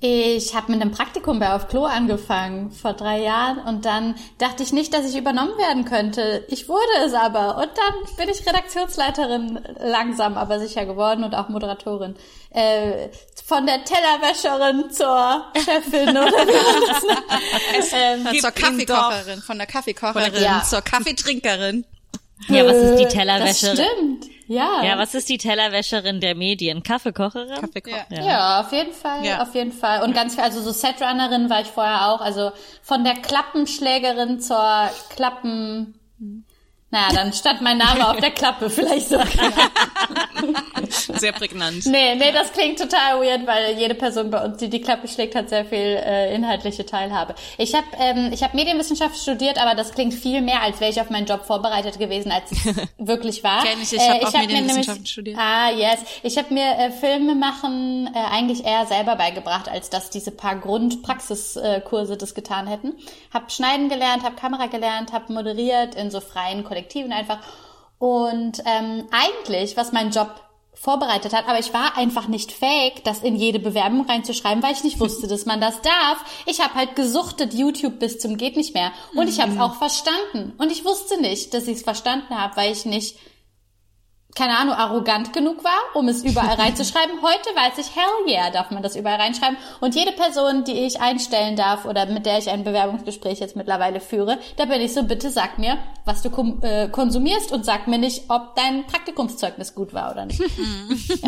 [0.06, 4.62] Ich habe mit einem Praktikum bei Auf Klo angefangen vor drei Jahren und dann dachte
[4.62, 6.44] ich nicht, dass ich übernommen werden könnte.
[6.50, 11.48] Ich wurde es aber und dann bin ich Redaktionsleiterin langsam, aber sicher geworden und auch
[11.48, 12.18] Moderatorin.
[12.50, 13.12] Äh,
[13.46, 20.64] von der Tellerwäscherin zur Chefin oder wie das ähm, zur Kaffeekocherin, von der Kaffeekocherin Ja.
[20.64, 21.86] zur Kaffeetrinkerin.
[22.50, 23.78] Ja, was ist die Das Tellerwäscherin?
[23.78, 24.26] stimmt.
[24.48, 24.84] Ja.
[24.84, 26.84] Ja, was ist die Tellerwäscherin der Medien?
[26.84, 27.62] Kaffeekocherin?
[27.62, 28.06] Kaffeekocher.
[28.10, 28.60] Ja.
[28.62, 29.42] auf jeden Fall, Ja.
[29.42, 30.04] auf jeden Fall.
[30.04, 32.52] Und ganz viel, also so Setrunnerin war ich vorher auch, also
[32.82, 35.98] von der Klappenschlägerin zur Klappen,
[36.94, 39.18] naja, dann stand mein Name auf der Klappe, vielleicht so.
[41.18, 41.88] Sehr prägnant.
[41.88, 45.34] Nee, nee, das klingt total weird, weil jede Person bei uns, die die Klappe schlägt,
[45.34, 47.34] hat sehr viel äh, inhaltliche Teilhabe.
[47.58, 51.02] Ich habe ähm, ich hab Medienwissenschaft studiert, aber das klingt viel mehr, als wäre ich
[51.02, 52.64] auf meinen Job vorbereitet gewesen, als es
[53.00, 53.64] wirklich war.
[53.64, 55.40] Kenn ich, ich hab auch mir Medienwissenschaften studiert.
[55.40, 55.98] Ah, yes.
[56.22, 60.58] Ich habe mir äh, Filme machen äh, eigentlich eher selber beigebracht, als dass diese paar
[60.58, 62.94] Grundpraxiskurse das getan hätten.
[63.34, 67.40] Hab schneiden gelernt, hab Kamera gelernt, hab moderiert in so freien Kollektiven einfach.
[68.00, 70.30] Und ähm, eigentlich, was mein Job
[70.74, 74.84] vorbereitet hat, aber ich war einfach nicht fähig, das in jede Bewerbung reinzuschreiben, weil ich
[74.84, 76.26] nicht wusste, dass man das darf.
[76.46, 79.76] Ich habe halt gesuchtet YouTube bis zum geht nicht mehr und ich habe es auch
[79.76, 83.18] verstanden und ich wusste nicht, dass ich es verstanden habe, weil ich nicht
[84.36, 87.22] keine Ahnung, arrogant genug war, um es überall reinzuschreiben.
[87.22, 89.58] Heute weiß ich, hell yeah, darf man das überall reinschreiben.
[89.80, 94.00] Und jede Person, die ich einstellen darf oder mit der ich ein Bewerbungsgespräch jetzt mittlerweile
[94.00, 97.88] führe, da bin ich so, bitte sag mir, was du kom- äh, konsumierst und sag
[97.88, 100.40] mir nicht, ob dein Praktikumszeugnis gut war oder nicht.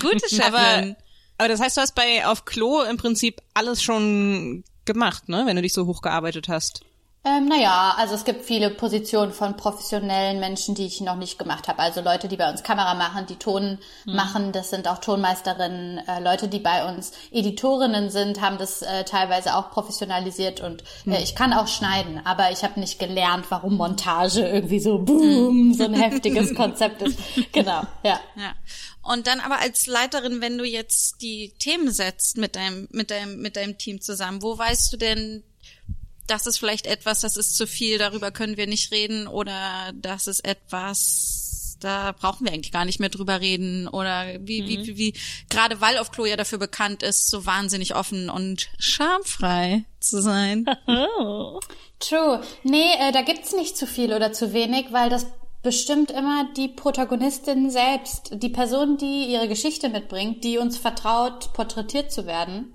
[0.00, 0.42] Gute Chefin.
[0.42, 0.96] Aber,
[1.38, 5.42] aber das heißt, du hast bei auf Klo im Prinzip alles schon gemacht, ne?
[5.46, 6.82] Wenn du dich so hochgearbeitet hast.
[7.24, 11.68] Ähm, naja, also es gibt viele Positionen von professionellen Menschen, die ich noch nicht gemacht
[11.68, 11.78] habe.
[11.78, 15.98] Also Leute, die bei uns Kamera machen, die Ton machen, das sind auch Tonmeisterinnen.
[15.98, 21.22] Äh, Leute, die bei uns Editorinnen sind, haben das äh, teilweise auch professionalisiert und äh,
[21.22, 25.84] ich kann auch schneiden, aber ich habe nicht gelernt, warum Montage irgendwie so boom, so
[25.84, 27.18] ein heftiges Konzept ist.
[27.52, 28.18] Genau, ja.
[28.34, 28.54] Ja.
[29.02, 33.40] Und dann aber als Leiterin, wenn du jetzt die Themen setzt mit deinem, mit deinem,
[33.40, 35.42] mit deinem Team zusammen, wo weißt du denn,
[36.26, 40.26] das ist vielleicht etwas, das ist zu viel, darüber können wir nicht reden oder das
[40.26, 44.96] ist etwas, da brauchen wir eigentlich gar nicht mehr drüber reden oder wie, wie, wie,
[44.96, 45.14] wie,
[45.50, 50.64] gerade weil auf Klo ja dafür bekannt ist, so wahnsinnig offen und schamfrei zu sein.
[51.98, 52.42] True.
[52.62, 55.26] Nee, äh, da gibt's nicht zu viel oder zu wenig, weil das
[55.62, 62.10] bestimmt immer die Protagonistin selbst, die Person, die ihre Geschichte mitbringt, die uns vertraut, porträtiert
[62.10, 62.74] zu werden.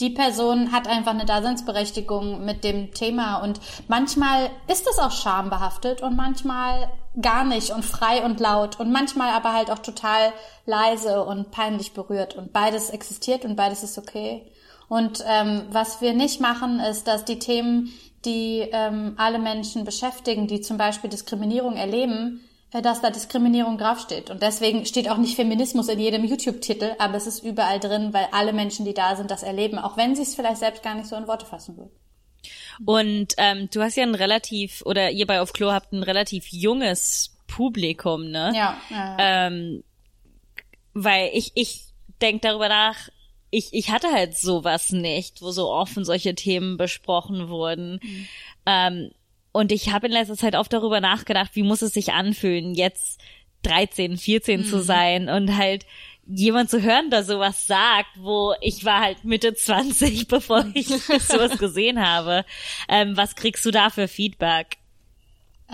[0.00, 6.02] Die Person hat einfach eine Daseinsberechtigung mit dem Thema und manchmal ist es auch schambehaftet
[6.02, 6.90] und manchmal
[7.20, 10.32] gar nicht und frei und laut und manchmal aber halt auch total
[10.66, 14.50] leise und peinlich berührt und beides existiert und beides ist okay.
[14.88, 17.92] Und ähm, was wir nicht machen, ist, dass die Themen,
[18.24, 22.43] die ähm, alle Menschen beschäftigen, die zum Beispiel Diskriminierung erleben,
[22.82, 24.30] dass da Diskriminierung draufsteht.
[24.30, 28.28] Und deswegen steht auch nicht Feminismus in jedem YouTube-Titel, aber es ist überall drin, weil
[28.32, 31.06] alle Menschen, die da sind, das erleben, auch wenn sie es vielleicht selbst gar nicht
[31.06, 31.92] so in Worte fassen würden.
[32.84, 36.48] Und ähm, du hast ja ein relativ, oder ihr bei Auf Klo habt ein relativ
[36.48, 38.52] junges Publikum, ne?
[38.54, 38.76] Ja.
[38.90, 39.16] ja.
[39.18, 39.84] Ähm,
[40.92, 41.84] weil ich, ich
[42.20, 43.08] denk darüber nach,
[43.50, 48.00] ich, ich hatte halt sowas nicht, wo so offen solche Themen besprochen wurden.
[48.02, 48.26] Mhm.
[48.66, 49.10] Ähm,
[49.54, 53.20] und ich habe in letzter Zeit oft darüber nachgedacht, wie muss es sich anfühlen, jetzt
[53.62, 54.64] 13, 14 Mhm.
[54.66, 55.86] zu sein und halt
[56.26, 60.88] jemand zu hören, der sowas sagt, wo ich war halt Mitte 20, bevor ich
[61.28, 62.44] sowas gesehen habe.
[62.88, 64.76] Ähm, was kriegst du da für Feedback?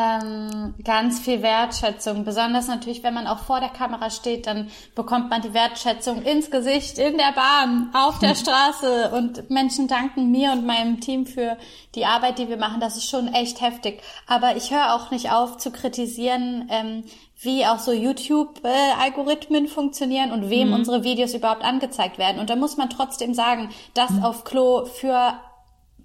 [0.00, 2.24] Ähm, ganz viel Wertschätzung.
[2.24, 6.50] Besonders natürlich, wenn man auch vor der Kamera steht, dann bekommt man die Wertschätzung ins
[6.50, 9.10] Gesicht, in der Bahn, auf der Straße.
[9.10, 11.58] Und Menschen danken mir und meinem Team für
[11.94, 12.80] die Arbeit, die wir machen.
[12.80, 14.00] Das ist schon echt heftig.
[14.26, 17.04] Aber ich höre auch nicht auf zu kritisieren, ähm,
[17.42, 22.38] wie auch so YouTube-Algorithmen funktionieren und wem unsere Videos überhaupt angezeigt werden.
[22.38, 25.34] Und da muss man trotzdem sagen, dass auf Klo für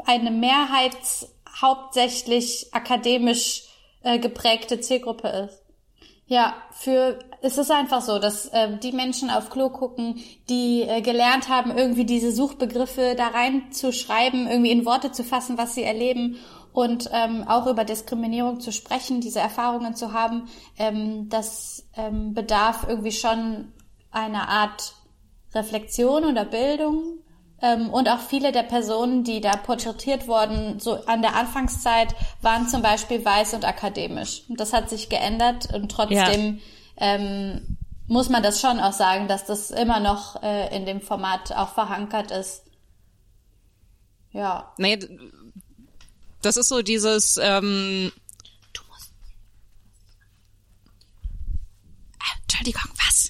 [0.05, 3.64] eine mehrheits hauptsächlich akademisch
[4.06, 5.61] äh, geprägte Zielgruppe ist.
[6.27, 10.19] Ja, für es ist einfach so, dass äh, die Menschen auf Klo gucken,
[10.49, 15.76] die äh, gelernt haben, irgendwie diese Suchbegriffe da reinzuschreiben, irgendwie in Worte zu fassen, was
[15.76, 16.38] sie erleben
[16.73, 22.86] und ähm, auch über Diskriminierung zu sprechen, diese Erfahrungen zu haben, ähm, das ähm, bedarf
[22.88, 23.72] irgendwie schon
[24.11, 24.94] einer Art
[25.53, 27.19] Reflexion oder Bildung.
[27.65, 32.67] Ähm, und auch viele der Personen, die da porträtiert wurden, so an der Anfangszeit, waren
[32.67, 34.43] zum Beispiel weiß und akademisch.
[34.49, 36.61] Und das hat sich geändert und trotzdem
[36.97, 37.77] ähm,
[38.07, 41.73] muss man das schon auch sagen, dass das immer noch äh, in dem Format auch
[41.73, 42.65] verankert ist.
[44.31, 44.71] Ja.
[44.77, 44.99] Nee,
[46.43, 48.11] das ist so dieses, ähm,
[48.73, 49.11] du musst.
[52.19, 53.24] Ah, Entschuldigung, was?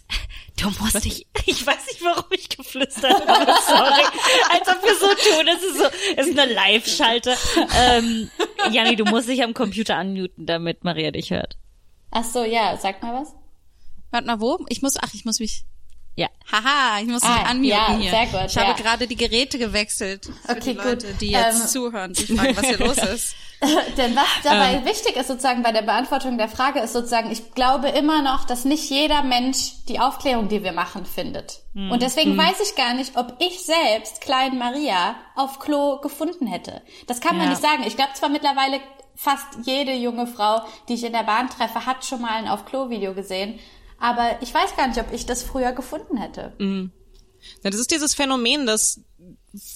[0.65, 4.03] Du musst dich, ich weiß nicht, warum ich geflüstert habe, sorry.
[4.49, 5.85] Als ob wir so tun, es ist so,
[6.17, 7.35] es ist eine Live-Schalte.
[7.79, 8.31] Ähm,
[8.71, 11.57] Janni, du musst dich am Computer unmuten, damit Maria dich hört.
[12.09, 13.35] Ach so, ja, sag mal was.
[14.09, 14.65] Warte mal, wo?
[14.69, 15.65] Ich muss, ach, ich muss mich,
[16.17, 16.27] Ja.
[16.51, 18.09] haha, ich muss Ah, mich unmuten ja, hier.
[18.09, 18.73] sehr gut, ich habe ja.
[18.73, 20.25] gerade die Geräte gewechselt.
[20.45, 21.21] Für Okay, die Leute, gut.
[21.21, 23.35] die jetzt Ähm, zuhören, sich fragen, was hier los ist.
[23.97, 27.89] Denn was dabei wichtig ist sozusagen bei der Beantwortung der Frage ist sozusagen, ich glaube
[27.89, 31.61] immer noch, dass nicht jeder Mensch die Aufklärung, die wir machen, findet.
[31.73, 36.81] Und deswegen weiß ich gar nicht, ob ich selbst Klein Maria auf Klo gefunden hätte.
[37.07, 37.49] Das kann man Ja.
[37.51, 37.83] nicht sagen.
[37.87, 38.79] Ich glaube zwar mittlerweile
[39.15, 42.65] fast jede junge Frau, die ich in der Bahn treffe, hat schon mal ein auf
[42.65, 43.59] Klo Video gesehen.
[43.99, 46.53] Aber ich weiß gar nicht, ob ich das früher gefunden hätte.
[47.63, 49.01] Ja, das ist dieses Phänomen, dass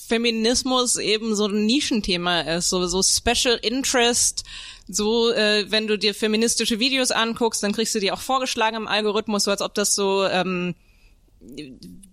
[0.08, 4.44] Feminismus eben so ein Nischenthema ist, so, so Special Interest.
[4.88, 8.88] So, äh, wenn du dir feministische Videos anguckst, dann kriegst du die auch vorgeschlagen im
[8.88, 10.76] Algorithmus, so als ob das so, ähm,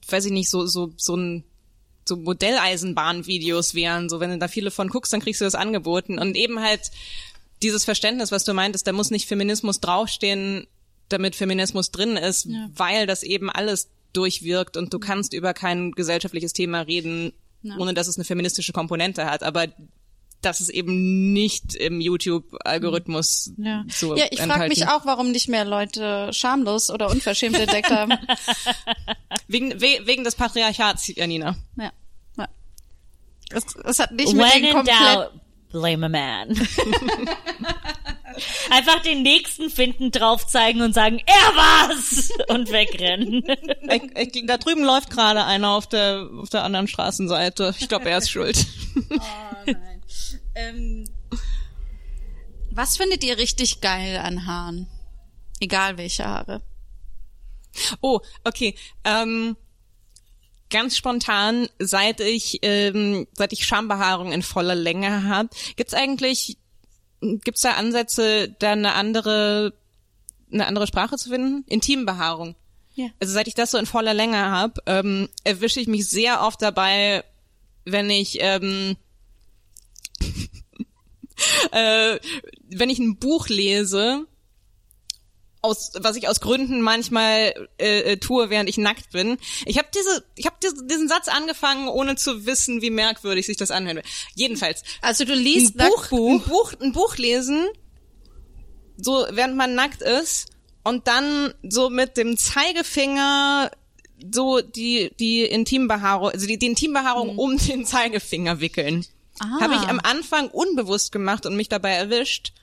[0.08, 1.44] weiß ich nicht, so so so ein
[2.06, 4.08] so Modelleisenbahnvideos wären.
[4.08, 6.90] So, wenn du da viele von guckst, dann kriegst du das angeboten und eben halt
[7.62, 10.66] dieses Verständnis, was du meintest, da muss nicht Feminismus draufstehen,
[11.08, 16.52] damit Feminismus drin ist, weil das eben alles durchwirkt und du kannst über kein gesellschaftliches
[16.52, 17.32] Thema reden,
[17.78, 19.42] ohne dass es eine feministische Komponente hat.
[19.42, 19.66] Aber
[20.40, 25.48] das ist eben nicht im YouTube-Algorithmus Ja, so ja ich frage mich auch, warum nicht
[25.48, 28.12] mehr Leute schamlos oder unverschämt entdeckt haben.
[29.48, 31.56] Wegen, we, wegen des Patriarchats, Janina.
[31.76, 31.92] Ja.
[32.36, 32.48] ja.
[33.50, 35.32] Es, es hat nicht mit When den in komplett doubt,
[35.70, 36.48] blame a man.
[38.70, 42.30] Einfach den nächsten finden, drauf zeigen und sagen, er war's!
[42.48, 43.44] Und wegrennen.
[43.88, 47.74] Ich, ich, da drüben läuft gerade einer auf der, auf der anderen Straßenseite.
[47.78, 48.66] Ich glaube, er ist schuld.
[49.10, 49.20] Oh
[49.66, 50.02] nein.
[50.54, 51.04] ähm,
[52.70, 54.86] was findet ihr richtig geil an Haaren?
[55.60, 56.62] Egal welche Haare.
[58.00, 58.74] Oh, okay.
[59.04, 59.56] Ähm,
[60.70, 66.58] ganz spontan, seit ich ähm, seit ich Schambehaarung in voller Länge habe, gibt's eigentlich
[67.20, 69.72] gibt's da Ansätze, da eine andere
[70.52, 71.64] eine andere Sprache zu finden?
[71.66, 72.54] Intimbehaarung.
[72.94, 73.08] Ja.
[73.20, 76.62] Also seit ich das so in voller Länge habe, ähm, erwische ich mich sehr oft
[76.62, 77.24] dabei,
[77.84, 78.96] wenn ich ähm,
[81.72, 82.18] äh,
[82.70, 84.26] wenn ich ein Buch lese
[85.66, 89.36] aus was ich aus Gründen manchmal äh, äh, tue, während ich nackt bin.
[89.64, 93.56] Ich habe diese ich habe diese, diesen Satz angefangen, ohne zu wissen, wie merkwürdig sich
[93.56, 94.04] das anhört.
[94.34, 96.40] Jedenfalls Also du ein liest Buch, ein.
[96.42, 97.66] Buch, ein Buch lesen,
[98.96, 100.46] so während man nackt ist
[100.84, 103.70] und dann so mit dem Zeigefinger
[104.32, 109.04] so die die Intimbehaarung, also die, die Intimbehaarung um den Zeigefinger wickeln.
[109.38, 109.60] Ah.
[109.60, 112.54] Habe ich am Anfang unbewusst gemacht und mich dabei erwischt.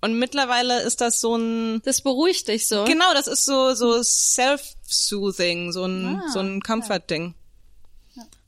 [0.00, 2.84] Und mittlerweile ist das so ein Das beruhigt dich so.
[2.84, 7.34] genau, das ist so so self-soothing, so ein so ein Comfort-Ding.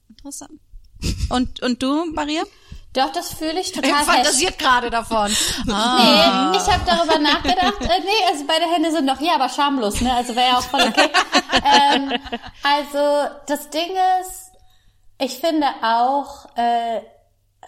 [0.08, 0.60] Interessant.
[1.30, 2.42] Und, und du, Maria?
[2.92, 5.30] Doch, das fühle ich total Er fantasiert gerade davon.
[5.64, 7.80] Nee, ich habe darüber nachgedacht.
[7.80, 10.12] Äh, nee, also beide Hände sind noch hier, aber schamlos, ne?
[10.12, 11.08] Also wäre ja auch voll okay.
[11.64, 12.12] ähm,
[12.62, 13.90] also das Ding
[14.20, 14.50] ist,
[15.18, 17.00] ich finde auch äh,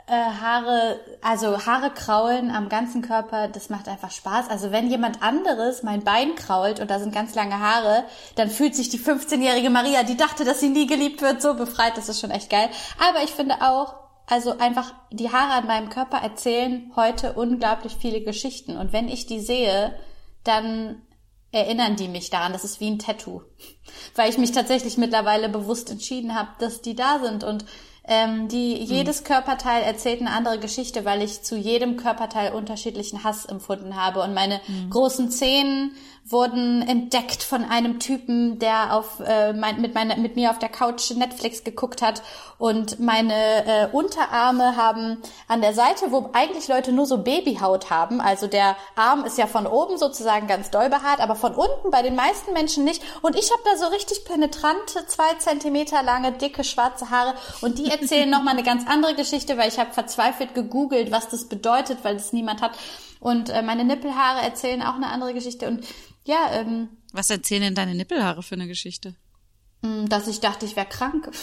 [0.07, 4.49] äh, Haare, also Haare kraulen am ganzen Körper, das macht einfach Spaß.
[4.49, 8.05] Also wenn jemand anderes mein Bein krault und da sind ganz lange Haare,
[8.35, 11.97] dann fühlt sich die 15-jährige Maria, die dachte, dass sie nie geliebt wird, so befreit.
[11.97, 12.69] Das ist schon echt geil.
[13.09, 13.95] Aber ich finde auch,
[14.27, 18.77] also einfach die Haare an meinem Körper erzählen heute unglaublich viele Geschichten.
[18.77, 19.95] Und wenn ich die sehe,
[20.45, 21.03] dann
[21.53, 22.53] erinnern die mich daran.
[22.53, 23.43] Das ist wie ein Tattoo.
[24.15, 27.45] Weil ich mich tatsächlich mittlerweile bewusst entschieden habe, dass die da sind.
[27.45, 27.65] Und
[28.05, 33.45] ähm, die, jedes Körperteil erzählt eine andere Geschichte, weil ich zu jedem Körperteil unterschiedlichen Hass
[33.47, 34.23] empfunden habe.
[34.23, 34.61] Und meine
[34.91, 35.93] großen Zehen
[36.25, 40.69] wurden entdeckt von einem Typen, der auf äh, mein, mit, meiner, mit mir auf der
[40.69, 42.23] Couch Netflix geguckt hat.
[42.59, 45.19] Und meine äh, Unterarme haben
[45.49, 49.47] an der Seite, wo eigentlich Leute nur so Babyhaut haben, also der Arm ist ja
[49.49, 53.03] von oben sozusagen ganz doll behaart, aber von unten bei den meisten Menschen nicht.
[53.23, 57.35] Und ich habe da so richtig penetrante, zwei Zentimeter lange, dicke, schwarze Haare.
[57.63, 61.49] Und die erzählen nochmal eine ganz andere Geschichte, weil ich habe verzweifelt gegoogelt, was das
[61.49, 62.73] bedeutet, weil das niemand hat.
[63.23, 65.69] Und äh, meine Nippelhaare erzählen auch eine andere Geschichte.
[65.69, 65.85] Und
[66.25, 69.15] ja, ähm, Was erzählen denn deine Nippelhaare für eine Geschichte?
[69.83, 71.31] mh, dass ich dachte, ich wäre krank.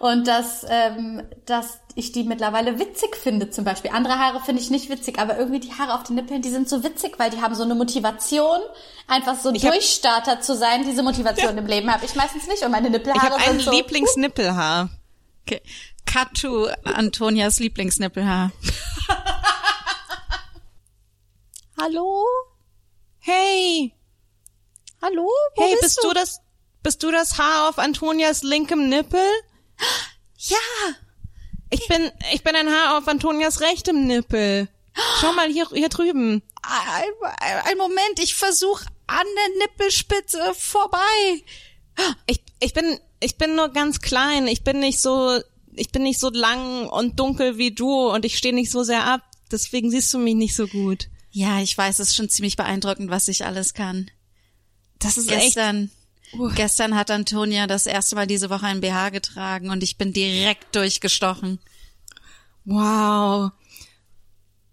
[0.00, 3.90] Und dass, ähm, dass ich die mittlerweile witzig finde, zum Beispiel.
[3.92, 6.68] Andere Haare finde ich nicht witzig, aber irgendwie die Haare auf den Nippeln, die sind
[6.68, 8.58] so witzig, weil die haben so eine Motivation,
[9.06, 10.84] einfach so Ich hab- Durchstarter zu sein.
[10.84, 12.62] Diese Motivation im Leben habe ich meistens nicht.
[12.64, 13.70] Und meine Ich Nippelhaare habe ein sind so.
[13.70, 14.90] Lieblingsnippelhaar.
[15.46, 15.62] Okay.
[16.40, 18.50] To Antonias Lieblingsnippelhaar.
[21.80, 22.24] Hallo?
[23.30, 23.92] Hey,
[25.02, 25.28] Hallo?
[25.54, 26.40] Wo hey, bist, bist du das
[26.82, 29.20] bist du das Haar auf Antonias linkem Nippel?
[30.38, 30.56] Ja.
[31.68, 34.68] Ich bin ich bin ein Haar auf Antonias rechtem Nippel.
[35.20, 36.42] Schau mal hier hier drüben.
[36.62, 41.42] Ein, ein, ein Moment, ich versuche an der Nippelspitze vorbei.
[42.26, 44.46] Ich ich bin ich bin nur ganz klein.
[44.46, 45.38] Ich bin nicht so
[45.74, 49.04] ich bin nicht so lang und dunkel wie du und ich stehe nicht so sehr
[49.04, 49.20] ab.
[49.52, 51.08] Deswegen siehst du mich nicht so gut.
[51.38, 54.10] Ja, ich weiß, es ist schon ziemlich beeindruckend, was ich alles kann.
[54.98, 55.88] Das ist echt Gestern,
[56.56, 60.74] gestern hat Antonia das erste Mal diese Woche ein BH getragen und ich bin direkt
[60.74, 61.60] durchgestochen.
[62.64, 63.52] Wow.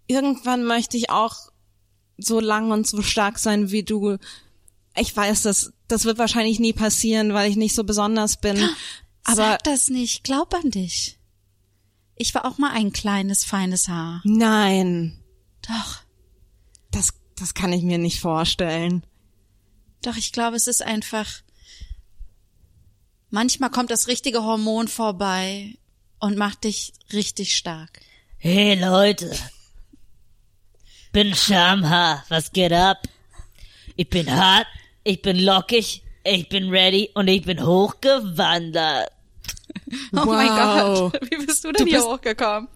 [0.08, 1.36] Irgendwann möchte ich auch
[2.18, 4.18] so lang und so stark sein wie du.
[4.96, 8.58] Ich weiß, das, das wird wahrscheinlich nie passieren, weil ich nicht so besonders bin.
[9.22, 11.20] Aber Sag das nicht, glaub an dich.
[12.16, 14.20] Ich war auch mal ein kleines, feines Haar.
[14.24, 15.22] nein,
[15.62, 16.05] Doch,
[16.96, 19.04] das, das kann ich mir nicht vorstellen.
[20.02, 21.26] doch, ich glaube, es ist einfach,
[23.30, 25.74] manchmal kommt das richtige Hormon vorbei
[26.20, 28.00] und macht dich richtig stark.
[28.38, 29.34] Hey Leute,
[31.12, 32.98] bin Schamhaar, was geht ab?
[33.96, 34.66] Ich bin hart,
[35.04, 39.10] ich bin lockig, ich bin ready und ich bin hochgewandert.
[40.12, 41.12] Oh mein Wow.
[41.12, 42.68] Gott, wie bist du denn Du hier hochgekommen?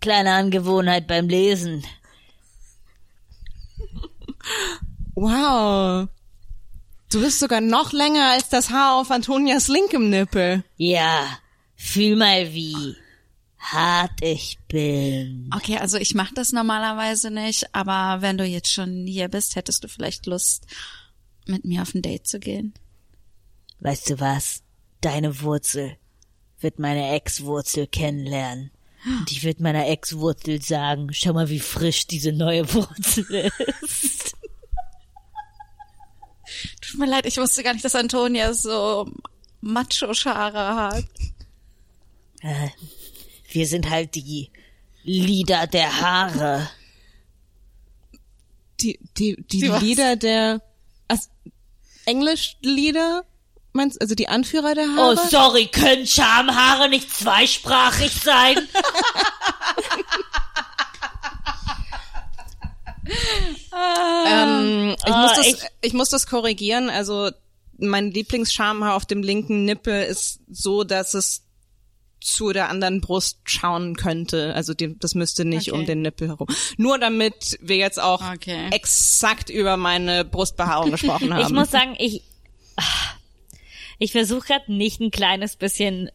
[0.00, 1.84] Kleine Angewohnheit beim Lesen.
[5.14, 6.08] Wow.
[7.10, 10.64] Du bist sogar noch länger als das Haar auf Antonias linkem Nippel.
[10.76, 11.26] Ja,
[11.74, 12.96] fühl mal wie
[13.58, 15.50] hart ich bin.
[15.54, 19.84] Okay, also ich mache das normalerweise nicht, aber wenn du jetzt schon hier bist, hättest
[19.84, 20.66] du vielleicht Lust,
[21.46, 22.74] mit mir auf ein Date zu gehen?
[23.80, 24.62] Weißt du was?
[25.00, 25.96] Deine Wurzel
[26.60, 28.70] wird meine Ex-Wurzel kennenlernen.
[29.04, 34.34] Und ich wird meiner Ex-Wurzel sagen, schau mal, wie frisch diese neue Wurzel ist.
[36.82, 39.10] Tut mir leid, ich wusste gar nicht, dass Antonia so
[39.60, 41.04] Macho-Schare hat.
[42.42, 42.68] Äh,
[43.50, 44.50] Wir sind halt die
[45.02, 46.68] Lieder der Haare.
[48.80, 49.82] Die, die, die, Die was?
[49.82, 50.62] Lieder der,
[51.08, 51.30] As-
[52.06, 53.24] Englisch-Lieder?
[53.72, 55.28] Meinst, also die Anführer der Oh, Haare?
[55.28, 58.56] sorry, können Schamhaare nicht zweisprachig sein?
[65.06, 66.90] muss das, ich- ich, muss das korrigieren.
[66.90, 67.30] Also
[67.78, 71.42] mein Lieblingsschamhaar auf dem linken Nippel ist so, dass es
[72.20, 74.54] zu der anderen Brust schauen könnte.
[74.54, 75.80] Also die, das müsste nicht Okay.
[75.80, 76.48] um den Nippel herum.
[76.76, 78.68] Nur damit wir jetzt auch Okay.
[78.72, 81.42] exakt über meine Brustbehaarung gesprochen haben.
[81.46, 82.22] Ich muss sagen, ich
[84.00, 86.10] ich versuche gerade nicht ein kleines bisschen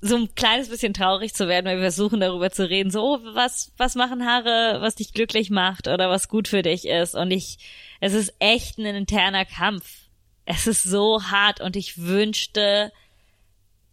[0.00, 3.20] so ein kleines bisschen traurig zu werden, weil wir versuchen darüber zu reden, so oh,
[3.34, 7.14] was was machen Haare, was dich glücklich macht oder was gut für dich ist.
[7.14, 7.58] Und ich
[8.00, 10.08] es ist echt ein interner Kampf.
[10.44, 12.92] Es ist so hart und ich wünschte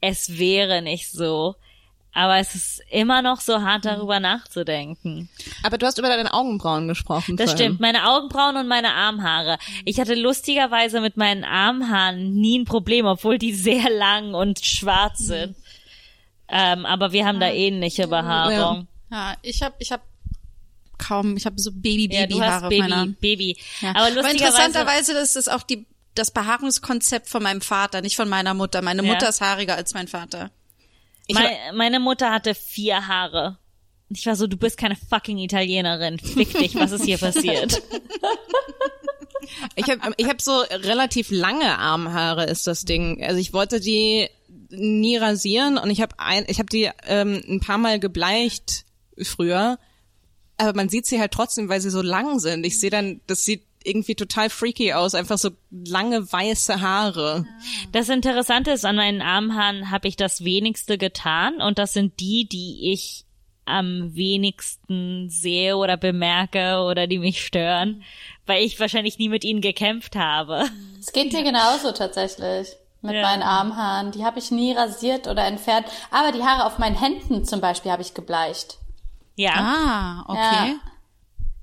[0.01, 1.55] es wäre nicht so,
[2.15, 5.29] aber es ist immer noch so hart darüber nachzudenken.
[5.63, 7.35] Aber du hast über deine Augenbrauen gesprochen.
[7.35, 9.59] Das stimmt, meine Augenbrauen und meine Armhaare.
[9.83, 15.19] Ich hatte lustigerweise mit meinen Armhaaren nie ein Problem, obwohl die sehr lang und schwarz
[15.19, 15.57] sind.
[16.47, 18.87] Ähm, aber wir haben da ähnliche Behaarung.
[19.11, 20.01] Ja, ich habe ich hab
[20.97, 23.07] kaum, ich habe so baby Ja, baby auf Baby, meiner.
[23.07, 23.57] Baby.
[23.81, 23.89] Ja.
[23.89, 28.53] Aber lustigerweise, interessanterweise ist es auch die das Behaarungskonzept von meinem Vater, nicht von meiner
[28.53, 28.81] Mutter.
[28.81, 29.11] Meine Ja.
[29.11, 30.49] Mutter ist haariger als mein Vater.
[31.33, 33.57] Meine, meine Mutter hatte vier Haare.
[34.09, 36.19] Ich war so, du bist keine fucking Italienerin.
[36.19, 37.81] Fick dich, was ist hier passiert?
[39.75, 43.23] Ich habe ich hab so relativ lange Armhaare ist das Ding.
[43.23, 44.27] Also ich wollte die
[44.69, 48.85] nie rasieren und ich habe ein, ich habe die ähm, ein paar Mal gebleicht
[49.21, 49.77] früher,
[50.57, 52.65] aber man sieht sie halt trotzdem, weil sie so lang sind.
[52.65, 57.45] Ich sehe dann, das sieht irgendwie total freaky aus, einfach so lange weiße Haare.
[57.91, 62.47] Das Interessante ist, an meinen Armhaaren habe ich das wenigste getan und das sind die,
[62.47, 63.23] die ich
[63.65, 68.03] am wenigsten sehe oder bemerke oder die mich stören,
[68.45, 70.65] weil ich wahrscheinlich nie mit ihnen gekämpft habe.
[70.99, 72.69] Es geht mir genauso tatsächlich.
[73.01, 73.21] Mit Ja.
[73.21, 74.11] meinen Armhaaren.
[74.11, 75.85] Die habe ich nie rasiert oder entfernt.
[76.09, 78.77] Aber die Haare auf meinen Händen zum Beispiel habe ich gebleicht.
[79.35, 80.71] Ja, Ah, okay.
[80.71, 80.75] Ja.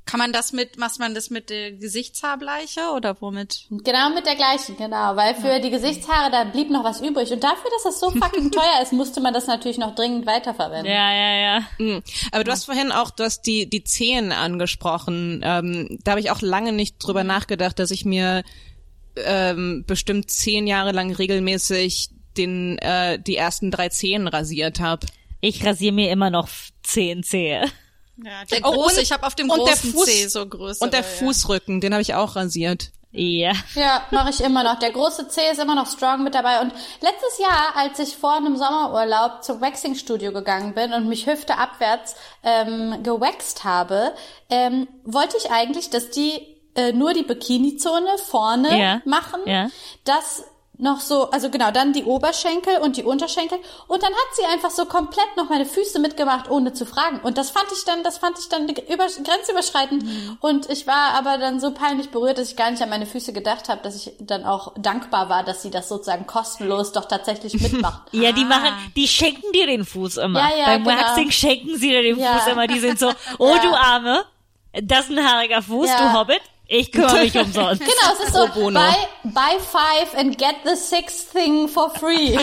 [0.05, 3.67] Kann man das mit, macht man das mit der Gesichtshaarbleiche oder womit?
[3.71, 5.15] Genau mit der gleichen, genau.
[5.15, 7.31] Weil für die Gesichtshaare, da blieb noch was übrig.
[7.31, 10.93] Und dafür, dass das so fucking teuer ist, musste man das natürlich noch dringend weiterverwenden.
[10.93, 11.61] ja, ja, ja.
[11.79, 12.03] Mhm.
[12.33, 15.41] Aber du hast vorhin auch, du hast die, die Zehen angesprochen.
[15.45, 18.43] Ähm, da habe ich auch lange nicht drüber nachgedacht, dass ich mir
[19.17, 25.07] ähm, bestimmt zehn Jahre lang regelmäßig den, äh, die ersten drei Zehen rasiert habe.
[25.41, 26.49] Ich rasiere mir immer noch
[26.83, 27.71] zehn Zehe.
[28.25, 30.83] Ja, der große, und- ich habe auf dem und der großen Fuß- Zeh so größer.
[30.85, 32.91] Und der Fußrücken, den habe ich auch rasiert.
[33.15, 33.53] Ja.
[33.75, 34.79] Ja, mache ich immer noch.
[34.79, 36.61] Der große C ist immer noch strong mit dabei.
[36.63, 36.73] Und
[37.03, 42.15] letztes Jahr, als ich vor einem Sommerurlaub zum Waxing-Studio gegangen bin und mich Hüfte abwärts
[42.43, 44.15] ähm, gewaxt habe,
[44.49, 49.41] ähm, wollte ich eigentlich, dass die äh, nur die Bikini-Zone vorne Ja, machen.
[49.45, 49.69] ja.
[50.05, 50.45] Das
[50.79, 53.59] noch so, also genau, dann die Oberschenkel und die Unterschenkel.
[53.89, 57.21] Und dann hat sie einfach so komplett noch meine Füße mitgemacht, ohne zu fragen.
[57.21, 60.03] Und das fand ich dann, das fand ich dann über, grenzüberschreitend.
[60.03, 60.39] Mhm.
[60.41, 63.33] Und ich war aber dann so peinlich berührt, dass ich gar nicht an meine Füße
[63.33, 67.53] gedacht habe, dass ich dann auch dankbar war, dass sie das sozusagen kostenlos doch tatsächlich
[67.61, 68.03] mitmacht.
[68.13, 70.41] Ja, die machen, die schenken dir den Fuß immer.
[70.41, 70.97] Ja, ja, Beim genau.
[70.97, 72.39] Waxing schenken sie dir den Ja.
[72.39, 72.67] Fuß immer.
[72.67, 73.63] Die sind so, oh Ja.
[73.63, 74.25] du Arme,
[74.73, 75.99] das ist ein haariger Fuß, Ja.
[76.13, 76.41] du Hobbit,
[76.73, 77.81] ich kümmere mich umsonst.
[77.87, 78.95] Genau, es ist so, buy,
[79.25, 82.37] buy five and get the sixth thing for free.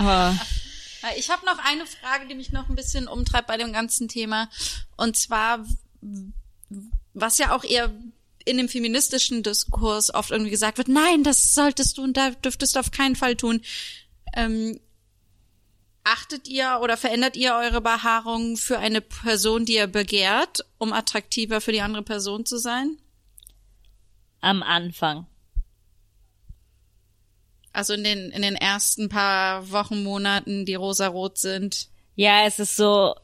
[1.02, 4.08] Äh, Ich habe noch eine Frage, die mich noch ein bisschen umtreibt bei dem ganzen
[4.08, 4.48] Thema.
[4.96, 5.64] Und zwar,
[7.14, 7.90] was ja auch eher
[8.44, 12.74] in dem feministischen Diskurs oft irgendwie gesagt wird, nein, das solltest du und da dürftest
[12.74, 13.62] du auf keinen Fall tun.
[14.34, 14.80] Ähm,
[16.04, 21.60] achtet ihr oder verändert ihr eure Behaarung für eine Person, die ihr begehrt, um attraktiver
[21.60, 22.96] für die andere Person zu sein?
[24.40, 25.26] Am Anfang.
[27.72, 31.88] Also in den, in den ersten paar Wochen, Monaten, die rosarot sind.
[32.16, 33.14] Ja, es ist so,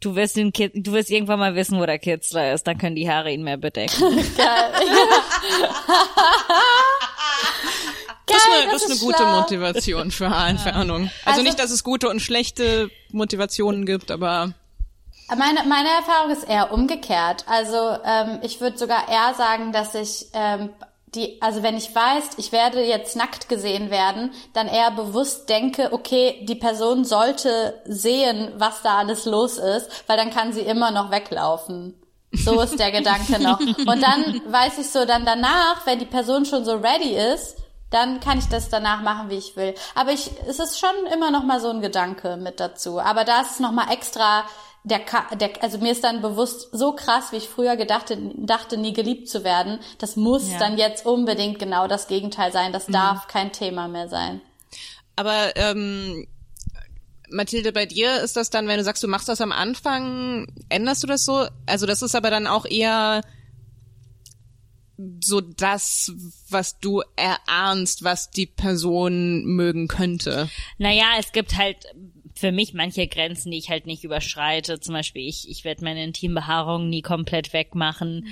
[0.00, 2.94] du wirst den Kid, du wirst irgendwann mal wissen, wo der Kitzler ist, dann können
[2.94, 4.00] die Haare ihn mehr bedecken.
[8.32, 9.40] Das ist eine, das ist eine gute schlau.
[9.40, 11.02] Motivation für Haarentfernung.
[11.04, 14.52] Also, Also- nicht, dass es gute und schlechte Motivationen gibt, aber
[15.36, 17.44] Meine, meine Erfahrung ist eher umgekehrt.
[17.46, 20.70] Also ähm, ich würde sogar eher sagen, dass ich ähm,
[21.14, 25.92] die, also wenn ich weiß, ich werde jetzt nackt gesehen werden, dann eher bewusst denke,
[25.92, 30.90] okay, die Person sollte sehen, was da alles los ist, weil dann kann sie immer
[30.90, 31.94] noch weglaufen.
[32.32, 33.60] So ist der Gedanke noch.
[33.86, 37.56] Und dann weiß ich so, dann danach, wenn die Person schon so ready ist,
[37.92, 39.74] dann kann ich das danach machen, wie ich will.
[39.94, 42.98] Aber ich, es ist schon immer noch mal so ein Gedanke mit dazu.
[42.98, 44.44] Aber da ist es noch mal extra,
[44.84, 45.00] der,
[45.34, 48.06] der, also mir ist dann bewusst so krass, wie ich früher gedacht,
[48.36, 49.78] dachte, nie geliebt zu werden.
[49.98, 50.58] Das muss Ja.
[50.58, 52.72] dann jetzt unbedingt genau das Gegenteil sein.
[52.72, 54.40] Das darf kein Thema mehr sein.
[55.14, 56.26] Aber ähm,
[57.30, 61.02] Mathilde, bei dir ist das dann, wenn du sagst, du machst das am Anfang, änderst
[61.02, 61.46] du das so?
[61.66, 63.22] Also das ist aber dann auch eher
[65.20, 66.12] so das,
[66.48, 70.48] was du erahnst, was die Person mögen könnte.
[70.78, 71.76] Naja, es gibt halt
[72.34, 74.80] für mich manche Grenzen, die ich halt nicht überschreite.
[74.80, 78.26] Zum Beispiel, ich, ich werde meine Intimbehaarung nie komplett wegmachen.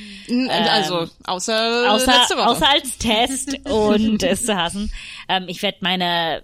[0.49, 2.49] also außer, außer, letzte Woche.
[2.49, 4.93] außer als Test und es zu hassen.
[5.29, 6.43] Ähm, ich werde meine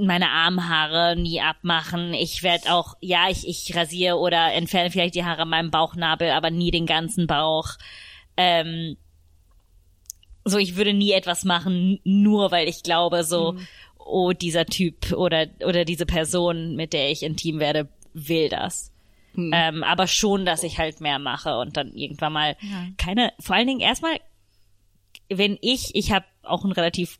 [0.00, 2.14] meine Armhaare nie abmachen.
[2.14, 6.30] Ich werde auch, ja, ich, ich rasiere oder entferne vielleicht die Haare an meinem Bauchnabel,
[6.30, 7.70] aber nie den ganzen Bauch.
[8.36, 8.96] Ähm,
[10.48, 13.56] so, ich würde nie etwas machen, nur weil ich glaube, so,
[13.98, 18.92] oh, dieser Typ oder, oder diese Person, mit der ich intim werde, will das.
[19.52, 22.56] Ähm, aber schon, dass ich halt mehr mache und dann irgendwann mal
[22.96, 24.18] keine, vor allen Dingen erstmal,
[25.28, 27.18] wenn ich, ich habe auch einen relativ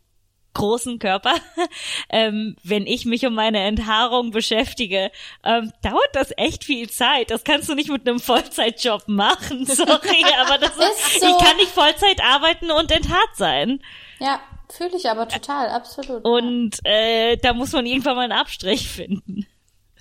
[0.58, 1.34] großen Körper,
[2.10, 5.10] ähm, wenn ich mich um meine Enthaarung beschäftige,
[5.44, 7.30] ähm, dauert das echt viel Zeit.
[7.30, 9.64] Das kannst du nicht mit einem Vollzeitjob machen.
[9.66, 11.26] Sorry, aber das ist, Ist so.
[11.26, 13.80] ich kann nicht Vollzeit arbeiten und enthaart sein.
[14.18, 16.24] Ja, fühle ich aber total, absolut.
[16.24, 19.46] Und äh, da muss man irgendwann mal einen Abstrich finden.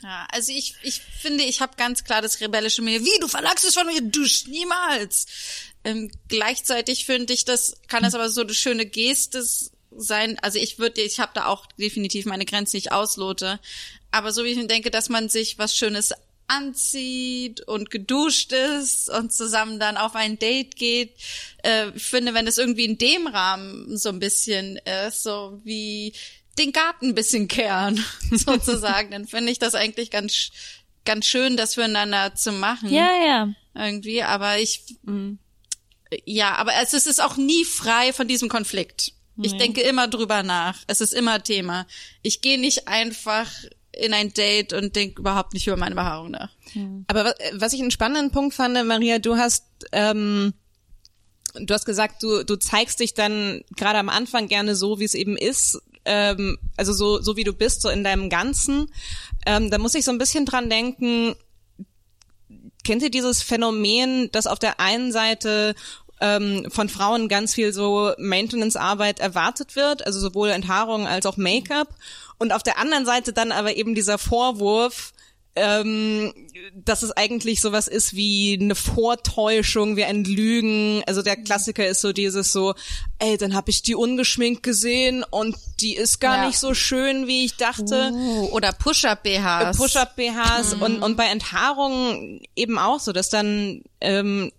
[0.03, 3.01] Ja, also ich, ich finde, ich habe ganz klar das rebellische mir.
[3.01, 4.01] Wie, du verlangst es von mir?
[4.01, 5.25] Dusch, niemals.
[5.84, 9.43] Ähm, gleichzeitig finde ich, das kann das aber so eine schöne Geste
[9.95, 10.38] sein.
[10.41, 13.59] Also ich würde, ich habe da auch definitiv meine Grenzen nicht auslote.
[14.11, 16.14] Aber so wie ich mir denke, dass man sich was Schönes
[16.47, 21.14] anzieht und geduscht ist und zusammen dann auf ein Date geht.
[21.64, 26.14] Äh, ich finde, wenn es irgendwie in dem Rahmen so ein bisschen ist, so wie
[26.57, 30.51] den Garten ein bisschen kehren, sozusagen, dann finde ich das eigentlich ganz,
[31.05, 32.89] ganz schön, das füreinander zu machen.
[32.89, 33.53] Ja, ja.
[33.76, 34.84] Irgendwie, aber ich,
[36.26, 39.14] ja, aber es es ist auch nie frei von diesem Konflikt.
[39.41, 40.77] Ich denke immer drüber nach.
[40.88, 41.85] Es ist immer Thema.
[42.23, 43.49] Ich gehe nicht einfach
[43.91, 46.49] in ein Date und denke überhaupt nicht über meine Behaarung nach.
[47.07, 50.53] Aber wa- was ich einen spannenden Punkt fand, Maria, du hast ähm,
[51.55, 55.14] du hast gesagt, du du zeigst dich dann gerade am Anfang gerne so, wie es
[55.15, 58.91] eben ist, ähm, also so so wie du bist, so in deinem Ganzen.
[59.45, 61.35] Ähm, da muss ich so ein bisschen dran denken.
[62.84, 65.76] Kennt ihr dieses Phänomen, dass auf der einen Seite
[66.22, 71.89] ähm, von Frauen ganz viel so Maintenance-Arbeit erwartet wird, also sowohl Enthaarung als auch Make-up,
[72.39, 75.11] und auf der anderen Seite dann aber eben dieser Vorwurf,
[75.56, 76.34] ähm,
[76.76, 81.02] dass es eigentlich sowas ist wie eine Vortäuschung, wie ein Lügen.
[81.07, 82.76] Also der Klassiker ist so dieses so,
[83.18, 86.48] ey, dann habe ich die ungeschminkt gesehen und die ist gar Ja.
[86.48, 88.11] nicht so schön, wie ich dachte.
[88.14, 89.77] Uh, oder Push-Up-BHs.
[89.77, 94.52] Push-Up-BHs und, und bei Enthaarung eben auch so, dass dann, ähm,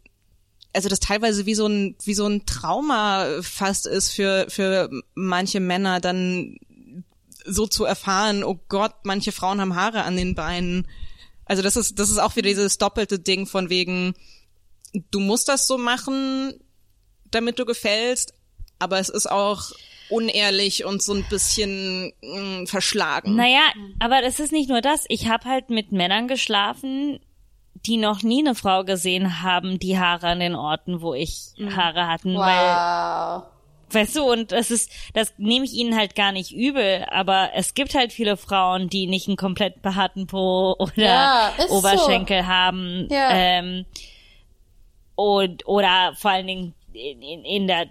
[0.72, 5.60] also das teilweise wie so ein, wie so ein Trauma fast ist für, für manche
[5.60, 6.58] Männer dann
[7.44, 10.86] so zu erfahren, oh Gott, manche Frauen haben Haare an den Beinen.
[11.46, 14.14] Also das ist, das ist auch wieder dieses doppelte Ding von wegen,
[15.10, 16.54] du musst das so machen,
[17.30, 18.34] damit du gefällst,
[18.78, 19.72] aber es ist auch
[20.10, 23.34] unehrlich und so ein bisschen mh, verschlagen.
[23.34, 25.04] Naja, aber es ist nicht nur das.
[25.08, 27.18] Ich habe halt mit Männern geschlafen,
[27.86, 32.06] die noch nie eine Frau gesehen haben, die Haare an den Orten, wo ich Haare
[32.06, 33.44] hatten, weil wow.
[33.90, 37.72] Weißt du, und das ist, das nehme ich ihnen halt gar nicht übel, aber es
[37.72, 43.08] gibt halt viele Frauen, die nicht einen komplett behaarten Po oder Ja, Oberschenkel haben.
[43.10, 43.30] Ja.
[43.32, 43.86] Ähm,
[45.14, 47.86] und, oder vor allen Dingen in, in, in der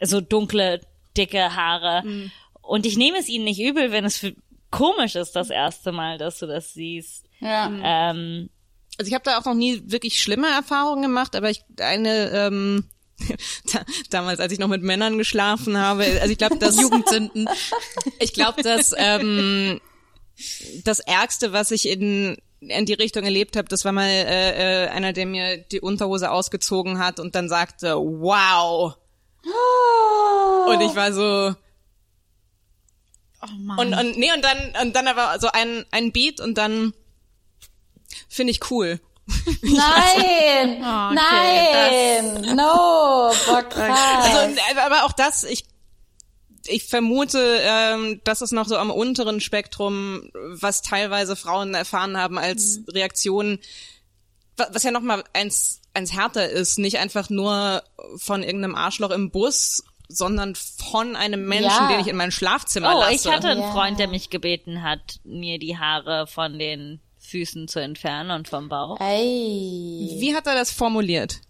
[0.00, 0.80] so dunkle,
[1.16, 2.06] dicke Haare.
[2.06, 2.30] Mhm.
[2.60, 4.34] Und ich nehme es ihnen nicht übel, wenn es für,
[4.70, 7.28] komisch ist das erste Mal, dass du das siehst.
[7.40, 7.70] Ja.
[7.82, 8.50] Ähm,
[8.98, 12.84] Also ich habe da auch noch nie wirklich schlimme Erfahrungen gemacht, aber ich eine ähm,
[13.72, 17.48] da, damals, als ich noch mit Männern geschlafen habe, also ich glaube, das Jugendsünden.
[18.18, 19.80] ich glaube, dass ähm,
[20.84, 24.88] das Ärgste, was ich in in die Richtung erlebt habe, das war mal äh, äh,
[24.88, 28.94] einer, der mir die Unterhose ausgezogen hat und dann sagte, wow.
[30.68, 31.56] Und ich war so,
[33.42, 33.78] Oh Mann.
[33.78, 36.92] und, und nee, und dann, und dann aber so ein, ein Beat und dann
[38.32, 39.00] finde ich cool.
[39.62, 40.80] Nein!
[40.80, 42.56] Nein!
[42.56, 43.32] No!
[43.46, 44.28] Boah, krass.
[44.34, 45.64] Also, aber auch das, ich,
[46.66, 52.38] ich vermute, ähm, dass es noch so am unteren Spektrum, was teilweise Frauen erfahren haben
[52.38, 53.58] als Reaktion,
[54.56, 57.82] wa- was ja noch mal eins, eins härter ist, nicht einfach nur
[58.16, 61.88] von irgendeinem Arschloch im Bus, sondern von einem Menschen, Ja.
[61.88, 63.14] den ich in mein Schlafzimmer oh, lasse.
[63.14, 63.72] ich hatte einen Ja.
[63.72, 67.00] Freund, der mich gebeten hat, mir die Haare von den
[67.32, 69.00] Füßen zu entfernen und vom Bauch.
[69.00, 70.16] Ey.
[70.20, 71.40] Wie hat er das formuliert?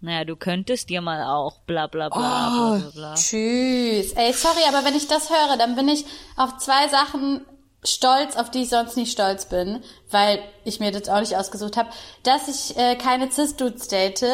[0.00, 2.78] Naja, du könntest dir mal auch bla bla bla Oh.
[2.78, 3.14] bla bla bla.
[3.14, 4.12] Tschüss.
[4.12, 6.04] Ey, sorry, aber wenn ich das höre, dann bin ich
[6.36, 7.40] auf zwei Sachen
[7.82, 11.76] stolz, auf die ich sonst nicht stolz bin, weil ich mir das auch nicht ausgesucht
[11.78, 11.88] habe,
[12.22, 14.24] dass ich äh, keine Cis-Dudes date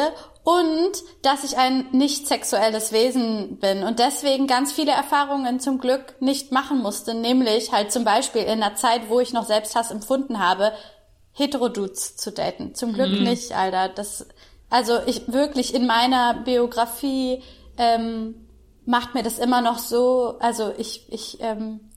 [0.43, 0.93] und
[1.23, 6.51] dass ich ein nicht sexuelles Wesen bin und deswegen ganz viele Erfahrungen zum Glück nicht
[6.51, 10.73] machen musste, nämlich halt zum Beispiel in einer Zeit, wo ich noch Selbsthass empfunden habe,
[11.33, 12.75] Heterodudes zu daten.
[12.75, 13.89] Zum Glück nicht, Alter.
[13.89, 14.27] Das,
[14.69, 17.43] also ich wirklich in meiner Biografie
[17.77, 18.47] ähm,
[18.87, 21.91] macht mir das immer noch so, also ich, ich, ähm,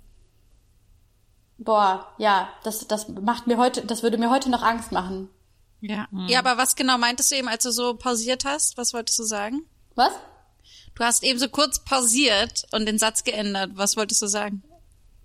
[1.57, 5.29] boah, ja, das, das macht mir heute, das würde mir heute noch Angst machen.
[5.85, 6.07] Ja.
[6.27, 8.77] Ja, aber was genau meintest du eben, als du so pausiert hast?
[8.77, 9.65] Was wolltest du sagen?
[9.95, 10.13] Was?
[10.95, 13.71] Du hast eben so kurz pausiert und den Satz geändert.
[13.75, 14.63] Was wolltest du sagen?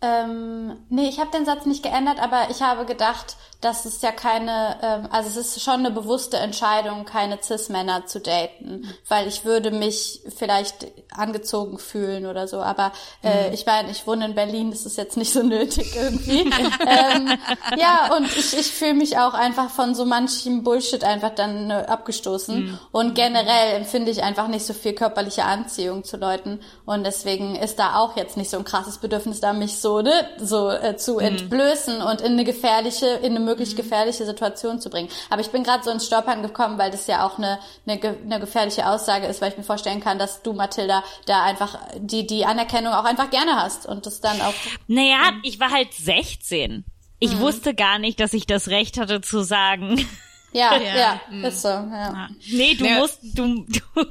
[0.01, 4.13] Ähm, nee, ich habe den Satz nicht geändert, aber ich habe gedacht, dass es ja
[4.13, 9.45] keine, ähm, also es ist schon eine bewusste Entscheidung, keine Cis-Männer zu daten, weil ich
[9.45, 12.59] würde mich vielleicht angezogen fühlen oder so.
[12.59, 12.93] Aber
[13.25, 16.43] äh, ich meine, ich wohne in Berlin, das ist jetzt nicht so nötig irgendwie.
[16.87, 17.37] ähm,
[17.77, 21.85] ja, und ich, ich fühle mich auch einfach von so manchem Bullshit einfach dann äh,
[21.89, 22.79] abgestoßen.
[22.93, 26.61] Und generell empfinde ich einfach nicht so viel körperliche Anziehung zu Leuten.
[26.87, 30.29] Und deswegen ist da auch jetzt nicht so ein krasses Bedürfnis da, mich so, ne,
[30.39, 35.09] so äh, zu entblößen und in eine gefährliche, in eine möglich gefährliche Situation zu bringen.
[35.31, 38.41] Aber ich bin gerade so ins Stolpern gekommen, weil das ja auch eine, eine, eine
[38.41, 42.45] gefährliche Aussage ist, weil ich mir vorstellen kann, dass du, Mathilda, da einfach die, die
[42.45, 44.55] Anerkennung auch einfach gerne hast und das dann auch.
[44.87, 46.85] Naja, ich war halt 16.
[47.21, 50.07] Ich wusste gar nicht, dass ich das Recht hatte zu sagen,
[50.53, 50.97] Ja, Ja.
[50.97, 51.69] ja, ist so.
[51.69, 52.29] Ja.
[52.53, 52.99] nee, du Ja.
[52.99, 53.81] musst, du, du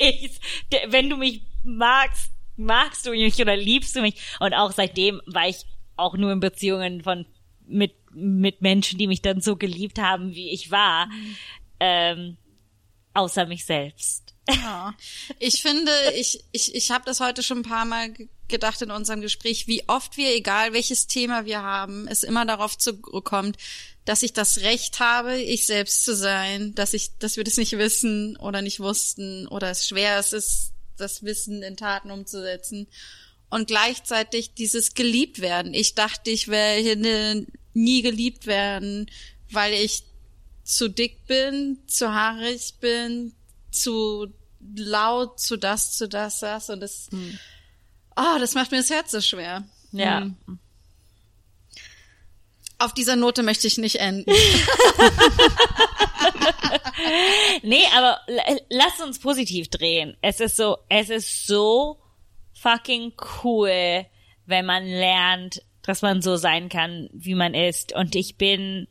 [0.00, 0.40] ich,
[0.88, 4.14] wenn du mich magst, magst du mich oder liebst du mich.
[4.40, 7.26] Und auch seitdem war ich auch nur in Beziehungen von,
[7.66, 11.08] mit, mit Menschen, die mich dann so geliebt haben, wie ich war,
[11.80, 12.36] ähm,
[13.14, 14.34] außer mich selbst.
[14.48, 14.94] Ja.
[15.38, 18.90] Ich finde, ich, ich, ich habe das heute schon ein paar Mal ge- gedacht in
[18.90, 23.58] unserem Gespräch, wie oft wir, egal welches Thema wir haben, es immer darauf zurückkommt,
[24.06, 27.76] dass ich das Recht habe, ich selbst zu sein, dass ich, dass wir das nicht
[27.76, 32.86] wissen oder nicht wussten oder es schwer ist, es, das Wissen in Taten umzusetzen.
[33.50, 35.74] Und gleichzeitig dieses geliebt werden.
[35.74, 37.46] Ich dachte, ich werde
[37.78, 39.10] nie geliebt werden,
[39.50, 40.04] weil ich
[40.64, 43.32] zu dick bin, zu haarig bin,
[43.70, 44.28] zu
[44.76, 47.08] laut, zu das, zu das, das und das.
[48.16, 49.64] Oh, das macht mir das Herz so schwer.
[49.92, 50.28] Ja.
[52.78, 54.30] Auf dieser Note möchte ich nicht enden.
[57.62, 58.20] Nee, aber
[58.70, 60.16] lass uns positiv drehen.
[60.20, 62.00] Es ist so, es ist so
[62.54, 64.06] fucking cool,
[64.46, 67.94] wenn man lernt, dass man so sein kann, wie man ist.
[67.94, 68.88] Und ich bin,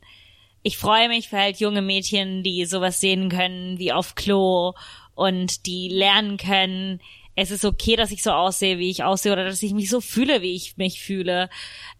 [0.62, 4.74] ich freue mich für halt junge Mädchen, die sowas sehen können wie auf Klo
[5.14, 7.00] und die lernen können,
[7.40, 10.00] es ist okay, dass ich so aussehe, wie ich aussehe, oder dass ich mich so
[10.00, 11.48] fühle, wie ich mich fühle.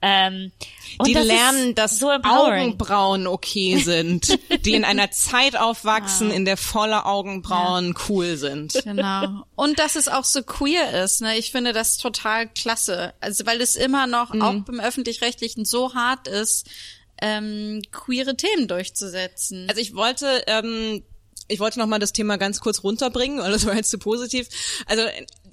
[0.02, 0.50] Ähm,
[1.06, 2.10] die das lernen, dass so.
[2.10, 8.74] Augenbrauen okay sind, die in einer Zeit aufwachsen, in der volle Augenbrauen cool sind.
[8.82, 9.44] Genau.
[9.54, 11.38] Und dass es auch so queer ist, ne?
[11.38, 13.14] Ich finde das total klasse.
[13.20, 16.66] Also weil es immer noch auch beim öffentlich-rechtlichen so hart ist,
[17.22, 19.66] ähm, queere Themen durchzusetzen.
[19.68, 21.04] Also ich wollte, ähm,
[21.48, 24.48] ich wollte noch mal das Thema ganz kurz runterbringen, weil das war jetzt zu positiv.
[24.86, 25.02] Also,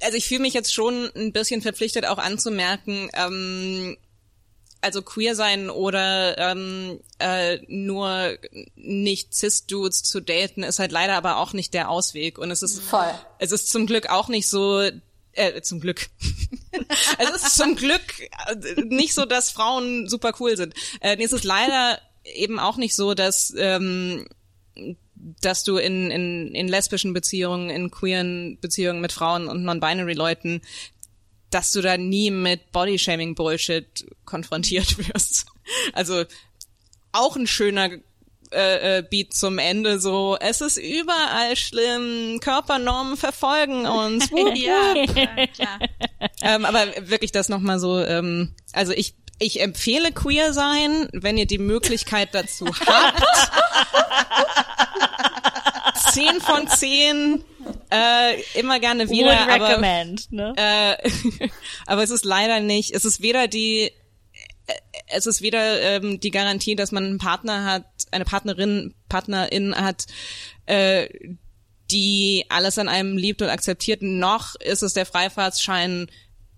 [0.01, 3.97] also ich fühle mich jetzt schon ein bisschen verpflichtet, auch anzumerken, ähm,
[4.81, 8.37] also queer sein oder ähm, äh, nur
[8.75, 12.37] nicht cis-Dudes zu daten, ist halt leider aber auch nicht der Ausweg.
[12.37, 13.11] Und es ist, Voll.
[13.39, 14.87] es ist zum Glück auch nicht so,
[15.31, 16.07] äh, zum Glück.
[17.17, 20.75] es ist zum Glück äh, nicht so, dass Frauen super cool sind.
[21.01, 24.27] Äh, nee, es ist leider eben auch nicht so, dass ähm,
[25.15, 30.61] dass du in, in, in lesbischen Beziehungen, in queeren Beziehungen mit Frauen und non-binary-Leuten,
[31.49, 35.45] dass du da nie mit Bodyshaming-Bullshit konfrontiert wirst.
[35.93, 36.25] Also
[37.11, 37.89] auch ein schöner
[38.51, 44.29] äh, äh, Beat zum Ende, so es ist überall schlimm, Körpernormen verfolgen uns.
[44.55, 44.93] Ja,
[45.47, 45.79] klar.
[46.41, 51.47] ähm, aber wirklich das nochmal so, ähm, also ich, ich empfehle queer sein, wenn ihr
[51.47, 53.23] die Möglichkeit dazu habt.
[56.15, 57.43] zehn von zehn,
[57.91, 60.53] äh, immer gerne wieder, Would aber, recommend, ne?
[60.57, 61.49] äh,
[61.85, 63.91] aber es ist leider nicht, es ist weder die,
[64.67, 64.73] äh,
[65.07, 70.05] es ist weder ähm, die Garantie, dass man einen Partner hat, eine Partnerin, Partnerin hat,
[70.65, 71.07] äh,
[71.91, 76.07] die alles an einem liebt und akzeptiert, noch ist es der Freifahrtsschein,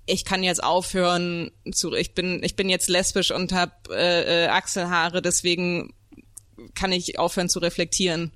[0.08, 4.48] ich kann jetzt aufhören zu, ich bin, ich bin jetzt lesbisch und habe äh, äh,
[4.48, 5.94] Achselhaare, deswegen
[6.74, 8.32] kann ich aufhören zu reflektieren.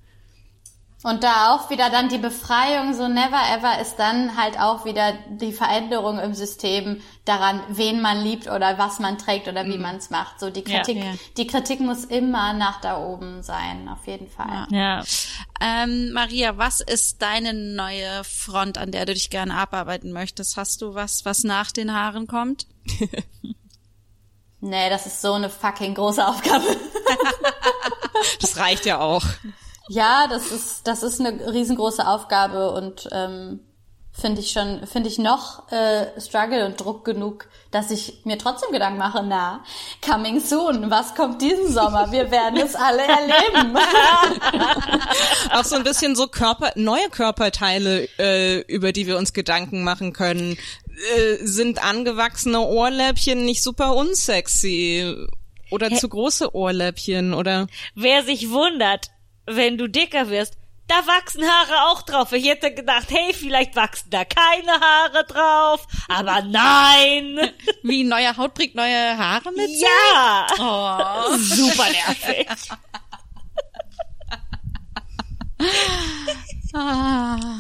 [1.04, 5.14] Und da auch wieder dann die Befreiung, so never ever ist dann halt auch wieder
[5.30, 9.96] die Veränderung im System daran, wen man liebt oder was man trägt oder wie man
[9.96, 10.40] es macht.
[10.40, 11.14] So die Kritik, Ja.
[11.38, 14.68] die Kritik muss immer nach da oben sein, auf jeden Fall.
[14.70, 15.04] Ja.
[15.60, 20.56] Ähm, Maria, was ist deine neue Front, an der du dich gerne abarbeiten möchtest?
[20.56, 22.68] Hast du was, was nach den Haaren kommt?
[24.64, 26.64] Nee, das ist so eine fucking große Aufgabe.
[28.40, 29.24] Das reicht ja auch.
[29.92, 33.60] Ja, das ist, das ist eine riesengroße Aufgabe und ähm,
[34.14, 38.72] finde ich schon, finde ich noch äh, Struggle und Druck genug, dass ich mir trotzdem
[38.72, 39.66] Gedanken mache, na,
[40.02, 42.10] coming soon, was kommt diesen Sommer?
[42.10, 43.78] Wir werden es alle erleben.
[45.52, 50.14] Auch so ein bisschen so Körper, neue Körperteile, äh, über die wir uns Gedanken machen
[50.14, 50.58] können.
[51.18, 55.28] Äh, sind angewachsene Ohrläppchen nicht super unsexy?
[55.70, 57.34] Oder zu große Ohrläppchen?
[57.34, 59.10] Oder Wer sich wundert,
[59.46, 60.58] wenn du dicker wirst,
[60.88, 62.34] da wachsen Haare auch drauf.
[62.34, 65.88] Ich hätte gedacht, hey, vielleicht wachsen da keine Haare drauf.
[66.10, 67.40] Aber nein.
[67.84, 69.70] Wie neue Haut bringt neue Haare mit?
[69.70, 69.82] sich?
[69.82, 70.48] Ja.
[70.60, 71.38] Oh.
[71.38, 72.48] Super nervig.
[76.74, 77.60] Ah.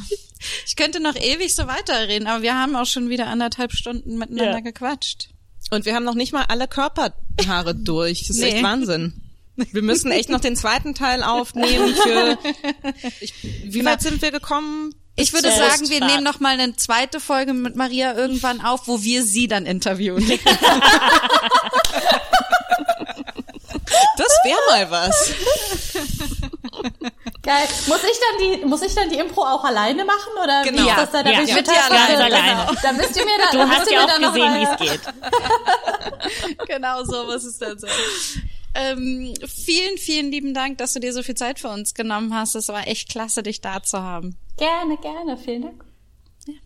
[0.66, 4.53] Ich könnte noch ewig so weiterreden, aber wir haben auch schon wieder anderthalb Stunden miteinander
[4.53, 4.60] Ja.
[4.62, 5.30] gequatscht.
[5.70, 8.22] Und wir haben noch nicht mal alle Körperhaare durch.
[8.28, 8.64] Das ist echt Nee.
[8.64, 9.22] Wahnsinn.
[9.72, 12.38] Wir müssen echt noch den zweiten Teil aufnehmen für.
[13.20, 14.94] Ich, wie weit sind wir gekommen?
[15.16, 19.04] Ich würde sagen, wir nehmen noch mal eine zweite Folge mit Maria irgendwann auf, wo
[19.04, 20.26] wir sie dann interviewen.
[24.18, 25.32] Das wäre mal was.
[27.42, 27.68] Geil.
[27.88, 30.84] Muss ich dann die, muss ich dann die Impro auch alleine machen oder Genau.
[30.84, 31.24] wie ist das da?
[31.24, 31.56] Da Ja, bin ich ja.
[31.58, 32.68] mittags Ganz dann- alleine.
[32.82, 34.92] Da müsst ihr mir da, Du hast ja mir auch dann noch gesehen, wie es
[34.92, 35.02] geht.
[36.68, 37.90] genau so muss es dann sein.
[38.73, 42.56] Ähm, vielen, vielen lieben Dank, dass du dir so viel Zeit für uns genommen hast.
[42.56, 44.38] Es war echt klasse, dich da zu haben.
[44.57, 45.85] Gerne, gerne, vielen Dank.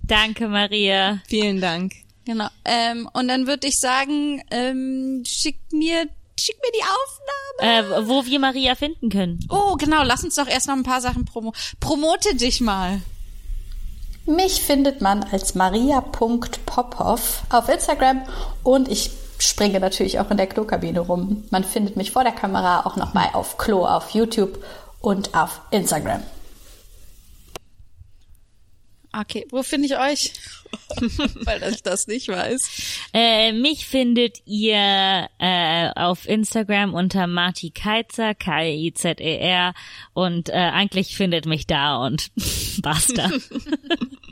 [0.03, 1.21] Danke, Maria.
[1.27, 1.93] Vielen Dank.
[2.25, 2.47] Genau.
[2.63, 6.07] Ähm, und dann würde ich sagen, ähm, schick mir,
[6.39, 8.03] schick mir die Aufnahme.
[8.03, 9.39] Äh, wo wir Maria finden können.
[9.49, 10.03] Oh, genau.
[10.03, 11.53] Lass uns doch erst noch ein paar Sachen promo.
[11.79, 13.01] Promote dich mal.
[14.25, 18.23] Mich findet man als maria.popov auf Instagram
[18.63, 21.43] und ich springe natürlich auch in der Klokabine rum.
[21.51, 24.63] Man findet mich vor der Kamera auch nochmal auf Klo auf YouTube
[25.01, 26.23] und auf Instagram.
[29.17, 30.33] Okay, wo finde ich euch?
[31.45, 33.07] Weil ich das nicht weiß.
[33.13, 39.73] Äh, mich findet ihr äh, auf Instagram unter Marti Keizer, K-I-Z-E-R
[40.13, 42.29] und äh, eigentlich findet mich da und
[42.81, 43.29] basta.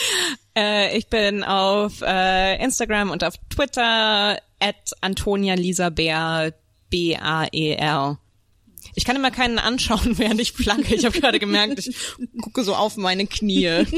[0.56, 6.52] Äh, ich bin auf äh, Instagram und auf Twitter at Antonia Lisa Bär,
[6.90, 8.18] B-A-E-R.
[8.94, 10.94] Ich kann immer keinen anschauen, während ich planke.
[10.94, 11.94] Ich habe gerade gemerkt, ich
[12.42, 13.84] gucke so auf meine Knie.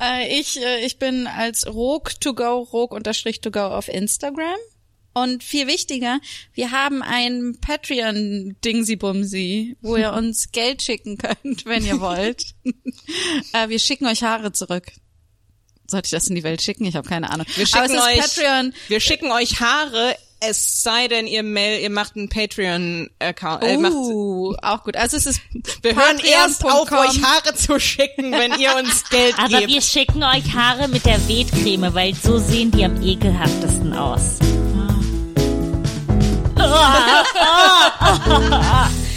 [0.00, 4.58] Äh, ich, äh, ich bin als Rog to go, Rog unterstrich to go auf Instagram.
[5.14, 6.20] Und viel wichtiger,
[6.54, 12.54] wir haben ein Patreon-Dingsy-Bumsy, wo ihr uns Geld schicken könnt, wenn ihr wollt.
[13.52, 14.92] äh, wir schicken euch Haare zurück.
[15.86, 16.84] Sollte ich das in die Welt schicken?
[16.86, 17.46] Ich habe keine Ahnung.
[17.56, 18.74] Wir Aber schicken es ist euch, Patreon.
[18.88, 23.62] wir schicken euch Haare, es sei denn, ihr mail, ihr macht einen Patreon-Account.
[23.62, 24.96] Äh, Uh, auch gut.
[24.96, 25.40] Also es ist
[25.82, 29.68] wir hören erst auf, euch Haare zu schicken, wenn ihr uns Geld Aber gebt.
[29.70, 34.38] wir schicken euch Haare mit der Wetcreme, weil so sehen die am ekelhaftesten aus.
[36.66, 39.11] 啊啊啊。